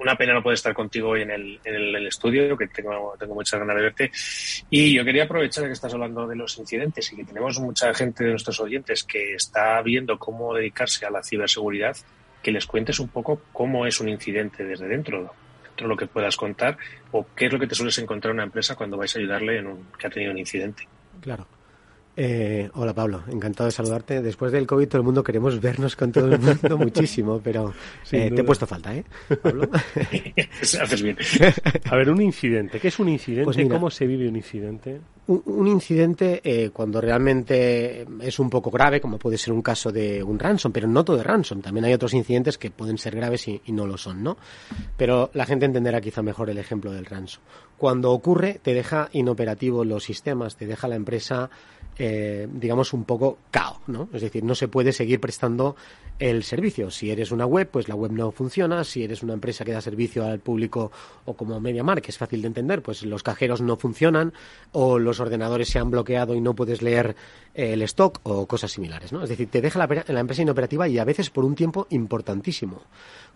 Una 0.00 0.16
pena 0.16 0.32
no 0.34 0.42
poder 0.42 0.54
estar 0.54 0.74
contigo 0.74 1.10
hoy 1.10 1.22
en 1.22 1.30
el, 1.30 1.60
en 1.64 1.74
el, 1.74 2.06
estudio, 2.06 2.56
que 2.56 2.66
tengo, 2.68 3.14
tengo 3.18 3.34
muchas 3.34 3.60
ganas 3.60 3.76
de 3.76 3.82
verte. 3.82 4.10
Y 4.70 4.94
yo 4.94 5.04
quería 5.04 5.24
aprovechar 5.24 5.64
que 5.64 5.72
estás 5.72 5.92
hablando 5.92 6.26
de 6.26 6.36
los 6.36 6.58
incidentes 6.58 7.12
y 7.12 7.16
que 7.16 7.24
tenemos 7.24 7.60
mucha 7.60 7.92
gente 7.94 8.24
de 8.24 8.30
nuestros 8.30 8.58
oyentes 8.60 9.04
que 9.04 9.34
está 9.34 9.80
viendo 9.82 10.18
cómo 10.18 10.54
dedicarse 10.54 11.04
a 11.04 11.10
la 11.10 11.22
ciberseguridad, 11.22 11.96
que 12.42 12.50
les 12.50 12.66
cuentes 12.66 12.98
un 12.98 13.08
poco 13.08 13.42
cómo 13.52 13.86
es 13.86 14.00
un 14.00 14.08
incidente 14.08 14.64
desde 14.64 14.88
dentro, 14.88 15.34
dentro 15.62 15.86
de 15.86 15.88
lo 15.88 15.96
que 15.96 16.06
puedas 16.06 16.36
contar, 16.36 16.78
o 17.12 17.26
qué 17.36 17.46
es 17.46 17.52
lo 17.52 17.58
que 17.58 17.66
te 17.66 17.74
sueles 17.74 17.98
encontrar 17.98 18.30
en 18.30 18.36
una 18.36 18.44
empresa 18.44 18.74
cuando 18.74 18.96
vais 18.96 19.14
a 19.14 19.18
ayudarle 19.18 19.58
en 19.58 19.66
un, 19.66 19.86
que 19.98 20.06
ha 20.06 20.10
tenido 20.10 20.32
un 20.32 20.38
incidente. 20.38 20.88
Claro. 21.20 21.46
Eh, 22.16 22.68
hola 22.74 22.92
Pablo, 22.92 23.22
encantado 23.28 23.66
de 23.66 23.72
saludarte. 23.72 24.20
Después 24.20 24.50
del 24.50 24.66
COVID 24.66 24.88
todo 24.88 24.98
el 24.98 25.04
mundo 25.04 25.22
queremos 25.22 25.60
vernos 25.60 25.94
con 25.94 26.10
todo 26.10 26.32
el 26.32 26.40
mundo 26.40 26.78
muchísimo, 26.78 27.40
pero 27.42 27.72
eh, 28.10 28.30
te 28.34 28.40
he 28.40 28.44
puesto 28.44 28.66
falta, 28.66 28.94
¿eh? 28.94 29.04
Pablo. 29.40 29.70
Haces 30.60 31.02
bien. 31.02 31.16
A 31.90 31.96
ver, 31.96 32.10
un 32.10 32.20
incidente. 32.20 32.80
¿Qué 32.80 32.88
es 32.88 32.98
un 32.98 33.08
incidente? 33.08 33.44
Pues 33.44 33.56
mira. 33.56 33.76
¿Cómo 33.76 33.90
se 33.90 34.06
vive 34.06 34.28
un 34.28 34.36
incidente? 34.36 35.00
Un, 35.28 35.42
un 35.46 35.68
incidente 35.68 36.40
eh, 36.42 36.70
cuando 36.70 37.00
realmente 37.00 38.04
es 38.20 38.38
un 38.40 38.50
poco 38.50 38.70
grave, 38.70 39.00
como 39.00 39.16
puede 39.16 39.38
ser 39.38 39.52
un 39.52 39.62
caso 39.62 39.92
de 39.92 40.22
un 40.22 40.38
ransom, 40.38 40.72
pero 40.72 40.88
no 40.88 41.04
todo 41.04 41.16
de 41.16 41.22
ransom. 41.22 41.62
También 41.62 41.84
hay 41.84 41.94
otros 41.94 42.12
incidentes 42.12 42.58
que 42.58 42.72
pueden 42.72 42.98
ser 42.98 43.14
graves 43.14 43.46
y, 43.46 43.62
y 43.66 43.72
no 43.72 43.86
lo 43.86 43.96
son, 43.96 44.24
¿no? 44.24 44.36
Pero 44.96 45.30
la 45.32 45.46
gente 45.46 45.64
entenderá 45.64 46.00
quizá 46.00 46.22
mejor 46.22 46.50
el 46.50 46.58
ejemplo 46.58 46.92
del 46.92 47.06
ransom. 47.06 47.42
Cuando 47.78 48.10
ocurre, 48.10 48.60
te 48.60 48.74
deja 48.74 49.08
inoperativo 49.12 49.84
los 49.84 50.04
sistemas, 50.04 50.56
te 50.56 50.66
deja 50.66 50.88
la 50.88 50.96
empresa, 50.96 51.48
eh, 52.02 52.48
digamos, 52.50 52.94
un 52.94 53.04
poco 53.04 53.36
cao, 53.50 53.78
¿no? 53.86 54.08
Es 54.14 54.22
decir, 54.22 54.42
no 54.42 54.54
se 54.54 54.68
puede 54.68 54.90
seguir 54.92 55.20
prestando 55.20 55.76
el 56.18 56.42
servicio. 56.44 56.90
Si 56.90 57.10
eres 57.10 57.30
una 57.30 57.44
web, 57.44 57.68
pues 57.70 57.88
la 57.88 57.94
web 57.94 58.10
no 58.12 58.30
funciona. 58.30 58.84
Si 58.84 59.04
eres 59.04 59.22
una 59.22 59.34
empresa 59.34 59.66
que 59.66 59.72
da 59.72 59.82
servicio 59.82 60.24
al 60.24 60.38
público 60.38 60.90
o 61.26 61.34
como 61.34 61.60
MediaMark, 61.60 62.02
que 62.02 62.10
es 62.10 62.16
fácil 62.16 62.40
de 62.40 62.48
entender, 62.48 62.80
pues 62.82 63.02
los 63.04 63.22
cajeros 63.22 63.60
no 63.60 63.76
funcionan 63.76 64.32
o 64.72 64.98
los 64.98 65.20
ordenadores 65.20 65.68
se 65.68 65.78
han 65.78 65.90
bloqueado 65.90 66.34
y 66.34 66.40
no 66.40 66.54
puedes 66.54 66.80
leer 66.80 67.16
eh, 67.54 67.74
el 67.74 67.82
stock 67.82 68.20
o 68.22 68.46
cosas 68.46 68.72
similares, 68.72 69.12
¿no? 69.12 69.22
Es 69.22 69.28
decir, 69.28 69.48
te 69.50 69.60
deja 69.60 69.78
la, 69.78 70.04
la 70.08 70.20
empresa 70.20 70.40
inoperativa 70.40 70.88
y 70.88 70.98
a 70.98 71.04
veces 71.04 71.28
por 71.28 71.44
un 71.44 71.54
tiempo 71.54 71.86
importantísimo. 71.90 72.80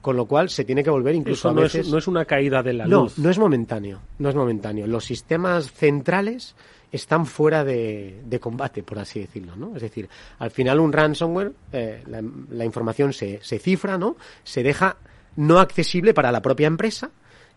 Con 0.01 0.17
lo 0.17 0.27
cual 0.27 0.49
se 0.51 0.65
tiene 0.65 0.83
que 0.83 0.91
volver 0.91 1.15
incluso 1.15 1.49
Eso 1.49 1.51
a 1.51 1.55
no 1.55 1.61
veces... 1.63 1.87
es, 1.87 1.93
no 1.93 1.99
es 1.99 2.07
una 2.09 2.25
caída 2.27 2.63
de 2.63 2.73
la 2.75 2.87
No, 2.87 3.05
luz. 3.05 3.19
no 3.19 3.29
es 3.31 3.39
momentáneo, 3.39 4.01
no 4.19 4.29
es 4.31 4.35
momentáneo. 4.35 4.87
Los 4.87 5.05
sistemas 5.07 5.71
centrales 5.73 6.55
están 6.95 7.27
fuera 7.27 7.65
de, 7.65 8.23
de 8.25 8.41
combate, 8.41 8.83
por 8.83 8.99
así 8.99 9.21
decirlo, 9.21 9.57
¿no? 9.57 9.75
Es 9.75 9.83
decir, 9.83 10.09
al 10.39 10.51
final 10.51 10.79
un 10.79 10.93
ransomware, 10.93 11.53
eh, 11.73 12.03
la, 12.07 12.23
la 12.51 12.65
información 12.65 13.13
se, 13.13 13.41
se 13.43 13.59
cifra, 13.59 13.99
¿no? 13.99 14.17
Se 14.45 14.63
deja 14.63 14.97
no 15.37 15.59
accesible 15.59 16.15
para 16.15 16.31
la 16.31 16.41
propia 16.41 16.69
empresa 16.69 17.11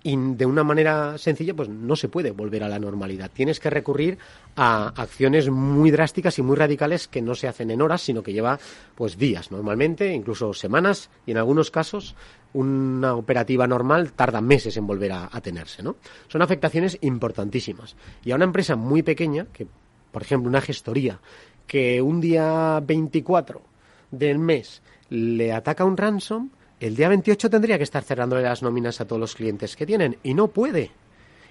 y 0.04 0.16
de 0.16 0.46
una 0.46 0.64
manera 0.64 1.18
sencilla 1.18 1.54
pues 1.54 1.70
no 1.70 1.96
se 1.96 2.08
puede 2.08 2.32
volver 2.32 2.64
a 2.64 2.70
la 2.70 2.80
normalidad. 2.80 3.30
Tienes 3.32 3.60
que 3.60 3.70
recurrir 3.70 4.18
a 4.56 4.88
acciones 4.90 5.50
muy 5.50 5.92
drásticas 5.92 6.38
y 6.40 6.42
muy 6.42 6.56
radicales 6.56 7.08
que 7.08 7.22
no 7.22 7.36
se 7.36 7.48
hacen 7.48 7.72
en 7.72 7.82
horas, 7.82 8.02
sino 8.02 8.24
que 8.24 8.34
lleva 8.34 8.60
pues 8.96 9.18
días 9.18 9.52
normalmente, 9.52 10.14
incluso 10.14 10.54
semanas 10.54 11.10
y 11.26 11.32
en 11.32 11.38
algunos 11.38 11.72
casos 11.72 12.16
una 12.58 13.16
operativa 13.16 13.68
normal 13.68 14.14
tarda 14.14 14.42
meses 14.42 14.78
en 14.78 14.88
volver 14.88 15.12
a, 15.12 15.30
tenerse, 15.42 15.84
¿no? 15.84 15.98
Son 16.28 16.42
afectaciones 16.42 16.98
importantísimas. 17.02 17.96
Y 18.26 18.32
a 18.32 18.36
una 18.36 18.46
empresa 18.46 18.76
muy 18.76 19.04
pequeña, 19.04 19.46
que 19.54 19.68
por 20.12 20.24
ejemplo 20.24 20.50
una 20.50 20.62
gestoría, 20.62 21.20
que 21.68 22.02
un 22.02 22.20
día 22.20 22.82
24 22.84 23.62
del 24.10 24.40
mes 24.40 24.82
le 25.10 25.54
ataca 25.54 25.86
un 25.86 25.98
ransom, 25.98 26.50
el 26.80 26.96
día 26.96 27.10
28 27.10 27.50
tendría 27.50 27.78
que 27.78 27.84
estar 27.84 28.04
cerrándole 28.04 28.42
las 28.42 28.64
nóminas 28.64 29.02
a 29.02 29.06
todos 29.06 29.20
los 29.20 29.36
clientes 29.36 29.76
que 29.76 29.86
tienen 29.86 30.18
y 30.24 30.34
no 30.34 30.48
puede. 30.48 30.92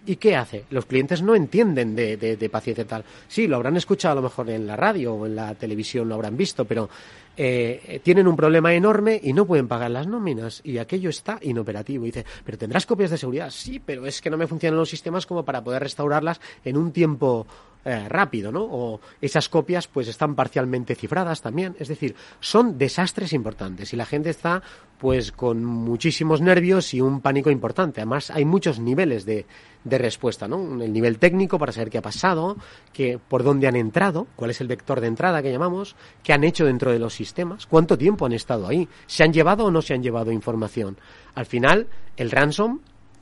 ¿Y 0.06 0.16
qué 0.16 0.36
hace? 0.36 0.64
Los 0.70 0.86
clientes 0.86 1.22
no 1.22 1.34
entienden 1.34 1.96
de, 1.96 2.16
de, 2.16 2.36
de 2.36 2.48
paciencia 2.48 2.84
tal. 2.84 3.04
Sí, 3.26 3.46
lo 3.46 3.56
habrán 3.56 3.76
escuchado 3.76 4.12
a 4.12 4.16
lo 4.16 4.22
mejor 4.22 4.50
en 4.50 4.66
la 4.66 4.76
radio 4.76 5.14
o 5.14 5.26
en 5.26 5.34
la 5.34 5.54
televisión, 5.54 6.08
lo 6.08 6.14
habrán 6.14 6.36
visto, 6.36 6.64
pero 6.64 6.88
eh, 7.36 8.00
tienen 8.02 8.26
un 8.26 8.36
problema 8.36 8.72
enorme 8.74 9.20
y 9.22 9.32
no 9.32 9.46
pueden 9.46 9.68
pagar 9.68 9.90
las 9.90 10.06
nóminas 10.06 10.60
y 10.64 10.78
aquello 10.78 11.10
está 11.10 11.38
inoperativo. 11.42 12.04
Y 12.04 12.08
dice, 12.08 12.24
pero 12.44 12.58
tendrás 12.58 12.86
copias 12.86 13.10
de 13.10 13.18
seguridad. 13.18 13.50
Sí, 13.50 13.80
pero 13.84 14.06
es 14.06 14.20
que 14.20 14.30
no 14.30 14.36
me 14.36 14.46
funcionan 14.46 14.78
los 14.78 14.88
sistemas 14.88 15.26
como 15.26 15.44
para 15.44 15.62
poder 15.62 15.82
restaurarlas 15.82 16.40
en 16.64 16.76
un 16.76 16.92
tiempo 16.92 17.46
eh, 17.86 18.08
rápido, 18.08 18.50
¿no? 18.50 18.64
O 18.64 19.00
esas 19.20 19.48
copias 19.48 19.86
pues 19.86 20.08
están 20.08 20.34
parcialmente 20.34 20.96
cifradas 20.96 21.40
también. 21.40 21.76
Es 21.78 21.86
decir, 21.86 22.16
son 22.40 22.78
desastres 22.78 23.32
importantes 23.32 23.92
y 23.92 23.96
la 23.96 24.04
gente 24.04 24.28
está 24.28 24.60
pues 24.98 25.30
con 25.30 25.64
muchísimos 25.64 26.40
nervios 26.40 26.92
y 26.94 27.00
un 27.00 27.20
pánico 27.20 27.48
importante. 27.48 28.00
Además, 28.00 28.32
hay 28.32 28.44
muchos 28.44 28.80
niveles 28.80 29.24
de, 29.24 29.46
de 29.84 29.98
respuesta, 29.98 30.48
¿no? 30.48 30.82
El 30.82 30.92
nivel 30.92 31.20
técnico 31.20 31.60
para 31.60 31.70
saber 31.70 31.90
qué 31.90 31.98
ha 31.98 32.02
pasado, 32.02 32.56
que, 32.92 33.20
por 33.20 33.44
dónde 33.44 33.68
han 33.68 33.76
entrado, 33.76 34.26
cuál 34.34 34.50
es 34.50 34.60
el 34.60 34.66
vector 34.66 35.00
de 35.00 35.06
entrada 35.06 35.40
que 35.40 35.52
llamamos, 35.52 35.94
qué 36.24 36.32
han 36.32 36.42
hecho 36.42 36.64
dentro 36.64 36.90
de 36.90 36.98
los 36.98 37.14
sistemas, 37.14 37.66
cuánto 37.66 37.96
tiempo 37.96 38.26
han 38.26 38.32
estado 38.32 38.66
ahí, 38.66 38.88
se 39.06 39.22
han 39.22 39.32
llevado 39.32 39.66
o 39.66 39.70
no 39.70 39.80
se 39.80 39.94
han 39.94 40.02
llevado 40.02 40.32
información. 40.32 40.98
Al 41.36 41.46
final, 41.46 41.86
el 42.16 42.32
ransom 42.32 42.80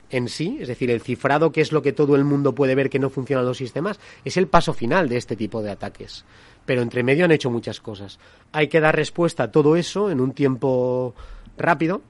en 0.09 0.29
sí, 0.29 0.57
es 0.61 0.67
decir, 0.67 0.91
el 0.91 1.01
cifrado, 1.01 1.51
que 1.51 1.61
es 1.61 1.71
lo 1.71 1.81
que 1.81 1.93
todo 1.93 2.15
el 2.15 2.23
mundo 2.23 2.53
puede 2.55 2.75
ver 2.75 2.89
que 2.89 2.99
no 2.99 3.09
funcionan 3.09 3.45
los 3.45 3.57
sistemas, 3.57 3.99
es 4.23 4.37
el 4.37 4.47
paso 4.47 4.73
final 4.73 5.09
de 5.09 5.17
este 5.17 5.35
tipo 5.35 5.61
de 5.61 5.71
ataques. 5.71 6.25
Pero 6.65 6.81
entre 6.81 7.03
medio 7.03 7.25
han 7.25 7.31
hecho 7.31 7.51
muchas 7.51 7.79
cosas. 7.79 8.19
Hay 8.51 8.67
que 8.67 8.79
dar 8.79 8.95
respuesta 8.95 9.43
a 9.43 9.51
todo 9.51 9.75
eso 9.75 10.09
en 10.09 10.19
un 10.19 10.33
tiempo 10.33 11.13
rápido, 11.57 12.01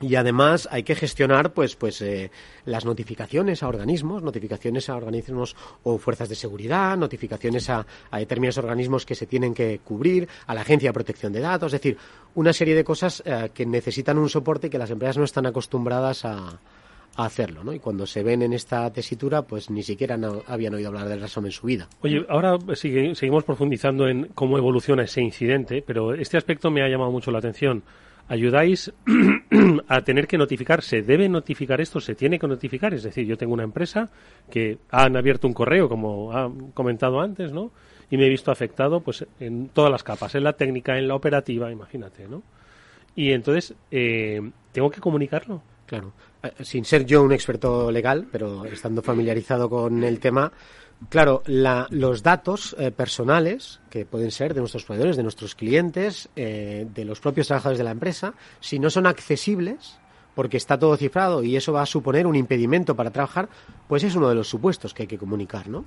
y 0.00 0.14
además 0.14 0.68
hay 0.70 0.84
que 0.84 0.94
gestionar 0.94 1.52
pues 1.52 1.74
pues 1.74 2.00
eh, 2.02 2.30
las 2.64 2.84
notificaciones 2.84 3.62
a 3.62 3.68
organismos 3.68 4.22
notificaciones 4.22 4.88
a 4.88 4.96
organismos 4.96 5.56
o 5.82 5.98
fuerzas 5.98 6.28
de 6.28 6.36
seguridad 6.36 6.96
notificaciones 6.96 7.68
a, 7.68 7.84
a, 8.10 8.18
determinados 8.18 8.58
organismos 8.58 9.04
que 9.04 9.16
se 9.16 9.26
tienen 9.26 9.54
que 9.54 9.80
cubrir 9.80 10.28
a 10.46 10.54
la 10.54 10.60
agencia 10.60 10.90
de 10.90 10.94
protección 10.94 11.32
de 11.32 11.40
datos 11.40 11.72
es 11.72 11.80
decir 11.80 11.98
una 12.36 12.52
serie 12.52 12.76
de 12.76 12.84
cosas 12.84 13.22
eh, 13.26 13.50
que 13.52 13.66
necesitan 13.66 14.18
un 14.18 14.28
soporte 14.28 14.70
que 14.70 14.78
las 14.78 14.90
empresas 14.90 15.18
no 15.18 15.24
están 15.24 15.46
acostumbradas 15.46 16.24
a, 16.24 16.60
a 17.18 17.24
hacerlo, 17.24 17.64
¿no? 17.64 17.72
Y 17.72 17.80
cuando 17.80 18.06
se 18.06 18.22
ven 18.22 18.42
en 18.42 18.52
esta 18.52 18.90
tesitura, 18.92 19.42
pues 19.42 19.70
ni 19.70 19.82
siquiera 19.82 20.16
no 20.16 20.42
habían 20.46 20.74
oído 20.74 20.88
hablar 20.88 21.08
del 21.08 21.20
Ransom 21.20 21.46
en 21.46 21.52
su 21.52 21.66
vida. 21.66 21.88
Oye, 22.00 22.24
ahora 22.28 22.56
sigue, 22.76 23.12
seguimos 23.16 23.42
profundizando 23.42 24.06
en 24.06 24.28
cómo 24.36 24.56
evoluciona 24.56 25.02
ese 25.02 25.20
incidente, 25.20 25.82
pero 25.84 26.14
este 26.14 26.36
aspecto 26.36 26.70
me 26.70 26.80
ha 26.80 26.88
llamado 26.88 27.10
mucho 27.10 27.32
la 27.32 27.38
atención. 27.38 27.82
Ayudáis 28.28 28.92
a 29.88 30.00
tener 30.02 30.28
que 30.28 30.38
notificar, 30.38 30.80
se 30.80 31.02
debe 31.02 31.28
notificar 31.28 31.80
esto, 31.80 32.00
se 32.00 32.14
tiene 32.14 32.38
que 32.38 32.46
notificar, 32.46 32.94
es 32.94 33.02
decir, 33.02 33.26
yo 33.26 33.36
tengo 33.36 33.52
una 33.52 33.64
empresa 33.64 34.08
que 34.48 34.78
han 34.88 35.16
abierto 35.16 35.48
un 35.48 35.54
correo, 35.54 35.88
como 35.88 36.30
ha 36.30 36.48
comentado 36.72 37.20
antes, 37.20 37.50
¿no? 37.50 37.72
Y 38.10 38.16
me 38.16 38.26
he 38.26 38.28
visto 38.28 38.52
afectado, 38.52 39.00
pues, 39.00 39.26
en 39.40 39.70
todas 39.70 39.90
las 39.90 40.04
capas, 40.04 40.36
en 40.36 40.44
la 40.44 40.52
técnica, 40.52 40.96
en 40.96 41.08
la 41.08 41.16
operativa, 41.16 41.72
imagínate, 41.72 42.28
¿no? 42.28 42.44
Y 43.16 43.32
entonces, 43.32 43.74
eh, 43.90 44.40
¿tengo 44.70 44.88
que 44.88 45.00
comunicarlo? 45.00 45.62
Claro. 45.88 46.12
Eh, 46.42 46.64
sin 46.64 46.84
ser 46.84 47.04
yo 47.04 47.22
un 47.22 47.32
experto 47.32 47.90
legal, 47.90 48.26
pero 48.30 48.64
estando 48.64 49.02
familiarizado 49.02 49.68
con 49.68 50.04
el 50.04 50.20
tema, 50.20 50.52
claro, 51.08 51.42
la, 51.46 51.86
los 51.90 52.22
datos 52.22 52.76
eh, 52.78 52.90
personales, 52.90 53.80
que 53.90 54.04
pueden 54.04 54.30
ser 54.30 54.54
de 54.54 54.60
nuestros 54.60 54.84
proveedores, 54.84 55.16
de 55.16 55.22
nuestros 55.22 55.54
clientes, 55.54 56.28
eh, 56.36 56.86
de 56.94 57.04
los 57.04 57.20
propios 57.20 57.48
trabajadores 57.48 57.78
de 57.78 57.84
la 57.84 57.90
empresa, 57.90 58.34
si 58.60 58.78
no 58.78 58.90
son 58.90 59.06
accesibles, 59.06 59.98
porque 60.34 60.56
está 60.56 60.78
todo 60.78 60.96
cifrado 60.96 61.42
y 61.42 61.56
eso 61.56 61.72
va 61.72 61.82
a 61.82 61.86
suponer 61.86 62.26
un 62.26 62.36
impedimento 62.36 62.94
para 62.94 63.10
trabajar, 63.10 63.48
pues 63.88 64.04
es 64.04 64.14
uno 64.14 64.28
de 64.28 64.36
los 64.36 64.48
supuestos 64.48 64.94
que 64.94 65.02
hay 65.02 65.08
que 65.08 65.18
comunicar, 65.18 65.68
¿no? 65.68 65.84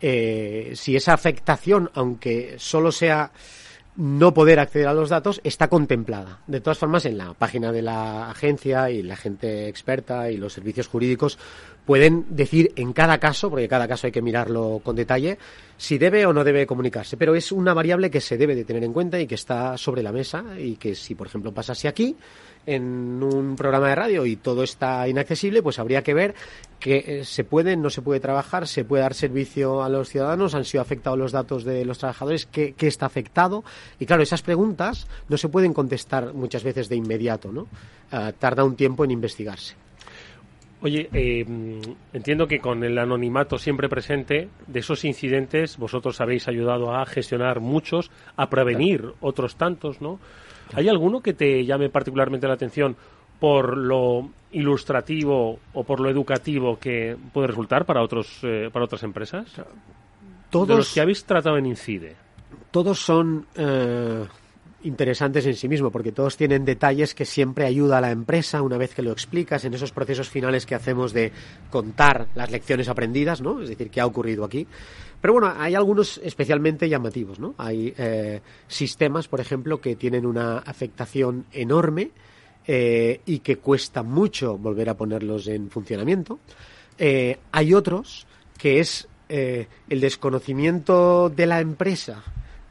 Eh, 0.00 0.72
si 0.74 0.94
esa 0.94 1.14
afectación, 1.14 1.90
aunque 1.94 2.56
solo 2.58 2.92
sea 2.92 3.32
no 3.98 4.32
poder 4.32 4.60
acceder 4.60 4.86
a 4.86 4.94
los 4.94 5.08
datos 5.08 5.40
está 5.42 5.66
contemplada. 5.66 6.38
De 6.46 6.60
todas 6.60 6.78
formas, 6.78 7.04
en 7.04 7.18
la 7.18 7.34
página 7.34 7.72
de 7.72 7.82
la 7.82 8.30
agencia 8.30 8.90
y 8.90 9.02
la 9.02 9.16
gente 9.16 9.66
experta 9.66 10.30
y 10.30 10.36
los 10.36 10.52
servicios 10.52 10.86
jurídicos 10.86 11.36
pueden 11.84 12.24
decir 12.30 12.72
en 12.76 12.92
cada 12.92 13.18
caso, 13.18 13.50
porque 13.50 13.66
cada 13.66 13.88
caso 13.88 14.06
hay 14.06 14.12
que 14.12 14.22
mirarlo 14.22 14.80
con 14.84 14.94
detalle, 14.94 15.36
si 15.76 15.98
debe 15.98 16.26
o 16.26 16.32
no 16.32 16.44
debe 16.44 16.64
comunicarse. 16.64 17.16
Pero 17.16 17.34
es 17.34 17.50
una 17.50 17.74
variable 17.74 18.08
que 18.08 18.20
se 18.20 18.38
debe 18.38 18.54
de 18.54 18.64
tener 18.64 18.84
en 18.84 18.92
cuenta 18.92 19.18
y 19.18 19.26
que 19.26 19.34
está 19.34 19.76
sobre 19.76 20.04
la 20.04 20.12
mesa 20.12 20.44
y 20.56 20.76
que 20.76 20.94
si, 20.94 21.16
por 21.16 21.26
ejemplo, 21.26 21.52
pasase 21.52 21.88
aquí, 21.88 22.14
en 22.68 23.22
un 23.22 23.56
programa 23.56 23.88
de 23.88 23.94
radio 23.94 24.26
y 24.26 24.36
todo 24.36 24.62
está 24.62 25.08
inaccesible, 25.08 25.62
pues 25.62 25.78
habría 25.78 26.02
que 26.02 26.12
ver 26.12 26.34
que 26.78 27.04
eh, 27.06 27.24
se 27.24 27.42
puede, 27.42 27.76
no 27.78 27.88
se 27.88 28.02
puede 28.02 28.20
trabajar, 28.20 28.68
se 28.68 28.84
puede 28.84 29.02
dar 29.02 29.14
servicio 29.14 29.82
a 29.82 29.88
los 29.88 30.10
ciudadanos, 30.10 30.54
han 30.54 30.66
sido 30.66 30.82
afectados 30.82 31.18
los 31.18 31.32
datos 31.32 31.64
de 31.64 31.86
los 31.86 31.98
trabajadores, 31.98 32.44
qué, 32.44 32.74
qué 32.76 32.86
está 32.86 33.06
afectado. 33.06 33.64
Y 33.98 34.04
claro, 34.04 34.22
esas 34.22 34.42
preguntas 34.42 35.08
no 35.30 35.38
se 35.38 35.48
pueden 35.48 35.72
contestar 35.72 36.34
muchas 36.34 36.62
veces 36.62 36.90
de 36.90 36.96
inmediato, 36.96 37.50
¿no? 37.50 37.62
Uh, 38.12 38.32
tarda 38.38 38.64
un 38.64 38.76
tiempo 38.76 39.02
en 39.02 39.12
investigarse. 39.12 39.74
Oye, 40.80 41.08
eh, 41.12 41.44
entiendo 42.12 42.46
que 42.46 42.60
con 42.60 42.84
el 42.84 42.98
anonimato 42.98 43.58
siempre 43.58 43.88
presente, 43.88 44.48
de 44.66 44.78
esos 44.78 45.04
incidentes 45.04 45.76
vosotros 45.76 46.20
habéis 46.20 46.46
ayudado 46.46 46.94
a 46.94 47.04
gestionar 47.06 47.60
muchos, 47.60 48.10
a 48.36 48.48
prevenir 48.48 49.14
otros 49.20 49.56
tantos, 49.56 50.00
¿no? 50.00 50.20
¿Hay 50.74 50.88
alguno 50.88 51.20
que 51.20 51.34
te 51.34 51.64
llame 51.64 51.88
particularmente 51.88 52.46
la 52.46 52.54
atención 52.54 52.96
por 53.40 53.76
lo 53.76 54.28
ilustrativo 54.52 55.58
o 55.72 55.84
por 55.84 56.00
lo 56.00 56.10
educativo 56.10 56.78
que 56.78 57.16
puede 57.32 57.48
resultar 57.48 57.84
para 57.84 58.02
otros 58.02 58.40
eh, 58.42 58.70
para 58.72 58.84
otras 58.84 59.02
empresas? 59.02 59.46
Todos, 60.50 60.68
de 60.68 60.76
los 60.76 60.94
que 60.94 61.00
habéis 61.00 61.24
tratado 61.24 61.58
en 61.58 61.66
Incide. 61.66 62.16
Todos 62.70 62.98
son 62.98 63.46
eh, 63.54 64.24
interesantes 64.82 65.44
en 65.46 65.54
sí 65.54 65.68
mismo 65.68 65.90
porque 65.90 66.12
todos 66.12 66.36
tienen 66.36 66.64
detalles 66.64 67.14
que 67.14 67.24
siempre 67.24 67.66
ayuda 67.66 67.98
a 67.98 68.00
la 68.00 68.10
empresa 68.10 68.62
una 68.62 68.78
vez 68.78 68.94
que 68.94 69.02
lo 69.02 69.12
explicas 69.12 69.64
en 69.64 69.74
esos 69.74 69.92
procesos 69.92 70.28
finales 70.28 70.66
que 70.66 70.74
hacemos 70.74 71.12
de 71.12 71.32
contar 71.70 72.28
las 72.34 72.50
lecciones 72.50 72.88
aprendidas, 72.88 73.40
¿no? 73.40 73.60
Es 73.60 73.68
decir, 73.68 73.90
qué 73.90 74.00
ha 74.00 74.06
ocurrido 74.06 74.44
aquí. 74.44 74.66
Pero 75.20 75.32
bueno, 75.32 75.52
hay 75.56 75.74
algunos 75.74 76.20
especialmente 76.22 76.88
llamativos, 76.88 77.40
¿no? 77.40 77.54
Hay 77.58 77.92
eh, 77.98 78.40
sistemas, 78.68 79.26
por 79.26 79.40
ejemplo, 79.40 79.80
que 79.80 79.96
tienen 79.96 80.24
una 80.24 80.58
afectación 80.58 81.46
enorme 81.52 82.12
eh, 82.70 83.22
y 83.24 83.38
que 83.38 83.56
cuesta 83.56 84.02
mucho 84.02 84.58
volver 84.58 84.90
a 84.90 84.94
ponerlos 84.94 85.48
en 85.48 85.70
funcionamiento. 85.70 86.38
Eh, 86.98 87.38
hay 87.50 87.72
otros 87.72 88.26
que 88.58 88.80
es 88.80 89.08
eh, 89.30 89.66
el 89.88 90.00
desconocimiento 90.00 91.30
de 91.30 91.46
la 91.46 91.60
empresa 91.60 92.22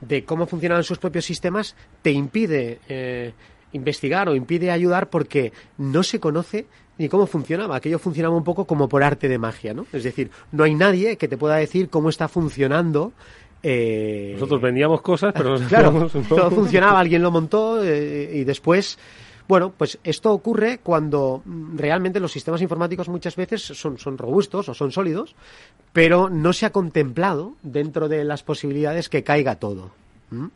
de 0.02 0.24
cómo 0.24 0.46
funcionan 0.48 0.84
sus 0.84 1.00
propios 1.00 1.26
sistemas 1.26 1.76
te 2.02 2.12
impide 2.12 2.80
eh, 2.88 3.34
investigar 3.74 4.30
o 4.30 4.36
impide 4.36 4.72
ayudar 4.72 5.10
porque 5.10 5.52
no 5.78 6.04
se 6.04 6.20
conoce 6.20 6.68
ni 6.98 7.10
cómo 7.10 7.28
funcionaba. 7.28 7.76
Aquello 7.76 8.00
funcionaba 8.00 8.36
un 8.36 8.44
poco 8.44 8.66
como 8.66 8.90
por 8.90 9.04
arte 9.04 9.28
de 9.28 9.38
magia, 9.38 9.74
¿no? 9.74 9.86
Es 9.94 10.04
decir, 10.04 10.32
no 10.52 10.64
hay 10.64 10.76
nadie 10.76 11.18
que 11.18 11.28
te 11.28 11.38
pueda 11.38 11.56
decir 11.56 11.90
cómo 11.90 12.10
está 12.10 12.28
funcionando. 12.28 13.14
Eh... 13.64 14.32
Nosotros 14.34 14.62
vendíamos 14.62 15.02
cosas, 15.02 15.34
pero 15.36 15.58
claro, 15.70 15.92
no. 15.92 16.08
todo 16.08 16.52
funcionaba, 16.52 17.00
alguien 17.00 17.22
lo 17.22 17.32
montó 17.32 17.84
eh, 17.84 18.32
y 18.34 18.44
después. 18.44 18.98
Bueno, 19.48 19.72
pues 19.72 19.98
esto 20.04 20.34
ocurre 20.34 20.80
cuando 20.80 21.42
realmente 21.76 22.20
los 22.20 22.32
sistemas 22.32 22.62
informáticos 22.62 23.08
muchas 23.08 23.36
veces 23.36 23.62
son, 23.62 24.18
robustos 24.18 24.68
o 24.68 24.74
son 24.74 24.92
sólidos, 24.92 25.36
pero 25.94 26.30
no 26.30 26.52
se 26.52 26.66
ha 26.66 26.72
contemplado 26.72 27.54
dentro 27.64 28.10
de 28.10 28.26
las 28.26 28.44
posibilidades 28.44 29.08
que 29.10 29.24
caiga 29.24 29.56
todo. 29.56 29.92
¿Mm? 30.30 30.48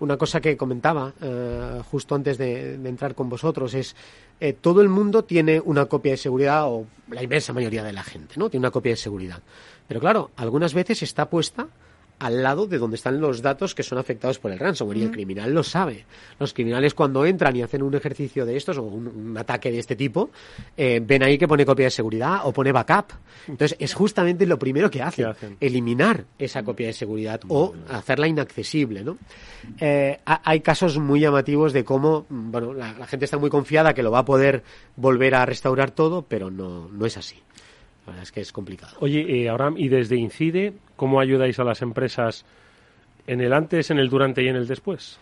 una 0.00 0.16
cosa 0.16 0.40
que 0.40 0.56
comentaba 0.56 1.12
eh, 1.20 1.82
justo 1.90 2.14
antes 2.14 2.38
de, 2.38 2.78
de, 2.78 2.88
entrar 2.88 3.16
con 3.16 3.28
vosotros 3.28 3.74
es 3.74 3.96
eh, 4.38 4.52
todo 4.52 4.80
el 4.80 4.88
mundo 4.88 5.24
tiene 5.24 5.58
una 5.58 5.86
copia 5.86 6.12
de 6.12 6.18
seguridad 6.18 6.68
o 6.68 6.86
la 7.10 7.20
inmensa 7.20 7.52
mayoría 7.52 7.82
de 7.82 7.92
la 7.92 8.04
gente 8.04 8.34
no 8.36 8.48
tiene 8.48 8.64
una 8.64 8.70
copia 8.70 8.92
de 8.92 8.96
seguridad 8.96 9.42
pero 9.88 9.98
claro 9.98 10.30
algunas 10.36 10.72
veces 10.72 11.02
está 11.02 11.28
puesta 11.28 11.66
al 12.18 12.42
lado 12.42 12.66
de 12.66 12.78
donde 12.78 12.96
están 12.96 13.20
los 13.20 13.42
datos 13.42 13.74
que 13.74 13.82
son 13.82 13.98
afectados 13.98 14.38
por 14.38 14.50
el 14.50 14.58
ransomware 14.58 14.98
y 14.98 15.02
el 15.02 15.10
criminal 15.10 15.52
lo 15.52 15.62
sabe. 15.62 16.04
Los 16.38 16.52
criminales 16.52 16.94
cuando 16.94 17.24
entran 17.24 17.54
y 17.56 17.62
hacen 17.62 17.82
un 17.82 17.94
ejercicio 17.94 18.44
de 18.44 18.56
estos 18.56 18.78
o 18.78 18.82
un, 18.82 19.36
ataque 19.38 19.70
de 19.70 19.78
este 19.78 19.94
tipo, 19.94 20.30
eh, 20.76 21.00
ven 21.02 21.22
ahí 21.22 21.38
que 21.38 21.46
pone 21.46 21.64
copia 21.64 21.86
de 21.86 21.90
seguridad 21.90 22.40
o 22.44 22.52
pone 22.52 22.72
backup. 22.72 23.12
Entonces 23.46 23.76
es 23.80 23.94
justamente 23.94 24.46
lo 24.46 24.58
primero 24.58 24.90
que 24.90 25.02
hacen, 25.02 25.28
eliminar 25.60 26.24
esa 26.38 26.62
copia 26.62 26.88
de 26.88 26.92
seguridad 26.92 27.40
o 27.48 27.74
hacerla 27.88 28.26
inaccesible. 28.26 29.04
¿no? 29.04 29.18
Eh, 29.78 30.18
hay 30.24 30.60
casos 30.60 30.98
muy 30.98 31.20
llamativos 31.20 31.72
de 31.72 31.84
cómo 31.84 32.26
bueno, 32.28 32.74
la, 32.74 33.06
gente 33.06 33.24
está 33.24 33.38
muy 33.38 33.50
confiada 33.50 33.94
que 33.94 34.02
lo 34.02 34.10
va 34.10 34.20
a 34.20 34.24
poder 34.24 34.64
volver 34.96 35.34
a 35.34 35.46
restaurar 35.46 35.92
todo, 35.92 36.22
pero 36.22 36.50
no, 36.50 36.88
no 36.88 37.06
es 37.06 37.16
así. 37.16 37.36
La 38.06 38.12
verdad 38.12 38.22
es 38.22 38.32
que 38.32 38.40
es 38.40 38.52
complicado. 38.52 38.96
Oye, 39.00 39.42
eh, 39.42 39.48
Abraham, 39.48 39.74
y 39.76 39.88
desde 39.88 40.16
Incide, 40.16 40.72
¿cómo 40.98 41.20
ayudáis 41.20 41.58
a 41.58 41.64
las 41.64 41.80
empresas 41.80 42.44
en 43.26 43.40
el 43.40 43.54
antes, 43.54 43.90
en 43.90 43.98
el 43.98 44.10
durante 44.10 44.42
y 44.42 44.48
en 44.48 44.56
el 44.56 44.66
después? 44.66 45.18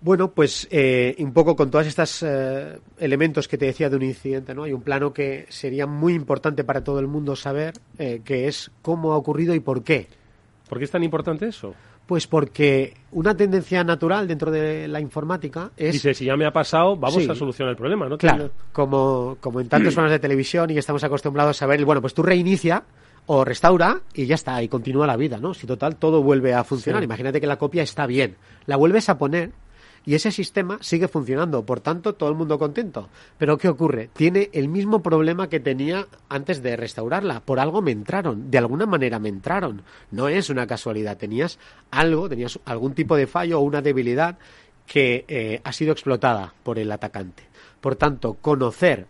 Bueno, 0.00 0.30
pues 0.30 0.66
eh, 0.70 1.14
un 1.18 1.34
poco 1.34 1.54
con 1.54 1.70
todos 1.70 1.86
estos 1.86 2.22
eh, 2.22 2.78
elementos 2.98 3.48
que 3.48 3.58
te 3.58 3.66
decía 3.66 3.90
de 3.90 3.96
un 3.96 4.02
incidente, 4.02 4.54
¿no? 4.54 4.62
Hay 4.62 4.72
un 4.72 4.80
plano 4.80 5.12
que 5.12 5.44
sería 5.50 5.86
muy 5.86 6.14
importante 6.14 6.64
para 6.64 6.82
todo 6.82 7.00
el 7.00 7.06
mundo 7.06 7.36
saber, 7.36 7.74
que 7.98 8.48
es 8.48 8.70
cómo 8.80 9.12
ha 9.12 9.16
ocurrido 9.18 9.54
y 9.54 9.60
por 9.60 9.82
qué. 9.82 10.08
¿Por 10.70 10.78
qué 10.78 10.84
es 10.84 10.90
tan 10.90 11.02
importante 11.02 11.48
eso? 11.48 11.74
Pues 12.06 12.26
porque 12.26 12.94
una 13.12 13.36
tendencia 13.36 13.84
natural 13.84 14.26
dentro 14.26 14.50
de 14.50 14.88
la 14.88 15.00
informática 15.00 15.70
es... 15.76 15.92
Dice, 15.92 16.14
si 16.14 16.24
ya 16.24 16.36
me 16.36 16.46
ha 16.46 16.52
pasado, 16.52 16.96
vamos 16.96 17.28
a 17.28 17.34
solucionar 17.34 17.70
el 17.70 17.76
problema, 17.76 18.08
¿no? 18.08 18.18
Claro, 18.18 18.50
como, 18.72 19.36
como 19.40 19.60
en 19.60 19.68
tantos 19.68 19.94
programas 19.94 20.12
de 20.12 20.18
televisión 20.18 20.70
y 20.70 20.78
estamos 20.78 21.04
acostumbrados 21.04 21.60
a 21.62 21.66
ver, 21.66 21.84
bueno, 21.84 22.00
pues 22.00 22.14
tú 22.14 22.22
reinicia 22.22 22.84
o 23.26 23.44
restaura 23.44 24.00
y 24.14 24.26
ya 24.26 24.34
está, 24.34 24.62
y 24.62 24.68
continúa 24.68 25.06
la 25.06 25.16
vida, 25.16 25.38
¿no? 25.38 25.54
Si 25.54 25.66
total 25.66 25.96
todo 25.96 26.22
vuelve 26.22 26.54
a 26.54 26.64
funcionar. 26.64 27.02
Imagínate 27.02 27.40
que 27.40 27.46
la 27.46 27.58
copia 27.58 27.82
está 27.82 28.06
bien. 28.06 28.36
La 28.66 28.76
vuelves 28.76 29.08
a 29.08 29.18
poner 29.18 29.52
y 30.04 30.14
ese 30.14 30.30
sistema 30.32 30.78
sigue 30.80 31.08
funcionando, 31.08 31.64
por 31.64 31.80
tanto 31.80 32.14
todo 32.14 32.30
el 32.30 32.34
mundo 32.34 32.58
contento. 32.58 33.08
Pero 33.38 33.58
¿qué 33.58 33.68
ocurre? 33.68 34.08
Tiene 34.14 34.50
el 34.52 34.68
mismo 34.68 35.02
problema 35.02 35.48
que 35.48 35.60
tenía 35.60 36.06
antes 36.28 36.62
de 36.62 36.76
restaurarla. 36.76 37.40
Por 37.40 37.60
algo 37.60 37.82
me 37.82 37.92
entraron, 37.92 38.50
de 38.50 38.58
alguna 38.58 38.86
manera 38.86 39.18
me 39.18 39.28
entraron. 39.28 39.82
No 40.10 40.28
es 40.28 40.48
una 40.48 40.66
casualidad, 40.66 41.18
tenías 41.18 41.58
algo, 41.90 42.28
tenías 42.28 42.58
algún 42.64 42.94
tipo 42.94 43.16
de 43.16 43.26
fallo 43.26 43.60
o 43.60 43.62
una 43.62 43.82
debilidad 43.82 44.38
que 44.86 45.24
eh, 45.28 45.60
ha 45.62 45.72
sido 45.72 45.92
explotada 45.92 46.54
por 46.62 46.78
el 46.78 46.90
atacante. 46.90 47.44
Por 47.80 47.96
tanto, 47.96 48.34
conocer 48.34 49.06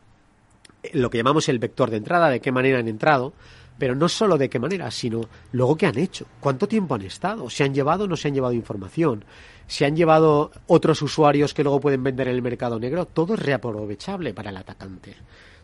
lo 0.93 1.11
que 1.11 1.19
llamamos 1.19 1.49
el 1.49 1.59
vector 1.59 1.91
de 1.91 1.99
entrada, 1.99 2.29
de 2.31 2.41
qué 2.41 2.53
manera 2.53 2.79
han 2.79 2.89
entrado, 2.89 3.33
pero 3.81 3.95
no 3.95 4.11
solo 4.11 4.37
de 4.37 4.51
qué 4.51 4.59
manera, 4.59 4.91
sino 4.91 5.23
luego 5.53 5.75
qué 5.75 5.87
han 5.87 5.99
hecho, 5.99 6.27
cuánto 6.39 6.69
tiempo 6.69 6.95
han 6.95 7.01
estado, 7.01 7.49
se 7.49 7.65
han 7.65 7.73
llevado 7.73 8.05
o 8.05 8.07
no 8.07 8.15
se 8.15 8.29
han 8.29 8.35
llevado 8.35 8.53
información, 8.53 9.25
se 9.67 9.87
han 9.87 9.97
llevado 9.97 10.51
otros 10.67 11.01
usuarios 11.01 11.55
que 11.55 11.65
luego 11.65 11.81
pueden 11.81 12.05
vender 12.05 12.29
en 12.29 12.35
el 12.35 12.43
mercado 12.43 12.79
negro, 12.79 13.07
todo 13.07 13.35
es 13.35 13.41
reaprovechable 13.41 14.35
para 14.35 14.51
el 14.51 14.59
atacante. 14.59 15.17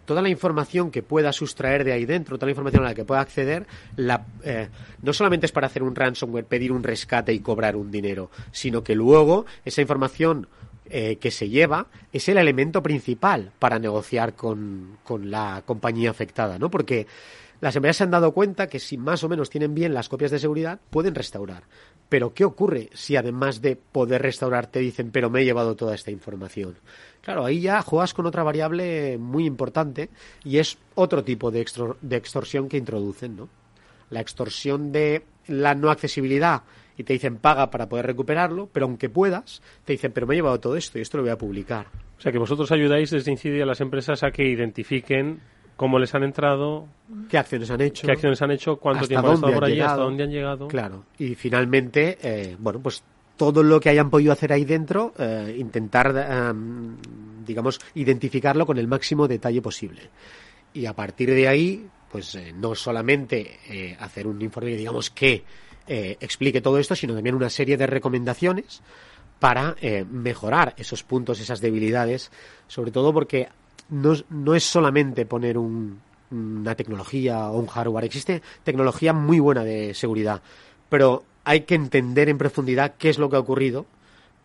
Toda 0.07 0.23
la 0.23 0.31
información 0.31 0.91
que 0.91 1.03
pueda 1.03 1.31
sustraer 1.31 1.85
de 1.85 1.93
ahí 1.93 2.07
dentro, 2.07 2.39
toda 2.39 2.47
la 2.47 2.53
información 2.53 2.85
a 2.85 2.89
la 2.89 2.95
que 2.95 3.05
pueda 3.05 3.21
acceder, 3.21 3.67
eh, 4.45 4.69
no 5.03 5.13
solamente 5.13 5.45
es 5.45 5.53
para 5.53 5.67
hacer 5.67 5.83
un 5.83 5.95
ransomware, 5.95 6.47
pedir 6.47 6.73
un 6.73 6.85
rescate 6.85 7.35
y 7.35 7.41
cobrar 7.41 7.77
un 7.77 7.91
dinero, 7.91 8.31
sino 8.51 8.83
que 8.83 8.95
luego 8.95 9.45
esa 9.65 9.83
información 9.83 10.49
eh, 10.89 11.17
que 11.17 11.33
se 11.33 11.49
lleva 11.49 11.89
es 12.13 12.29
el 12.29 12.39
elemento 12.39 12.83
principal 12.83 13.51
para 13.59 13.79
negociar 13.79 14.35
con, 14.35 14.99
con 15.03 15.31
la 15.31 15.65
compañía 15.67 16.11
afectada, 16.11 16.59
¿no? 16.59 16.71
Porque 16.71 17.09
las 17.61 17.75
empresas 17.77 17.97
se 17.97 18.05
han 18.05 18.11
dado 18.11 18.33
cuenta 18.33 18.67
que 18.67 18.79
si 18.79 18.99
más 18.99 19.25
o 19.25 19.29
menos 19.29 19.51
tienen 19.51 19.75
bien 19.75 19.95
las 19.95 20.09
copias 20.09 20.31
de 20.31 20.39
seguridad, 20.39 20.81
pueden 20.91 21.15
restaurar. 21.15 21.65
Pero 22.09 22.35
¿qué 22.35 22.45
ocurre 22.45 22.91
si 22.93 23.17
además 23.17 23.63
de 23.63 23.77
poder 23.77 24.23
restaurar 24.23 24.67
te 24.67 24.79
dicen, 24.79 25.11
pero 25.11 25.31
me 25.31 25.41
he 25.41 25.45
llevado 25.45 25.75
toda 25.75 25.95
esta 25.95 26.11
información? 26.11 26.77
Claro, 27.23 27.45
ahí 27.45 27.61
ya 27.61 27.83
juegas 27.83 28.15
con 28.15 28.27
otra 28.27 28.43
variable 28.43 29.19
muy 29.19 29.47
importante 29.47 30.11
y 30.45 30.59
es 30.59 30.79
otro 30.95 31.25
tipo 31.25 31.51
de, 31.51 31.61
extorsión 31.61 32.69
que 32.69 32.77
introducen, 32.77 33.37
¿no? 33.37 33.49
La 34.11 34.21
extorsión 34.21 34.93
de 34.93 35.25
la 35.49 35.75
no 35.75 35.91
accesibilidad 35.91 36.63
y 36.97 37.05
te 37.05 37.15
dicen 37.15 37.39
paga 37.39 37.71
para 37.71 37.89
poder 37.89 38.07
recuperarlo, 38.07 38.69
pero 38.73 38.87
aunque 38.87 39.09
puedas, 39.09 39.61
te 39.85 39.95
dicen, 39.95 40.13
pero 40.13 40.27
me 40.27 40.35
he 40.35 40.39
llevado 40.39 40.61
todo 40.61 40.77
esto 40.77 40.99
y 40.99 41.03
esto 41.03 41.17
lo 41.17 41.25
voy 41.25 41.33
a 41.33 41.39
publicar. 41.39 41.89
O 42.17 42.21
sea 42.21 42.33
que 42.33 42.39
vosotros 42.39 42.71
ayudáis 42.71 43.11
desde 43.11 43.33
Incide 43.33 43.63
a 43.63 43.67
las 43.67 43.81
empresas 43.81 44.23
a 44.23 44.31
que 44.31 44.49
identifiquen 44.49 45.41
cómo 45.77 45.99
les 45.99 46.15
han 46.15 46.25
entrado, 46.25 46.89
qué 47.29 47.39
acciones 47.39 47.71
han 47.71 47.83
hecho, 47.83 48.07
qué 48.07 48.13
acciones 48.13 48.41
han 48.41 48.51
hecho, 48.51 48.77
cuánto 48.77 49.07
tiempo 49.07 49.29
han 49.29 49.35
estado 49.35 49.53
por 49.53 49.65
allí, 49.65 49.81
hasta 49.81 49.97
dónde 49.97 50.25
han 50.25 50.31
llegado. 50.31 50.69
Claro, 50.69 51.05
y 51.19 51.35
finalmente, 51.35 52.19
eh, 52.23 52.57
bueno, 52.59 52.81
pues 52.81 53.03
todo 53.37 53.63
lo 53.63 53.79
que 53.79 53.91
hayan 53.91 54.11
podido 54.11 54.33
hacer 54.33 54.53
ahí 54.53 54.65
dentro, 54.65 55.13
eh, 55.19 55.55
intentar, 55.59 56.17
em, 56.17 56.97
digamos, 57.45 57.79
identificarlo 57.95 58.65
con 58.65 58.79
el 58.79 58.89
máximo 58.89 59.29
detalle 59.29 59.61
posible. 59.61 60.11
Y 60.73 60.87
a 60.87 60.95
partir 60.95 61.31
de 61.31 61.47
ahí, 61.47 61.87
pues 62.11 62.35
eh, 62.35 62.55
no 62.55 62.75
solamente 62.75 63.97
hacer 64.01 64.27
un 64.27 64.41
informe, 64.41 64.77
digamos, 64.77 65.11
que 65.11 65.45
explique 65.87 66.61
todo 66.61 66.79
esto, 66.79 66.97
sino 66.97 67.15
también 67.15 67.37
una 67.37 67.51
serie 67.51 67.77
de 67.77 67.87
recomendaciones 67.87 68.83
para 69.39 69.77
mejorar 70.11 70.75
esos 70.79 71.05
puntos, 71.05 71.39
esas 71.41 71.61
debilidades, 71.61 72.33
sobre 72.67 72.91
todo 72.91 73.13
porque 73.13 73.49
no, 73.89 74.15
no 74.31 74.55
es 74.55 74.65
solamente 74.65 75.27
poner 75.27 75.59
una 75.59 76.75
tecnología 76.75 77.51
o 77.51 77.59
un 77.59 77.67
hardware, 77.67 78.05
existe 78.05 78.43
tecnología 78.65 79.13
muy 79.13 79.41
buena 79.41 79.65
de 79.65 79.95
seguridad, 79.95 80.43
pero 80.89 81.25
hay 81.45 81.61
que 81.61 81.75
entender 81.75 82.29
en 82.29 82.39
profundidad 82.39 82.95
qué 82.99 83.09
es 83.09 83.19
lo 83.19 83.31
que 83.31 83.37
ha 83.37 83.41
ocurrido 83.41 83.87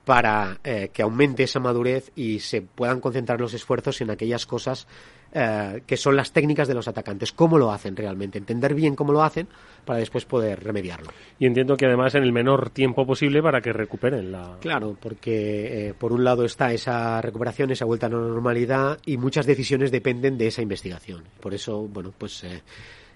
para 0.05 0.59
eh, 0.63 0.89
que 0.91 1.03
aumente 1.03 1.43
esa 1.43 1.59
madurez 1.59 2.11
y 2.15 2.39
se 2.39 2.61
puedan 2.61 2.99
concentrar 2.99 3.39
los 3.39 3.53
esfuerzos 3.53 4.01
en 4.01 4.09
aquellas 4.09 4.45
cosas 4.45 4.87
eh, 5.33 5.83
que 5.85 5.95
son 5.95 6.15
las 6.15 6.33
técnicas 6.33 6.67
de 6.67 6.73
los 6.73 6.87
atacantes, 6.87 7.31
cómo 7.31 7.57
lo 7.57 7.71
hacen 7.71 7.95
realmente, 7.95 8.37
entender 8.37 8.73
bien 8.73 8.95
cómo 8.95 9.13
lo 9.13 9.23
hacen 9.23 9.47
para 9.85 9.99
después 9.99 10.25
poder 10.25 10.63
remediarlo. 10.63 11.11
Y 11.39 11.45
entiendo 11.45 11.77
que 11.77 11.85
además 11.85 12.15
en 12.15 12.23
el 12.23 12.33
menor 12.33 12.71
tiempo 12.71 13.05
posible 13.05 13.41
para 13.41 13.61
que 13.61 13.71
recuperen 13.71 14.31
la. 14.31 14.57
Claro, 14.59 14.97
porque 14.99 15.89
eh, 15.89 15.93
por 15.93 16.11
un 16.11 16.23
lado 16.23 16.43
está 16.43 16.73
esa 16.73 17.21
recuperación, 17.21 17.71
esa 17.71 17.85
vuelta 17.85 18.07
a 18.07 18.09
la 18.09 18.17
normalidad 18.17 18.99
y 19.05 19.17
muchas 19.17 19.45
decisiones 19.45 19.91
dependen 19.91 20.37
de 20.37 20.47
esa 20.47 20.61
investigación. 20.61 21.23
Por 21.39 21.53
eso, 21.53 21.87
bueno, 21.87 22.11
pues 22.17 22.45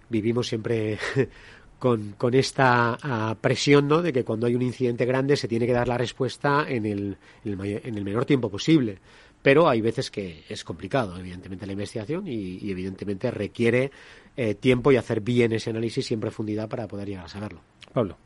vivimos 0.09 0.47
siempre. 0.47 0.97
Con, 1.85 2.13
con, 2.17 2.33
esta 2.33 2.97
ah, 3.03 3.35
presión 3.39 3.87
¿no? 3.87 4.01
de 4.01 4.11
que 4.11 4.23
cuando 4.23 4.47
hay 4.47 4.55
un 4.55 4.63
incidente 4.63 5.05
grande 5.05 5.37
se 5.37 5.47
tiene 5.47 5.67
que 5.67 5.71
dar 5.71 5.87
la 5.87 5.99
respuesta 5.99 6.65
en 6.67 6.87
el, 6.87 7.17
en 7.43 7.97
el 7.97 8.03
menor 8.03 8.25
tiempo 8.25 8.49
posible 8.49 8.97
pero 9.45 9.69
hay 9.69 9.79
veces 9.79 10.09
que 10.09 10.41
es 10.49 10.63
complicado, 10.63 11.19
evidentemente, 11.19 11.67
la 11.67 11.73
investigación 11.73 12.27
y, 12.27 12.71
evidentemente 12.71 13.29
requiere 13.29 13.91
eh, 14.35 14.55
tiempo 14.55 14.91
y 14.91 14.97
hacer 14.97 15.21
bien 15.21 15.51
ese 15.51 15.69
análisis 15.69 16.09
y 16.09 16.15
en 16.15 16.19
profundidad 16.19 16.67
para 16.67 16.87
poder 16.87 17.09
llegar 17.09 17.25
a 17.25 17.27
saberlo. 17.27 17.61
Pablo. 17.93 18.17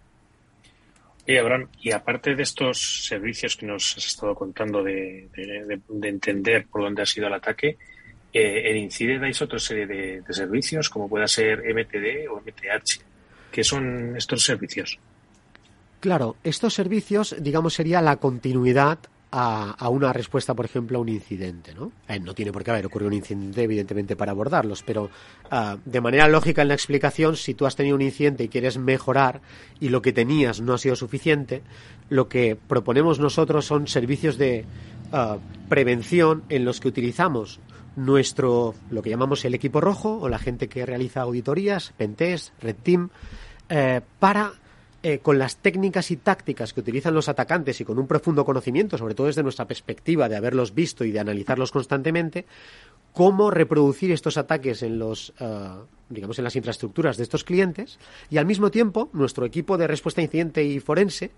Y 1.27 1.35
Abraham, 1.35 1.67
y 1.81 1.91
aparte 1.91 2.35
de 2.35 2.43
estos 2.43 3.05
servicios 3.05 3.57
que 3.57 3.65
nos 3.65 3.97
has 3.97 4.05
estado 4.05 4.33
contando 4.33 4.81
de, 4.81 5.27
entender 6.03 6.65
por 6.67 6.83
dónde 6.83 7.01
ha 7.01 7.05
sido 7.05 7.27
el 7.27 7.33
ataque, 7.33 7.75
eh, 8.31 8.71
en 8.71 8.77
Incide 8.77 9.19
dais 9.19 9.41
otra 9.41 9.59
serie 9.59 9.87
de, 9.87 10.23
servicios, 10.29 10.89
como 10.89 11.09
pueda 11.09 11.27
ser 11.27 11.59
MTD 11.65 12.29
o 12.31 12.39
MTH. 12.39 13.08
¿Qué 13.51 13.63
son 13.63 14.15
estos 14.15 14.43
servicios? 14.43 14.99
Claro, 15.99 16.37
estos 16.43 16.73
servicios, 16.73 17.35
digamos, 17.39 17.73
sería 17.73 18.01
la 18.01 18.17
continuidad 18.17 18.99
a, 19.31 19.89
una 19.89 20.11
respuesta, 20.11 20.55
por 20.55 20.65
ejemplo, 20.65 20.97
a 20.97 21.01
un 21.01 21.09
incidente. 21.09 21.73
¿no? 21.73 21.91
Eh, 22.07 22.19
no 22.19 22.33
tiene 22.33 22.51
por 22.51 22.63
qué 22.63 22.71
haber 22.71 22.85
ocurrido 22.85 23.09
un 23.09 23.15
incidente, 23.15 23.63
evidentemente, 23.63 24.15
para 24.15 24.31
abordarlos, 24.31 24.83
pero 24.83 25.09
ah, 25.51 25.77
de 25.85 26.01
manera 26.01 26.27
lógica 26.27 26.61
en 26.61 26.69
la 26.69 26.73
explicación, 26.73 27.35
si 27.35 27.53
tú 27.53 27.65
has 27.65 27.75
tenido 27.75 27.95
un 27.95 28.01
incidente 28.01 28.43
y 28.43 28.49
quieres 28.49 28.77
mejorar 28.77 29.41
y 29.79 29.89
lo 29.89 30.01
que 30.01 30.13
tenías 30.13 30.61
no 30.61 30.73
ha 30.73 30.77
sido 30.77 30.95
suficiente, 30.95 31.61
lo 32.09 32.27
que 32.27 32.55
proponemos 32.55 33.19
nosotros 33.19 33.65
son 33.65 33.87
servicios 33.87 34.37
de 34.37 34.65
ah, 35.11 35.37
prevención 35.67 36.43
en 36.49 36.65
los 36.65 36.79
que 36.79 36.87
utilizamos 36.87 37.59
nuestro, 37.99 38.75
lo 38.89 39.01
que 39.01 39.09
llamamos 39.09 39.43
el 39.45 39.53
equipo 39.53 39.81
rojo 39.81 40.19
o 40.19 40.29
la 40.29 40.39
gente 40.39 40.67
que 40.67 40.85
realiza 40.85 41.21
auditorías, 41.21 41.93
Pentest, 41.97 42.53
Red 42.61 42.77
Team, 42.81 43.09
eh, 43.67 44.01
para 44.19 44.53
eh, 45.03 45.19
con 45.19 45.37
las 45.37 45.57
técnicas 45.57 46.09
y 46.11 46.17
tácticas 46.17 46.73
que 46.73 46.79
utilizan 46.79 47.13
los 47.13 47.29
atacantes 47.29 47.79
y 47.81 47.85
con 47.85 47.99
un 47.99 48.07
profundo 48.07 48.45
conocimiento, 48.45 48.97
sobre 48.97 49.15
todo 49.15 49.27
desde 49.27 49.43
nuestra 49.43 49.67
perspectiva 49.67 50.29
de 50.29 50.37
haberlos 50.37 50.73
visto 50.73 51.03
y 51.03 51.11
de 51.11 51.19
analizarlos 51.19 51.71
constantemente, 51.71 52.45
cómo 53.13 53.51
reproducir 53.51 54.11
estos 54.11 54.37
ataques 54.37 54.81
en 54.81 54.97
los 54.97 55.33
eh, 55.39 55.69
digamos 56.09 56.37
en 56.39 56.43
las 56.43 56.55
infraestructuras 56.55 57.17
de 57.17 57.23
estos 57.23 57.43
clientes 57.43 57.99
y 58.29 58.37
al 58.37 58.45
mismo 58.45 58.71
tiempo 58.71 59.09
nuestro 59.13 59.45
equipo 59.45 59.77
de 59.77 59.87
respuesta 59.87 60.21
a 60.21 60.23
incidente 60.23 60.63
y 60.63 60.79
forense 60.79 61.31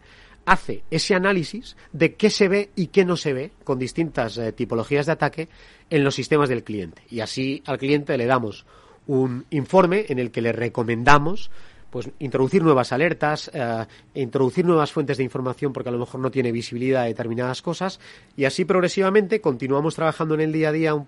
hace 0.46 0.84
ese 0.92 1.16
análisis 1.16 1.76
de 1.92 2.16
qué 2.16 2.30
se 2.30 2.48
ve 2.48 2.70
y 2.76 2.88
qué 2.88 3.06
no 3.06 3.18
se 3.18 3.34
ve 3.34 3.52
con 3.64 3.80
distintas 3.80 4.38
eh, 4.38 4.52
tipologías 4.52 5.06
de 5.06 5.12
ataque 5.12 5.50
en 5.90 6.04
los 6.04 6.16
sistemas 6.16 6.50
del 6.50 6.64
cliente. 6.64 7.04
Y 7.10 7.20
así 7.20 7.62
al 7.66 7.78
cliente 7.78 8.18
le 8.18 8.26
damos 8.26 8.66
un 9.08 9.46
informe 9.50 10.06
en 10.10 10.20
el 10.20 10.32
que 10.32 10.42
le 10.42 10.52
recomendamos 10.52 11.52
pues 11.90 12.10
introducir 12.20 12.64
nuevas 12.64 12.94
alertas, 12.94 13.52
eh, 13.54 13.86
introducir 14.14 14.64
nuevas 14.64 14.94
fuentes 14.94 15.18
de 15.18 15.26
información 15.26 15.74
porque 15.74 15.90
a 15.90 15.92
lo 15.92 16.00
mejor 16.00 16.22
no 16.22 16.32
tiene 16.32 16.54
visibilidad 16.54 17.02
de 17.02 17.10
determinadas 17.10 17.62
cosas. 17.62 18.00
Y 18.38 18.46
así 18.46 18.64
progresivamente 18.64 19.42
continuamos 19.42 19.96
trabajando 19.96 20.36
en 20.36 20.42
el 20.42 20.54
día 20.54 20.70
a 20.70 20.72
día 20.72 21.06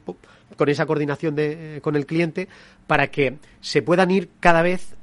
con 0.58 0.70
esa 0.70 0.86
coordinación 0.86 1.36
de, 1.36 1.78
eh, 1.78 1.82
con 1.82 1.96
el 1.96 2.06
cliente 2.06 2.50
para 2.86 3.08
que 3.08 3.38
se 3.62 3.82
puedan 3.82 4.12
ir 4.12 4.30
cada 4.42 4.62
vez 4.62 4.96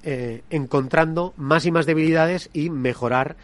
encontrando 0.50 1.32
más 1.38 1.64
y 1.64 1.70
más 1.70 1.86
debilidades 1.86 2.50
y 2.52 2.68
mejorar 2.68 3.36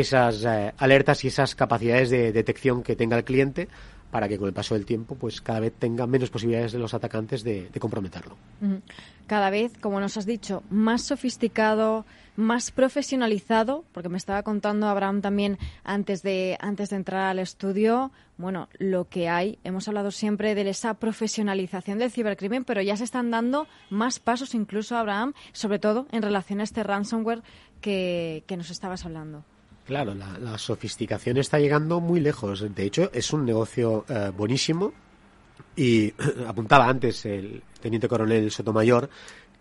esas 0.00 0.44
alertas 0.76 1.24
y 1.24 1.28
esas 1.28 1.54
capacidades 1.54 2.10
de 2.10 2.32
detección 2.32 2.82
que 2.82 2.96
tenga 2.96 3.16
el 3.16 3.24
cliente 3.24 3.68
para 4.10 4.28
que 4.28 4.38
con 4.38 4.46
el 4.46 4.54
paso 4.54 4.74
del 4.74 4.86
tiempo 4.86 5.14
pues 5.14 5.40
cada 5.40 5.60
vez 5.60 5.72
tenga 5.78 6.06
menos 6.06 6.30
posibilidades 6.30 6.72
de 6.72 6.78
los 6.78 6.94
atacantes 6.94 7.42
de, 7.42 7.68
comprometerlo. 7.78 8.36
Cada 9.26 9.50
vez, 9.50 9.72
como 9.80 9.98
nos 10.00 10.16
has 10.16 10.26
dicho, 10.26 10.62
más 10.70 11.02
sofisticado, 11.02 12.04
más 12.36 12.70
profesionalizado, 12.70 13.84
porque 13.92 14.08
me 14.08 14.18
estaba 14.18 14.42
contando 14.42 14.86
Abraham 14.86 15.22
también 15.22 15.58
antes 15.82 16.22
de, 16.22 16.56
antes 16.60 16.90
de 16.90 16.96
entrar 16.96 17.28
al 17.30 17.38
estudio, 17.38 18.12
bueno, 18.38 18.68
lo 18.78 19.08
que 19.08 19.28
hay, 19.28 19.58
hemos 19.64 19.88
hablado 19.88 20.10
siempre 20.10 20.54
de 20.54 20.68
esa 20.68 20.94
profesionalización 20.94 21.98
del 21.98 22.10
cibercrimen, 22.10 22.64
pero 22.64 22.82
ya 22.82 22.96
se 22.96 23.04
están 23.04 23.30
dando 23.30 23.66
más 23.90 24.18
pasos 24.18 24.54
incluso, 24.54 24.96
Abraham, 24.96 25.32
sobre 25.52 25.78
todo 25.78 26.06
en 26.12 26.22
relación 26.22 26.60
a 26.60 26.64
este 26.64 26.82
ransomware 26.82 27.42
que 27.80 28.44
nos 28.56 28.70
estabas 28.70 29.04
hablando. 29.04 29.44
Claro, 29.86 30.14
la, 30.14 30.58
sofisticación 30.58 31.36
está 31.36 31.60
llegando 31.60 32.00
muy 32.00 32.18
lejos. 32.18 32.74
De 32.74 32.84
hecho, 32.84 33.10
es 33.12 33.32
un 33.32 33.44
negocio 33.44 34.04
eh, 34.08 34.32
buenísimo. 34.36 34.92
Y 35.76 36.12
apuntaba 36.46 36.88
antes 36.88 37.24
el 37.24 37.62
teniente 37.80 38.08
coronel 38.08 38.50
Sotomayor 38.50 39.08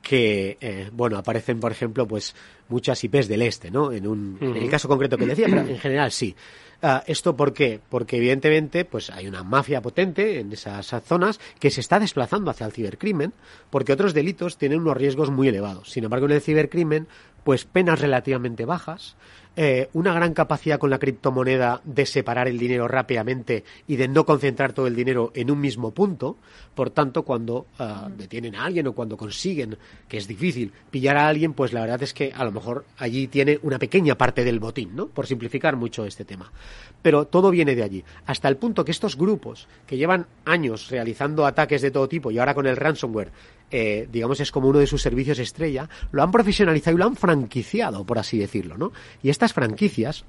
que, 0.01 0.57
eh, 0.61 0.89
bueno, 0.93 1.17
aparecen, 1.17 1.59
por 1.59 1.71
ejemplo, 1.71 2.07
pues 2.07 2.35
muchas 2.69 3.03
IPs 3.03 3.27
del 3.27 3.41
este, 3.41 3.71
¿no? 3.71 3.91
En, 3.91 4.05
un, 4.05 4.37
en 4.39 4.55
el 4.55 4.69
caso 4.69 4.87
concreto 4.87 5.17
que 5.17 5.25
decía, 5.25 5.47
pero 5.49 5.61
en 5.61 5.79
general 5.79 6.11
sí. 6.11 6.35
Ah, 6.81 7.03
¿Esto 7.07 7.35
por 7.35 7.53
qué? 7.53 7.79
Porque 7.89 8.17
evidentemente 8.17 8.85
pues 8.85 9.09
hay 9.09 9.27
una 9.27 9.43
mafia 9.43 9.81
potente 9.81 10.39
en 10.39 10.51
esas 10.51 10.85
zonas 11.03 11.39
que 11.59 11.71
se 11.71 11.81
está 11.81 11.99
desplazando 11.99 12.51
hacia 12.51 12.67
el 12.67 12.73
cibercrimen 12.73 13.33
porque 13.71 13.93
otros 13.93 14.13
delitos 14.13 14.57
tienen 14.57 14.81
unos 14.81 14.95
riesgos 14.95 15.31
muy 15.31 15.47
elevados. 15.47 15.89
Sin 15.89 16.03
embargo, 16.03 16.27
en 16.27 16.33
el 16.33 16.41
cibercrimen 16.41 17.07
pues 17.43 17.65
penas 17.65 17.99
relativamente 17.99 18.65
bajas, 18.65 19.15
eh, 19.57 19.89
una 19.93 20.13
gran 20.13 20.33
capacidad 20.33 20.79
con 20.79 20.89
la 20.89 20.99
criptomoneda 20.99 21.81
de 21.85 22.05
separar 22.05 22.47
el 22.47 22.57
dinero 22.57 22.87
rápidamente 22.87 23.63
y 23.87 23.95
de 23.95 24.09
no 24.09 24.25
concentrar 24.25 24.73
todo 24.73 24.87
el 24.87 24.95
dinero 24.95 25.31
en 25.33 25.49
un 25.49 25.61
mismo 25.61 25.91
punto. 25.91 26.37
Por 26.73 26.89
tanto, 26.89 27.23
cuando 27.23 27.67
ah, 27.79 28.09
detienen 28.17 28.55
a 28.55 28.65
alguien 28.65 28.87
o 28.87 28.93
cuando 28.93 29.15
consiguen, 29.15 29.77
que 30.09 30.17
es 30.17 30.27
difícil, 30.27 30.73
pillar 30.91 31.15
a 31.15 31.27
alguien, 31.27 31.53
pues 31.53 31.71
la 31.71 31.81
verdad 31.81 32.03
es 32.03 32.13
que 32.13 32.33
a 32.35 32.43
lo 32.43 32.51
mejor 32.51 32.85
allí 32.97 33.27
tiene 33.27 33.59
una 33.63 33.79
pequeña 33.79 34.17
parte 34.17 34.43
del 34.43 34.59
botín, 34.59 34.93
¿no? 34.93 35.07
Por 35.07 35.25
simplificar 35.25 35.77
mucho 35.77 36.05
este 36.05 36.25
tema. 36.25 36.51
Pero 37.01 37.25
todo 37.25 37.49
viene 37.49 37.75
de 37.75 37.83
allí. 37.83 38.03
Hasta 38.25 38.49
el 38.49 38.57
punto 38.57 38.83
que 38.83 38.91
estos 38.91 39.15
grupos, 39.15 39.69
que 39.87 39.95
llevan 39.95 40.27
años 40.43 40.89
realizando 40.89 41.45
ataques 41.45 41.81
de 41.81 41.91
todo 41.91 42.09
tipo 42.09 42.29
y 42.29 42.39
ahora 42.39 42.55
con 42.55 42.67
el 42.67 42.75
ransomware, 42.75 43.31
eh, 43.71 44.07
digamos, 44.11 44.39
es 44.39 44.51
como 44.51 44.67
uno 44.67 44.79
de 44.79 44.87
sus 44.87 45.01
servicios 45.01 45.39
estrella, 45.39 45.89
lo 46.11 46.23
han 46.23 46.31
profesionalizado 46.31 46.95
y 46.95 46.99
lo 46.99 47.05
han 47.05 47.15
franquiciado, 47.15 48.05
por 48.05 48.19
así 48.19 48.37
decirlo, 48.37 48.77
¿no? 48.77 48.91
Y 49.23 49.29
estas 49.29 49.53
franquicias 49.53 50.25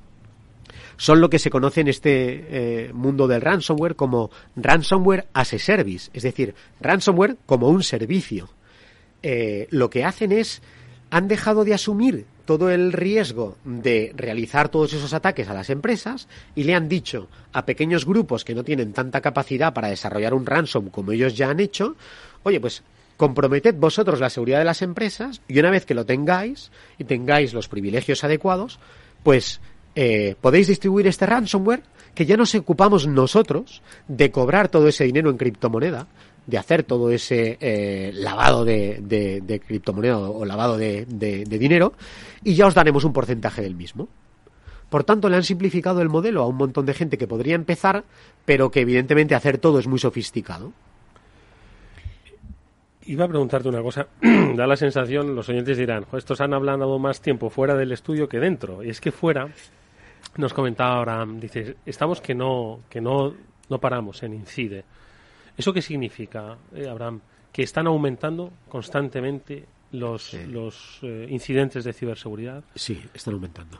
son 0.96 1.20
lo 1.20 1.28
que 1.28 1.38
se 1.38 1.50
conoce 1.50 1.82
en 1.82 1.88
este 1.88 2.86
eh, 2.86 2.92
mundo 2.92 3.28
del 3.28 3.42
ransomware 3.42 3.96
como 3.96 4.30
ransomware 4.56 5.26
as 5.32 5.52
a 5.52 5.58
service, 5.58 6.10
es 6.12 6.22
decir, 6.22 6.54
ransomware 6.80 7.36
como 7.46 7.68
un 7.68 7.82
servicio. 7.82 8.48
Eh, 9.22 9.66
lo 9.70 9.90
que 9.90 10.04
hacen 10.04 10.32
es, 10.32 10.62
han 11.10 11.28
dejado 11.28 11.64
de 11.64 11.74
asumir 11.74 12.26
todo 12.46 12.70
el 12.70 12.92
riesgo 12.92 13.56
de 13.64 14.12
realizar 14.16 14.68
todos 14.68 14.92
esos 14.92 15.12
ataques 15.12 15.48
a 15.48 15.54
las 15.54 15.68
empresas 15.68 16.28
y 16.54 16.62
le 16.62 16.74
han 16.74 16.88
dicho 16.88 17.28
a 17.52 17.66
pequeños 17.66 18.06
grupos 18.06 18.44
que 18.44 18.54
no 18.54 18.62
tienen 18.62 18.92
tanta 18.92 19.20
capacidad 19.20 19.74
para 19.74 19.88
desarrollar 19.88 20.32
un 20.32 20.46
ransom 20.46 20.88
como 20.88 21.12
ellos 21.12 21.36
ya 21.36 21.50
han 21.50 21.60
hecho, 21.60 21.96
oye, 22.44 22.60
pues 22.60 22.82
comprometed 23.16 23.74
vosotros 23.74 24.20
la 24.20 24.30
seguridad 24.30 24.58
de 24.58 24.64
las 24.64 24.82
empresas 24.82 25.40
y 25.48 25.58
una 25.58 25.70
vez 25.70 25.86
que 25.86 25.94
lo 25.94 26.04
tengáis 26.04 26.70
y 26.98 27.04
tengáis 27.04 27.54
los 27.54 27.68
privilegios 27.68 28.24
adecuados, 28.24 28.78
pues 29.22 29.60
eh, 29.94 30.34
podéis 30.40 30.68
distribuir 30.68 31.06
este 31.06 31.26
ransomware 31.26 31.82
que 32.14 32.26
ya 32.26 32.36
nos 32.36 32.54
ocupamos 32.54 33.06
nosotros 33.06 33.82
de 34.08 34.30
cobrar 34.30 34.68
todo 34.68 34.88
ese 34.88 35.04
dinero 35.04 35.30
en 35.30 35.36
criptomoneda, 35.36 36.06
de 36.46 36.58
hacer 36.58 36.84
todo 36.84 37.10
ese 37.10 37.58
eh, 37.60 38.10
lavado 38.14 38.64
de, 38.64 39.62
criptomoneda 39.66 40.18
o 40.18 40.44
lavado 40.44 40.76
de 40.78 41.04
dinero 41.48 41.94
y 42.44 42.54
ya 42.54 42.66
os 42.66 42.74
daremos 42.74 43.04
un 43.04 43.12
porcentaje 43.12 43.62
del 43.62 43.74
mismo. 43.74 44.08
Por 44.88 45.04
tanto, 45.04 45.28
le 45.28 45.36
han 45.36 45.44
simplificado 45.44 46.00
el 46.00 46.08
modelo 46.08 46.42
a 46.42 46.46
un 46.46 46.56
montón 46.56 46.86
de 46.86 46.94
gente 46.94 47.18
que 47.18 47.26
podría 47.26 47.54
empezar, 47.54 48.04
pero 48.44 48.70
que 48.70 48.80
evidentemente 48.80 49.34
hacer 49.34 49.58
todo 49.58 49.78
es 49.78 49.88
muy 49.88 49.98
sofisticado. 49.98 50.72
Iba 53.06 53.24
a 53.24 53.28
preguntarte 53.28 53.68
una 53.68 53.82
cosa. 53.82 54.08
da 54.56 54.66
la 54.66 54.76
sensación, 54.76 55.34
los 55.34 55.48
oyentes 55.48 55.78
dirán, 55.78 56.06
estos 56.12 56.40
han 56.40 56.54
hablado 56.54 56.98
más 56.98 57.20
tiempo 57.20 57.50
fuera 57.50 57.74
del 57.74 57.92
estudio 57.92 58.28
que 58.28 58.38
dentro. 58.38 58.82
Y 58.82 58.90
es 58.90 59.00
que 59.00 59.12
fuera, 59.12 59.48
nos 60.36 60.52
comentaba 60.52 60.98
Abraham, 60.98 61.40
dice, 61.40 61.76
estamos 61.86 62.20
que 62.20 62.34
no, 62.34 62.80
que 62.90 63.00
no, 63.00 63.34
no 63.68 63.78
paramos 63.78 64.22
en 64.22 64.34
Incide. 64.34 64.84
¿Eso 65.56 65.72
qué 65.72 65.82
significa, 65.82 66.56
eh, 66.74 66.88
Abraham? 66.88 67.20
Que 67.52 67.62
están 67.62 67.86
aumentando 67.86 68.52
constantemente 68.68 69.64
los, 69.92 70.34
los 70.34 70.98
eh, 71.02 71.26
incidentes 71.30 71.84
de 71.84 71.92
ciberseguridad. 71.92 72.64
Sí, 72.74 73.02
están 73.14 73.34
aumentando 73.34 73.78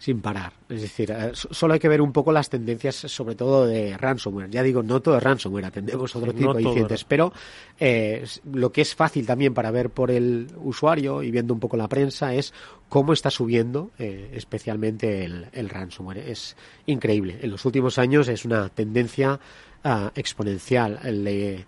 sin 0.00 0.22
parar. 0.22 0.54
Es 0.70 0.80
decir, 0.80 1.10
eh, 1.10 1.32
solo 1.34 1.74
hay 1.74 1.78
que 1.78 1.88
ver 1.88 2.00
un 2.00 2.10
poco 2.10 2.32
las 2.32 2.48
tendencias, 2.48 2.96
sobre 2.96 3.34
todo 3.34 3.66
de 3.66 3.98
ransomware. 3.98 4.48
Ya 4.48 4.62
digo, 4.62 4.82
no 4.82 5.00
todo 5.00 5.18
es 5.18 5.22
ransomware, 5.22 5.66
atendemos 5.66 6.16
otro 6.16 6.32
tipo 6.32 6.54
de 6.54 6.62
incidentes, 6.62 7.04
pero 7.04 7.34
eh, 7.78 8.24
lo 8.50 8.72
que 8.72 8.80
es 8.80 8.94
fácil 8.94 9.26
también 9.26 9.52
para 9.52 9.70
ver 9.70 9.90
por 9.90 10.10
el 10.10 10.46
usuario 10.56 11.22
y 11.22 11.30
viendo 11.30 11.52
un 11.52 11.60
poco 11.60 11.76
la 11.76 11.86
prensa 11.86 12.32
es 12.32 12.54
cómo 12.88 13.12
está 13.12 13.30
subiendo 13.30 13.90
eh, 13.98 14.30
especialmente 14.32 15.22
el, 15.24 15.68
ransomware. 15.68 16.30
Es 16.30 16.56
increíble. 16.86 17.38
En 17.42 17.50
los 17.50 17.66
últimos 17.66 17.98
años 17.98 18.26
es 18.28 18.46
una 18.46 18.70
tendencia 18.70 19.38
ah, 19.84 20.12
exponencial. 20.14 20.98
Le, 21.22 21.66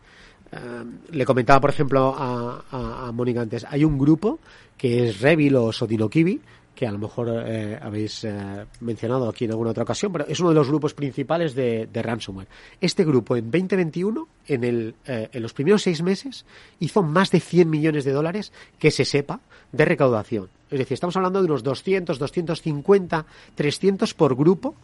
ah, 0.53 0.85
le 1.11 1.25
comentaba, 1.27 1.61
por 1.61 1.69
ejemplo, 1.69 2.15
a, 2.17 2.65
a, 2.71 3.13
Mónica 3.13 3.43
antes, 3.43 3.67
hay 3.69 3.85
un 3.85 3.99
grupo 3.99 4.41
que 4.79 5.11
es 5.11 5.21
Revil 5.21 5.55
o 5.57 5.71
Sodinokibi, 5.71 6.41
que 6.75 6.87
a 6.87 6.93
lo 6.93 6.99
mejor 6.99 7.29
eh, 7.47 7.79
habéis 7.81 8.25
eh, 8.25 8.67
mencionado 8.81 9.29
aquí 9.29 9.45
en 9.45 9.51
alguna 9.51 9.71
otra 9.71 9.83
ocasión, 9.83 10.13
pero 10.13 10.27
es 10.27 10.41
uno 10.41 10.51
de 10.51 10.55
los 10.55 10.69
grupos 10.69 10.95
principales 10.95 11.55
de, 11.55 11.89
ransomware. 11.93 12.49
Este 12.81 13.05
grupo 13.05 13.37
en 13.37 13.51
2021, 13.51 14.29
en, 14.49 14.65
el, 14.65 14.95
eh, 15.07 15.29
en 15.33 15.43
los 15.43 15.53
primeros 15.53 15.83
seis 15.83 16.03
meses, 16.03 16.45
hizo 16.81 17.03
más 17.03 17.31
de 17.31 17.41
100 17.41 17.69
millones 17.69 18.05
de 18.05 18.13
dólares 18.13 18.53
que 18.79 18.91
se 18.91 19.05
sepa 19.05 19.41
de 19.71 19.85
recaudación. 19.85 20.49
Es 20.71 20.79
decir, 20.79 20.95
estamos 20.95 21.17
hablando 21.17 21.41
de 21.41 21.47
unos 21.47 21.63
200, 21.63 22.19
250, 22.19 23.27
300 23.55 24.15
por 24.15 24.35
grupo 24.35 24.75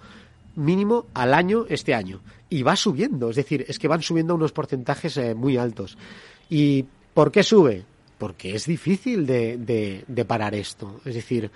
mínimo 0.56 1.06
al 1.14 1.32
año 1.32 1.64
este 1.68 1.94
año. 1.94 2.20
Y 2.50 2.62
va 2.62 2.76
subiendo, 2.76 3.30
es 3.30 3.36
decir, 3.36 3.64
es 3.68 3.78
que 3.78 3.88
van 3.88 4.02
subiendo 4.02 4.34
unos 4.34 4.52
porcentajes 4.52 5.18
muy 5.34 5.56
altos. 5.56 5.96
¿Y 6.50 6.84
por 7.14 7.30
qué 7.30 7.42
sube? 7.42 7.84
Porque 8.18 8.54
es 8.54 8.66
difícil 8.66 9.26
de, 9.26 10.04
de, 10.06 10.24
parar 10.24 10.54
esto. 10.54 11.00
Es 11.04 11.14
decir, 11.14 11.50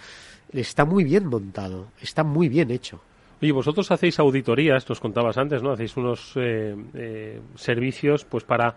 está 0.52 0.84
muy 0.84 1.04
bien 1.04 1.26
montado, 1.26 1.88
está 2.00 2.22
muy 2.22 2.48
bien 2.48 2.70
hecho. 2.70 3.02
Oye, 3.42 3.52
vosotros 3.52 3.90
hacéis 3.90 4.20
auditorías, 4.20 4.88
nos 4.88 5.00
contabas 5.00 5.36
antes, 5.36 5.62
¿no? 5.62 5.72
Hacéis 5.72 5.96
unos 5.96 6.32
eh, 6.36 6.76
eh, 6.94 7.40
servicios, 7.56 8.24
pues 8.24 8.44
para 8.44 8.76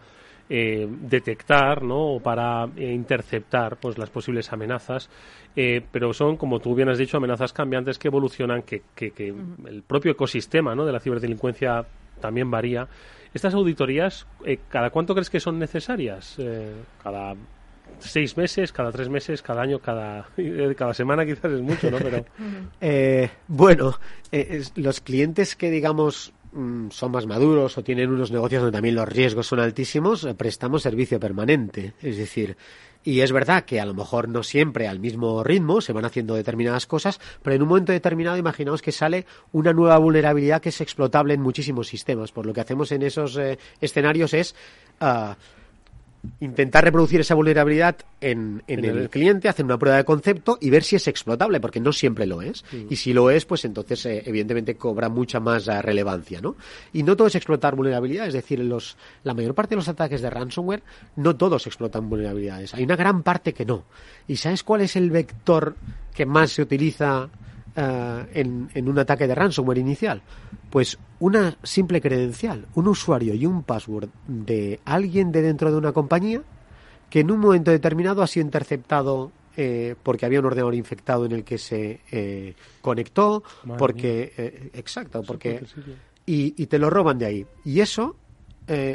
eh, 0.50 0.88
detectar, 0.90 1.84
¿no? 1.84 2.16
O 2.16 2.20
para 2.20 2.68
interceptar, 2.76 3.78
pues 3.78 4.00
las 4.00 4.10
posibles 4.10 4.52
amenazas. 4.52 5.10
pero 5.92 6.12
son, 6.14 6.36
como 6.38 6.60
tú 6.60 6.74
bien 6.74 6.90
has 6.90 6.98
dicho, 6.98 7.18
amenazas 7.18 7.54
cambiantes 7.54 8.00
que 8.00 8.08
evolucionan, 8.08 8.64
que, 8.64 8.82
que, 8.96 9.12
que 9.12 9.28
el 9.68 9.84
propio 9.84 10.14
ecosistema, 10.14 10.74
¿no? 10.74 10.86
De 10.86 10.92
la 10.92 11.00
ciberdelincuencia 11.00 11.86
también 12.20 12.50
varía. 12.50 12.88
Estas 13.36 13.54
auditorías, 13.54 14.26
¿cada 14.70 14.90
cuánto 14.90 15.14
crees 15.14 15.30
que 15.30 15.42
son 15.42 15.60
necesarias? 15.60 16.38
¿Cada 17.04 17.36
seis 18.00 18.38
meses, 18.38 18.72
cada 18.72 18.92
tres 18.92 19.10
meses, 19.10 19.42
cada 19.42 19.62
año, 19.62 19.80
cada, 19.80 20.28
cada 20.76 20.94
semana 20.94 21.26
quizás 21.26 21.52
es 21.52 21.62
mucho, 21.62 21.92
¿no? 21.92 21.98
Pero... 21.98 22.26
Eh, 22.82 23.30
bueno, 23.48 23.98
eh, 24.32 24.64
los 24.76 25.02
clientes 25.02 25.56
que 25.56 25.72
digamos 25.72 26.34
mm, 26.52 26.90
son 26.90 27.12
más 27.12 27.26
maduros 27.26 27.78
o 27.78 27.84
tienen 27.84 28.12
unos 28.12 28.32
negocios 28.32 28.62
donde 28.62 28.76
también 28.76 28.96
los 28.96 29.08
riesgos 29.08 29.48
son 29.48 29.60
altísimos, 29.60 30.24
eh, 30.24 30.34
prestamos 30.36 30.84
servicio 30.84 31.20
permanente. 31.20 31.94
Es 32.02 32.18
decir, 32.18 32.58
y 33.04 33.22
es 33.22 33.32
verdad 33.32 33.66
que 33.66 33.80
a 33.80 33.86
lo 33.86 33.94
mejor 33.94 34.30
no 34.30 34.44
siempre 34.44 34.88
al 34.88 35.00
mismo 35.00 35.44
ritmo 35.44 35.82
se 35.82 35.94
van 35.94 36.06
haciendo 36.06 36.36
determinadas 36.36 36.86
cosas, 36.86 37.20
pero 37.42 37.56
en 37.56 37.62
un 37.62 37.70
momento 37.70 37.92
determinado 37.92 38.38
imaginaos 38.38 38.82
que 38.82 38.92
sale 38.92 39.26
una 39.52 39.74
nueva 39.74 39.98
vulnerabilidad 39.98 40.62
que 40.62 40.70
es 40.70 40.82
explotable 40.82 41.34
en 41.34 41.42
muchísimos 41.42 41.88
sistemas. 41.88 42.32
Por 42.32 42.46
lo 42.46 42.54
que 42.54 42.62
hacemos 42.62 42.92
en 42.92 43.04
esos 43.04 43.40
escenarios 43.82 44.34
es... 44.34 44.56
Ah, 45.00 45.38
intentar 46.40 46.84
reproducir 46.84 47.22
esa 47.22 47.36
vulnerabilidad 47.36 47.98
en, 48.22 48.64
el, 48.68 49.10
cliente, 49.10 49.50
hacer 49.50 49.66
una 49.66 49.78
prueba 49.78 49.98
de 49.98 50.06
concepto 50.06 50.58
y 50.60 50.70
ver 50.70 50.84
si 50.84 50.96
es 50.96 51.08
explotable, 51.08 51.60
porque 51.60 51.80
no 51.80 51.92
siempre 51.92 52.26
lo 52.26 52.42
es. 52.42 52.64
Mm. 52.72 52.88
Y 52.90 52.96
si 52.96 53.14
lo 53.14 53.30
es, 53.30 53.46
pues 53.46 53.66
entonces 53.66 54.06
eh, 54.06 54.24
evidentemente 54.26 54.76
cobra 54.76 55.10
mucha 55.10 55.40
más 55.40 55.68
eh, 55.68 55.82
relevancia, 55.82 56.42
¿no? 56.42 56.56
Y 56.94 57.04
no 57.04 57.16
todo 57.16 57.28
es 57.28 57.36
explotar 57.36 57.76
vulnerabilidades, 57.76 58.30
es 58.30 58.42
decir, 58.42 58.60
los, 58.60 58.98
la 59.24 59.34
mayor 59.34 59.54
parte 59.54 59.72
de 59.72 59.78
los 59.78 59.88
ataques 59.88 60.22
de 60.22 60.30
ransomware, 60.30 60.84
no 61.16 61.36
todos 61.36 61.68
explotan 61.68 62.10
vulnerabilidades. 62.10 62.74
Hay 62.74 62.84
una 62.84 62.96
gran 62.96 63.24
parte 63.24 63.54
que 63.54 63.66
no. 63.66 63.86
¿Y 64.28 64.38
sabes 64.38 64.64
cuál 64.64 64.82
es 64.82 64.96
el 64.96 65.12
vector 65.12 65.76
que 66.14 66.26
más 66.26 66.52
se 66.52 66.62
utiliza 66.62 67.30
eh, 67.76 68.26
en, 68.34 68.70
en, 68.74 68.90
un 68.90 69.00
ataque 69.00 69.28
de 69.28 69.36
ransomware 69.36 69.78
inicial? 69.78 70.22
Pues 70.70 70.98
una 71.20 71.58
simple 71.64 72.02
credencial, 72.02 72.68
un 72.76 72.88
usuario 72.88 73.34
y 73.34 73.46
un 73.46 73.64
password 73.64 74.10
de 74.28 74.80
alguien 74.86 75.32
de 75.32 75.42
dentro 75.42 75.72
de 75.72 75.78
una 75.78 75.92
compañía 75.92 76.42
que 77.10 77.22
en 77.22 77.32
un 77.32 77.40
momento 77.40 77.72
determinado 77.72 78.22
ha 78.22 78.28
sido 78.28 78.46
interceptado 78.46 79.32
eh, 79.58 79.96
porque 80.04 80.26
había 80.26 80.40
un 80.40 80.48
ordenador 80.48 80.76
infectado 80.76 81.26
en 81.26 81.32
el 81.32 81.44
que 81.44 81.58
se 81.58 82.02
eh, 82.12 82.56
conectó, 82.82 83.44
porque... 83.78 84.70
exacto, 84.74 85.24
porque... 85.24 85.64
Y, 86.26 86.62
y, 86.62 86.66
te 86.66 86.80
lo 86.80 86.90
roban 86.90 87.20
de 87.20 87.26
ahí. 87.28 87.46
Y 87.64 87.82
eso, 87.82 88.16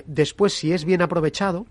después, 0.05 0.53
si 0.53 0.73
es 0.73 0.85
bien 0.85 1.01
aprovechado, 1.01 1.65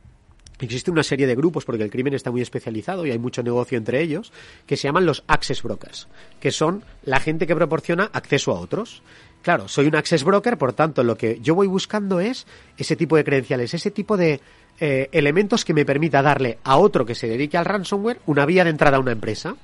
Existe 0.60 0.92
una 0.92 1.04
serie 1.04 1.26
de 1.26 1.36
grupos, 1.36 1.64
porque 1.64 1.84
el 1.84 1.90
crimen 1.90 2.14
está 2.14 2.32
muy 2.32 2.42
especializado 2.42 3.06
y 3.06 3.12
hay 3.12 3.20
mucho 3.20 3.42
negocio 3.44 3.78
entre 3.78 4.02
ellos, 4.02 4.34
que 4.66 4.76
se 4.76 4.88
llaman 4.88 5.06
los 5.06 5.24
access 5.28 5.64
brokers, 5.64 6.08
que 6.40 6.52
son 6.52 6.84
la 7.04 7.20
gente 7.20 7.48
que 7.48 7.56
proporciona 7.56 8.10
acceso 8.12 8.52
a 8.52 8.60
otros. 8.60 9.02
Claro, 9.42 9.70
soy 9.70 9.88
un 9.88 9.96
access 9.96 10.24
broker, 10.24 10.58
por 10.58 10.74
tanto, 10.74 11.04
lo 11.04 11.18
que 11.18 11.40
yo 11.42 11.56
voy 11.56 11.68
buscando 11.68 12.20
es 12.20 12.46
ese 12.78 12.98
tipo 12.98 13.16
de 13.16 13.24
credenciales, 13.24 13.74
ese 13.74 13.90
tipo 13.90 14.18
de 14.18 14.42
eh, 14.82 15.10
elementos 15.14 15.64
que 15.64 15.74
me 15.74 15.86
permita 15.86 16.22
darle 16.22 16.58
a 16.64 16.78
otro 16.78 17.06
que 17.06 17.16
se 17.16 17.28
dedique 17.28 17.58
al 17.58 17.66
ransomware 17.66 18.20
una 18.26 18.46
vía 18.46 18.66
de 18.66 18.70
entrada 18.70 18.98
a 18.98 19.00
una 19.00 19.14
empresa 19.14 19.56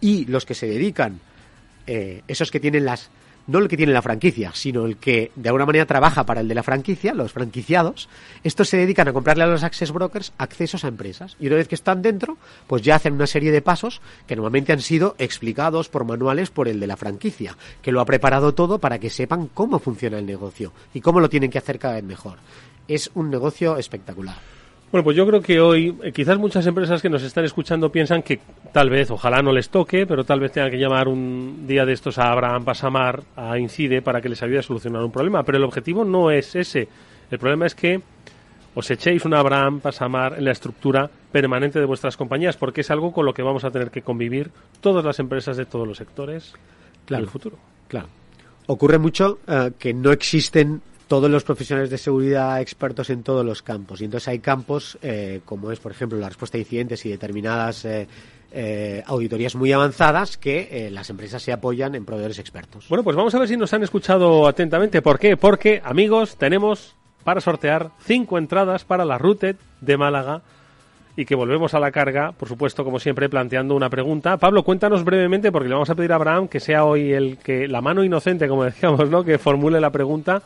y 0.00 0.24
los 0.26 0.46
que 0.46 0.54
se 0.54 0.66
dedican, 0.66 1.20
eh, 1.86 2.22
esos 2.26 2.50
que 2.50 2.60
tienen 2.60 2.84
las 2.84 3.10
no 3.46 3.58
el 3.58 3.68
que 3.68 3.76
tiene 3.76 3.92
la 3.92 4.02
franquicia, 4.02 4.52
sino 4.54 4.86
el 4.86 4.96
que 4.96 5.32
de 5.34 5.48
alguna 5.48 5.66
manera 5.66 5.86
trabaja 5.86 6.24
para 6.24 6.40
el 6.40 6.48
de 6.48 6.54
la 6.54 6.62
franquicia, 6.62 7.14
los 7.14 7.32
franquiciados, 7.32 8.08
estos 8.44 8.68
se 8.68 8.76
dedican 8.76 9.08
a 9.08 9.12
comprarle 9.12 9.44
a 9.44 9.46
los 9.46 9.62
access 9.62 9.92
brokers 9.92 10.32
accesos 10.38 10.84
a 10.84 10.88
empresas. 10.88 11.36
Y 11.40 11.46
una 11.46 11.56
vez 11.56 11.68
que 11.68 11.74
están 11.74 12.02
dentro, 12.02 12.38
pues 12.66 12.82
ya 12.82 12.96
hacen 12.96 13.14
una 13.14 13.26
serie 13.26 13.52
de 13.52 13.62
pasos 13.62 14.00
que 14.26 14.36
normalmente 14.36 14.72
han 14.72 14.80
sido 14.80 15.14
explicados 15.18 15.88
por 15.88 16.04
manuales 16.04 16.50
por 16.50 16.68
el 16.68 16.80
de 16.80 16.86
la 16.86 16.96
franquicia, 16.96 17.56
que 17.82 17.92
lo 17.92 18.00
ha 18.00 18.06
preparado 18.06 18.54
todo 18.54 18.78
para 18.78 18.98
que 18.98 19.10
sepan 19.10 19.48
cómo 19.52 19.78
funciona 19.78 20.18
el 20.18 20.26
negocio 20.26 20.72
y 20.94 21.00
cómo 21.00 21.20
lo 21.20 21.28
tienen 21.28 21.50
que 21.50 21.58
hacer 21.58 21.78
cada 21.78 21.94
vez 21.94 22.04
mejor. 22.04 22.38
Es 22.88 23.10
un 23.14 23.30
negocio 23.30 23.76
espectacular. 23.78 24.59
Bueno, 24.90 25.04
pues 25.04 25.16
yo 25.16 25.24
creo 25.24 25.40
que 25.40 25.60
hoy 25.60 25.96
eh, 26.02 26.10
quizás 26.10 26.36
muchas 26.36 26.66
empresas 26.66 27.00
que 27.00 27.08
nos 27.08 27.22
están 27.22 27.44
escuchando 27.44 27.92
piensan 27.92 28.22
que 28.22 28.40
tal 28.72 28.90
vez, 28.90 29.10
ojalá 29.12 29.40
no 29.40 29.52
les 29.52 29.70
toque, 29.70 30.04
pero 30.04 30.24
tal 30.24 30.40
vez 30.40 30.50
tengan 30.50 30.70
que 30.70 30.78
llamar 30.78 31.06
un 31.06 31.64
día 31.68 31.86
de 31.86 31.92
estos 31.92 32.18
a 32.18 32.32
Abraham 32.32 32.64
Pasamar, 32.64 33.22
a 33.36 33.56
Incide, 33.56 34.02
para 34.02 34.20
que 34.20 34.28
les 34.28 34.42
ayude 34.42 34.58
a 34.58 34.62
solucionar 34.62 35.04
un 35.04 35.12
problema. 35.12 35.44
Pero 35.44 35.58
el 35.58 35.64
objetivo 35.64 36.04
no 36.04 36.32
es 36.32 36.56
ese. 36.56 36.88
El 37.30 37.38
problema 37.38 37.66
es 37.66 37.76
que 37.76 38.00
os 38.74 38.90
echéis 38.90 39.24
un 39.24 39.34
Abraham 39.34 39.78
Pasamar 39.78 40.34
en 40.38 40.44
la 40.44 40.50
estructura 40.50 41.08
permanente 41.30 41.78
de 41.78 41.86
vuestras 41.86 42.16
compañías, 42.16 42.56
porque 42.56 42.80
es 42.80 42.90
algo 42.90 43.12
con 43.12 43.24
lo 43.24 43.32
que 43.32 43.42
vamos 43.42 43.62
a 43.62 43.70
tener 43.70 43.92
que 43.92 44.02
convivir 44.02 44.50
todas 44.80 45.04
las 45.04 45.20
empresas 45.20 45.56
de 45.56 45.66
todos 45.66 45.86
los 45.86 45.98
sectores 45.98 46.54
claro, 47.06 47.22
en 47.22 47.26
el 47.26 47.30
futuro. 47.30 47.58
Claro. 47.86 48.08
Ocurre 48.66 48.98
mucho 48.98 49.38
eh, 49.46 49.70
que 49.78 49.94
no 49.94 50.10
existen 50.10 50.82
todos 51.10 51.28
los 51.28 51.42
profesionales 51.42 51.90
de 51.90 51.98
seguridad 51.98 52.60
expertos 52.60 53.10
en 53.10 53.24
todos 53.24 53.44
los 53.44 53.62
campos. 53.62 54.00
Y 54.00 54.04
entonces 54.04 54.28
hay 54.28 54.38
campos, 54.38 54.96
eh, 55.02 55.40
como 55.44 55.72
es, 55.72 55.80
por 55.80 55.90
ejemplo, 55.90 56.16
la 56.16 56.28
respuesta 56.28 56.56
a 56.56 56.60
incidentes 56.60 57.04
y 57.04 57.08
determinadas 57.08 57.84
eh, 57.84 58.06
eh, 58.52 59.02
auditorías 59.06 59.56
muy 59.56 59.72
avanzadas, 59.72 60.36
que 60.36 60.88
las 60.92 61.10
empresas 61.10 61.42
se 61.42 61.50
apoyan 61.50 61.96
en 61.96 62.04
proveedores 62.04 62.38
expertos. 62.38 62.86
Bueno, 62.88 63.02
pues 63.02 63.16
vamos 63.16 63.34
a 63.34 63.40
ver 63.40 63.48
si 63.48 63.56
nos 63.56 63.74
han 63.74 63.82
escuchado 63.82 64.46
atentamente. 64.46 65.02
¿Por 65.02 65.18
qué? 65.18 65.36
Porque, 65.36 65.82
amigos, 65.84 66.36
tenemos 66.36 66.94
para 67.24 67.40
sortear 67.40 67.90
cinco 68.04 68.38
entradas 68.38 68.84
para 68.84 69.04
la 69.04 69.18
Routed 69.18 69.56
de 69.80 69.96
Málaga 69.96 70.42
y 71.16 71.24
que 71.24 71.34
volvemos 71.34 71.74
a 71.74 71.80
la 71.80 71.90
carga, 71.90 72.30
por 72.30 72.46
supuesto, 72.46 72.84
como 72.84 73.00
siempre, 73.00 73.28
planteando 73.28 73.74
una 73.74 73.90
pregunta. 73.90 74.36
Pablo, 74.36 74.62
cuéntanos 74.62 75.02
brevemente, 75.02 75.50
porque 75.50 75.70
le 75.70 75.74
vamos 75.74 75.90
a 75.90 75.96
pedir 75.96 76.12
a 76.12 76.14
Abraham 76.14 76.46
que 76.46 76.60
sea 76.60 76.84
hoy 76.84 77.12
el 77.12 77.38
que, 77.38 77.66
la 77.66 77.80
mano 77.80 78.04
inocente, 78.04 78.46
como 78.46 78.62
decíamos, 78.62 79.10
¿no? 79.10 79.24
que 79.24 79.38
formule 79.38 79.80
la 79.80 79.90
pregunta 79.90 80.40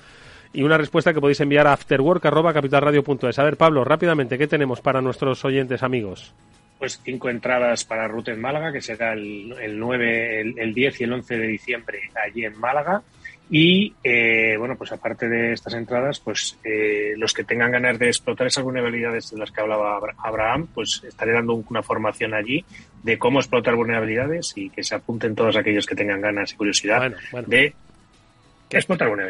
y 0.55 0.63
una 0.63 0.79
respuesta 0.79 1.13
que 1.13 1.21
podéis 1.21 1.41
enviar 1.41 1.67
a 1.67 1.73
afterwork.capitalradio.es. 1.73 3.39
A 3.39 3.45
ver, 3.45 3.57
Pablo, 3.57 3.85
rápidamente, 3.85 4.39
¿qué 4.39 4.47
tenemos 4.47 4.81
para 4.81 5.03
nuestros 5.03 5.45
oyentes 5.45 5.83
amigos? 5.83 6.33
Pues 6.79 7.01
cinco 7.05 7.29
entradas 7.29 7.85
para 7.85 8.09
Ruta 8.09 8.33
en 8.33 8.41
Málaga, 8.41 8.73
que 8.73 8.81
será 8.81 9.13
el, 9.13 9.53
el 9.61 9.79
9, 9.79 10.55
el, 10.57 10.75
10 10.75 11.01
y 11.01 11.05
el 11.05 11.13
11 11.13 11.39
de 11.39 11.47
diciembre 11.47 11.99
allí 12.25 12.45
en 12.45 12.59
Málaga. 12.59 13.03
Y 13.51 13.95
eh, 14.03 14.57
bueno, 14.59 14.77
pues 14.77 14.91
aparte 14.93 15.29
de 15.29 15.53
estas 15.53 15.75
entradas, 15.75 16.19
pues 16.21 16.59
eh, 16.65 17.15
los 17.17 17.35
que 17.35 17.45
tengan 17.45 17.73
ganas 17.73 17.99
de 17.99 18.07
explotar 18.07 18.47
esas 18.47 18.65
vulnerabilidades 18.65 19.31
de 19.31 19.39
las 19.39 19.51
que 19.51 19.61
hablaba 19.61 20.01
Abraham, 20.19 20.69
pues 20.73 21.03
estaré 21.07 21.33
dando 21.33 21.55
una 21.69 21.83
formación 21.83 22.33
allí 22.33 22.65
de 23.03 23.19
cómo 23.19 23.41
explotar 23.41 23.75
vulnerabilidades 23.75 24.53
y 24.57 24.71
que 24.71 24.83
se 24.83 24.95
apunten 24.95 25.35
todos 25.35 25.57
aquellos 25.57 25.85
que 25.85 25.95
tengan 25.95 26.23
ganas 26.23 26.53
y 26.53 26.57
curiosidad 26.57 27.13
de 27.47 27.75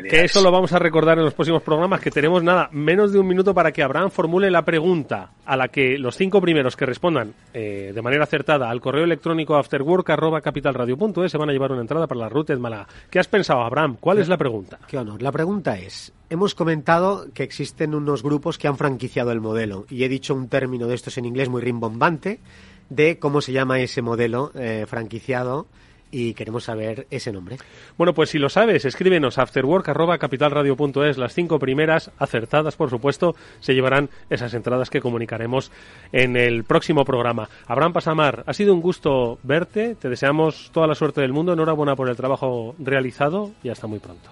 que 0.09 0.25
eso 0.25 0.43
lo 0.43 0.51
vamos 0.51 0.73
a 0.73 0.79
recordar 0.79 1.19
en 1.19 1.25
los 1.25 1.35
próximos 1.35 1.63
programas, 1.63 2.01
que 2.01 2.11
tenemos 2.11 2.43
nada, 2.43 2.69
menos 2.73 3.13
de 3.13 3.19
un 3.19 3.27
minuto 3.27 3.55
para 3.55 3.73
que 3.73 3.83
Abraham 3.83 4.11
formule 4.11 4.51
la 4.51 4.65
pregunta 4.65 5.31
a 5.45 5.57
la 5.57 5.69
que 5.69 5.99
los 5.99 6.17
cinco 6.17 6.41
primeros 6.41 6.77
que 6.77 6.87
respondan 6.87 7.35
eh, 7.53 7.93
de 7.95 8.03
manera 8.03 8.25
acertada 8.25 8.71
al 8.71 8.81
correo 8.81 9.05
electrónico 9.05 9.57
afterwork.capitalradio.es 9.57 11.31
se 11.31 11.39
van 11.39 11.51
a 11.51 11.53
llevar 11.53 11.73
una 11.73 11.83
entrada 11.83 12.07
para 12.07 12.21
la 12.21 12.29
ruta 12.29 12.53
de 12.53 12.59
Málaga. 12.59 12.89
¿Qué 13.11 13.19
has 13.19 13.29
pensado, 13.29 13.63
Abraham? 13.63 13.97
¿Cuál 14.01 14.19
es 14.19 14.29
la 14.29 14.37
pregunta? 14.37 14.79
Qué 14.87 14.99
honor. 14.99 15.23
La 15.23 15.33
pregunta 15.33 15.79
es, 15.79 16.13
hemos 16.31 16.55
comentado 16.55 17.27
que 17.33 17.43
existen 17.43 17.95
unos 17.95 18.23
grupos 18.23 18.59
que 18.59 18.69
han 18.69 18.77
franquiciado 18.77 19.33
el 19.33 19.41
modelo 19.41 19.87
y 19.91 20.05
he 20.05 20.09
dicho 20.09 20.35
un 20.35 20.49
término 20.49 20.87
de 20.87 20.95
estos 20.95 21.19
en 21.19 21.25
inglés 21.27 21.49
muy 21.49 21.63
rimbombante 21.63 22.41
de 22.89 23.19
cómo 23.19 23.41
se 23.41 23.53
llama 23.53 23.81
ese 23.81 24.03
modelo 24.03 24.53
eh, 24.55 24.85
franquiciado 24.87 25.67
y 26.15 26.33
queremos 26.33 26.63
saber 26.63 27.09
ese 27.11 27.33
nombre. 27.33 27.57
Bueno, 27.99 28.15
pues 28.15 28.31
si 28.31 28.39
lo 28.39 28.49
sabes, 28.49 28.85
escríbenos 28.85 29.37
afterwork.capitalradio.es. 29.37 31.19
Las 31.19 31.35
cinco 31.35 31.59
primeras, 31.59 32.13
acertadas 32.19 32.77
por 32.77 32.89
supuesto, 32.89 33.35
se 33.59 33.75
llevarán 33.75 34.11
esas 34.31 34.55
entradas 34.55 34.91
que 34.91 35.01
comunicaremos 35.01 35.73
en 36.13 36.37
el 36.37 36.63
próximo 36.63 37.05
programa. 37.05 37.49
Abraham 37.67 37.95
Pasamar, 37.95 38.45
ha 38.47 38.53
sido 38.53 38.73
un 38.75 38.81
gusto 38.81 39.41
verte, 39.43 39.97
te 39.97 40.09
deseamos 40.09 40.71
toda 40.73 40.87
la 40.87 40.95
suerte 40.95 41.21
del 41.21 41.33
mundo, 41.33 41.53
enhorabuena 41.53 41.97
por 41.97 42.09
el 42.09 42.17
trabajo 42.17 42.77
realizado 42.79 43.51
y 43.65 43.71
hasta 43.71 43.89
muy 43.89 43.99
pronto. 43.99 44.31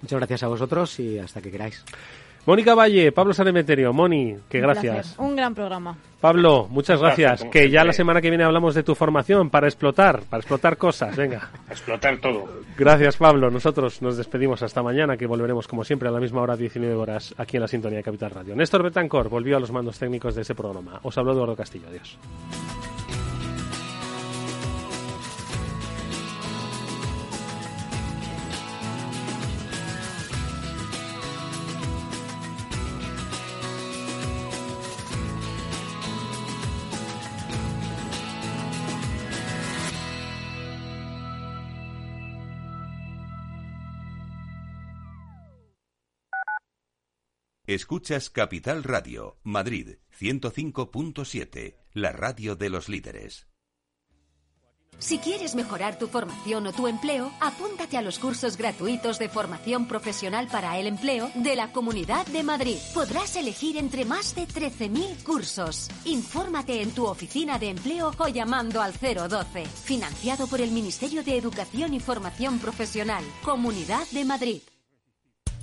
Muchas 0.00 0.18
gracias 0.18 0.42
a 0.42 0.48
vosotros 0.48 0.98
y 0.98 1.20
hasta 1.20 1.40
que 1.40 1.52
queráis. 1.52 1.84
Mónica 2.44 2.74
Valle, 2.74 3.12
Pablo 3.12 3.32
Sanemeterio, 3.32 3.92
Moni, 3.92 4.36
que 4.48 4.60
gracias. 4.60 5.16
Un 5.18 5.36
gran 5.36 5.54
programa. 5.54 5.96
Pablo, 6.20 6.66
muchas 6.68 7.00
gracias. 7.00 7.44
que 7.44 7.70
ya 7.70 7.84
la 7.84 7.92
semana 7.92 8.20
que 8.20 8.30
viene 8.30 8.42
hablamos 8.42 8.74
de 8.74 8.82
tu 8.82 8.96
formación 8.96 9.48
para 9.48 9.68
explotar, 9.68 10.22
para 10.28 10.40
explotar 10.40 10.76
cosas. 10.76 11.16
Venga. 11.16 11.50
explotar 11.70 12.18
todo. 12.18 12.48
Gracias, 12.76 13.16
Pablo. 13.16 13.48
Nosotros 13.50 14.02
nos 14.02 14.16
despedimos 14.16 14.60
hasta 14.62 14.82
mañana, 14.82 15.16
que 15.16 15.26
volveremos 15.26 15.68
como 15.68 15.84
siempre 15.84 16.08
a 16.08 16.12
la 16.12 16.18
misma 16.18 16.42
hora, 16.42 16.56
19 16.56 16.94
horas, 16.94 17.32
aquí 17.38 17.58
en 17.58 17.62
la 17.62 17.68
sintonía 17.68 17.98
de 17.98 18.04
Capital 18.04 18.30
Radio. 18.30 18.56
Néstor 18.56 18.82
Betancor 18.82 19.28
volvió 19.28 19.56
a 19.56 19.60
los 19.60 19.70
mandos 19.70 19.98
técnicos 19.98 20.34
de 20.34 20.42
ese 20.42 20.56
programa. 20.56 20.98
Os 21.04 21.16
habló 21.16 21.32
Eduardo 21.32 21.54
Castillo. 21.54 21.86
Adiós. 21.88 22.18
Escuchas 47.74 48.28
Capital 48.28 48.84
Radio, 48.84 49.38
Madrid 49.44 49.96
105.7, 50.20 51.76
la 51.94 52.12
radio 52.12 52.54
de 52.54 52.68
los 52.68 52.90
líderes. 52.90 53.46
Si 54.98 55.18
quieres 55.18 55.54
mejorar 55.54 55.98
tu 55.98 56.06
formación 56.06 56.66
o 56.66 56.72
tu 56.72 56.86
empleo, 56.86 57.32
apúntate 57.40 57.96
a 57.96 58.02
los 58.02 58.18
cursos 58.18 58.58
gratuitos 58.58 59.18
de 59.18 59.30
formación 59.30 59.88
profesional 59.88 60.48
para 60.48 60.78
el 60.78 60.86
empleo 60.86 61.30
de 61.34 61.56
la 61.56 61.72
Comunidad 61.72 62.26
de 62.26 62.42
Madrid. 62.42 62.76
Podrás 62.92 63.36
elegir 63.36 63.78
entre 63.78 64.04
más 64.04 64.34
de 64.34 64.46
13.000 64.46 65.24
cursos. 65.24 65.88
Infórmate 66.04 66.82
en 66.82 66.90
tu 66.90 67.06
oficina 67.06 67.58
de 67.58 67.70
empleo 67.70 68.12
o 68.18 68.28
llamando 68.28 68.82
al 68.82 68.92
012. 68.92 69.64
Financiado 69.64 70.46
por 70.46 70.60
el 70.60 70.70
Ministerio 70.72 71.24
de 71.24 71.38
Educación 71.38 71.94
y 71.94 72.00
Formación 72.00 72.58
Profesional, 72.58 73.24
Comunidad 73.42 74.06
de 74.10 74.24
Madrid. 74.26 74.60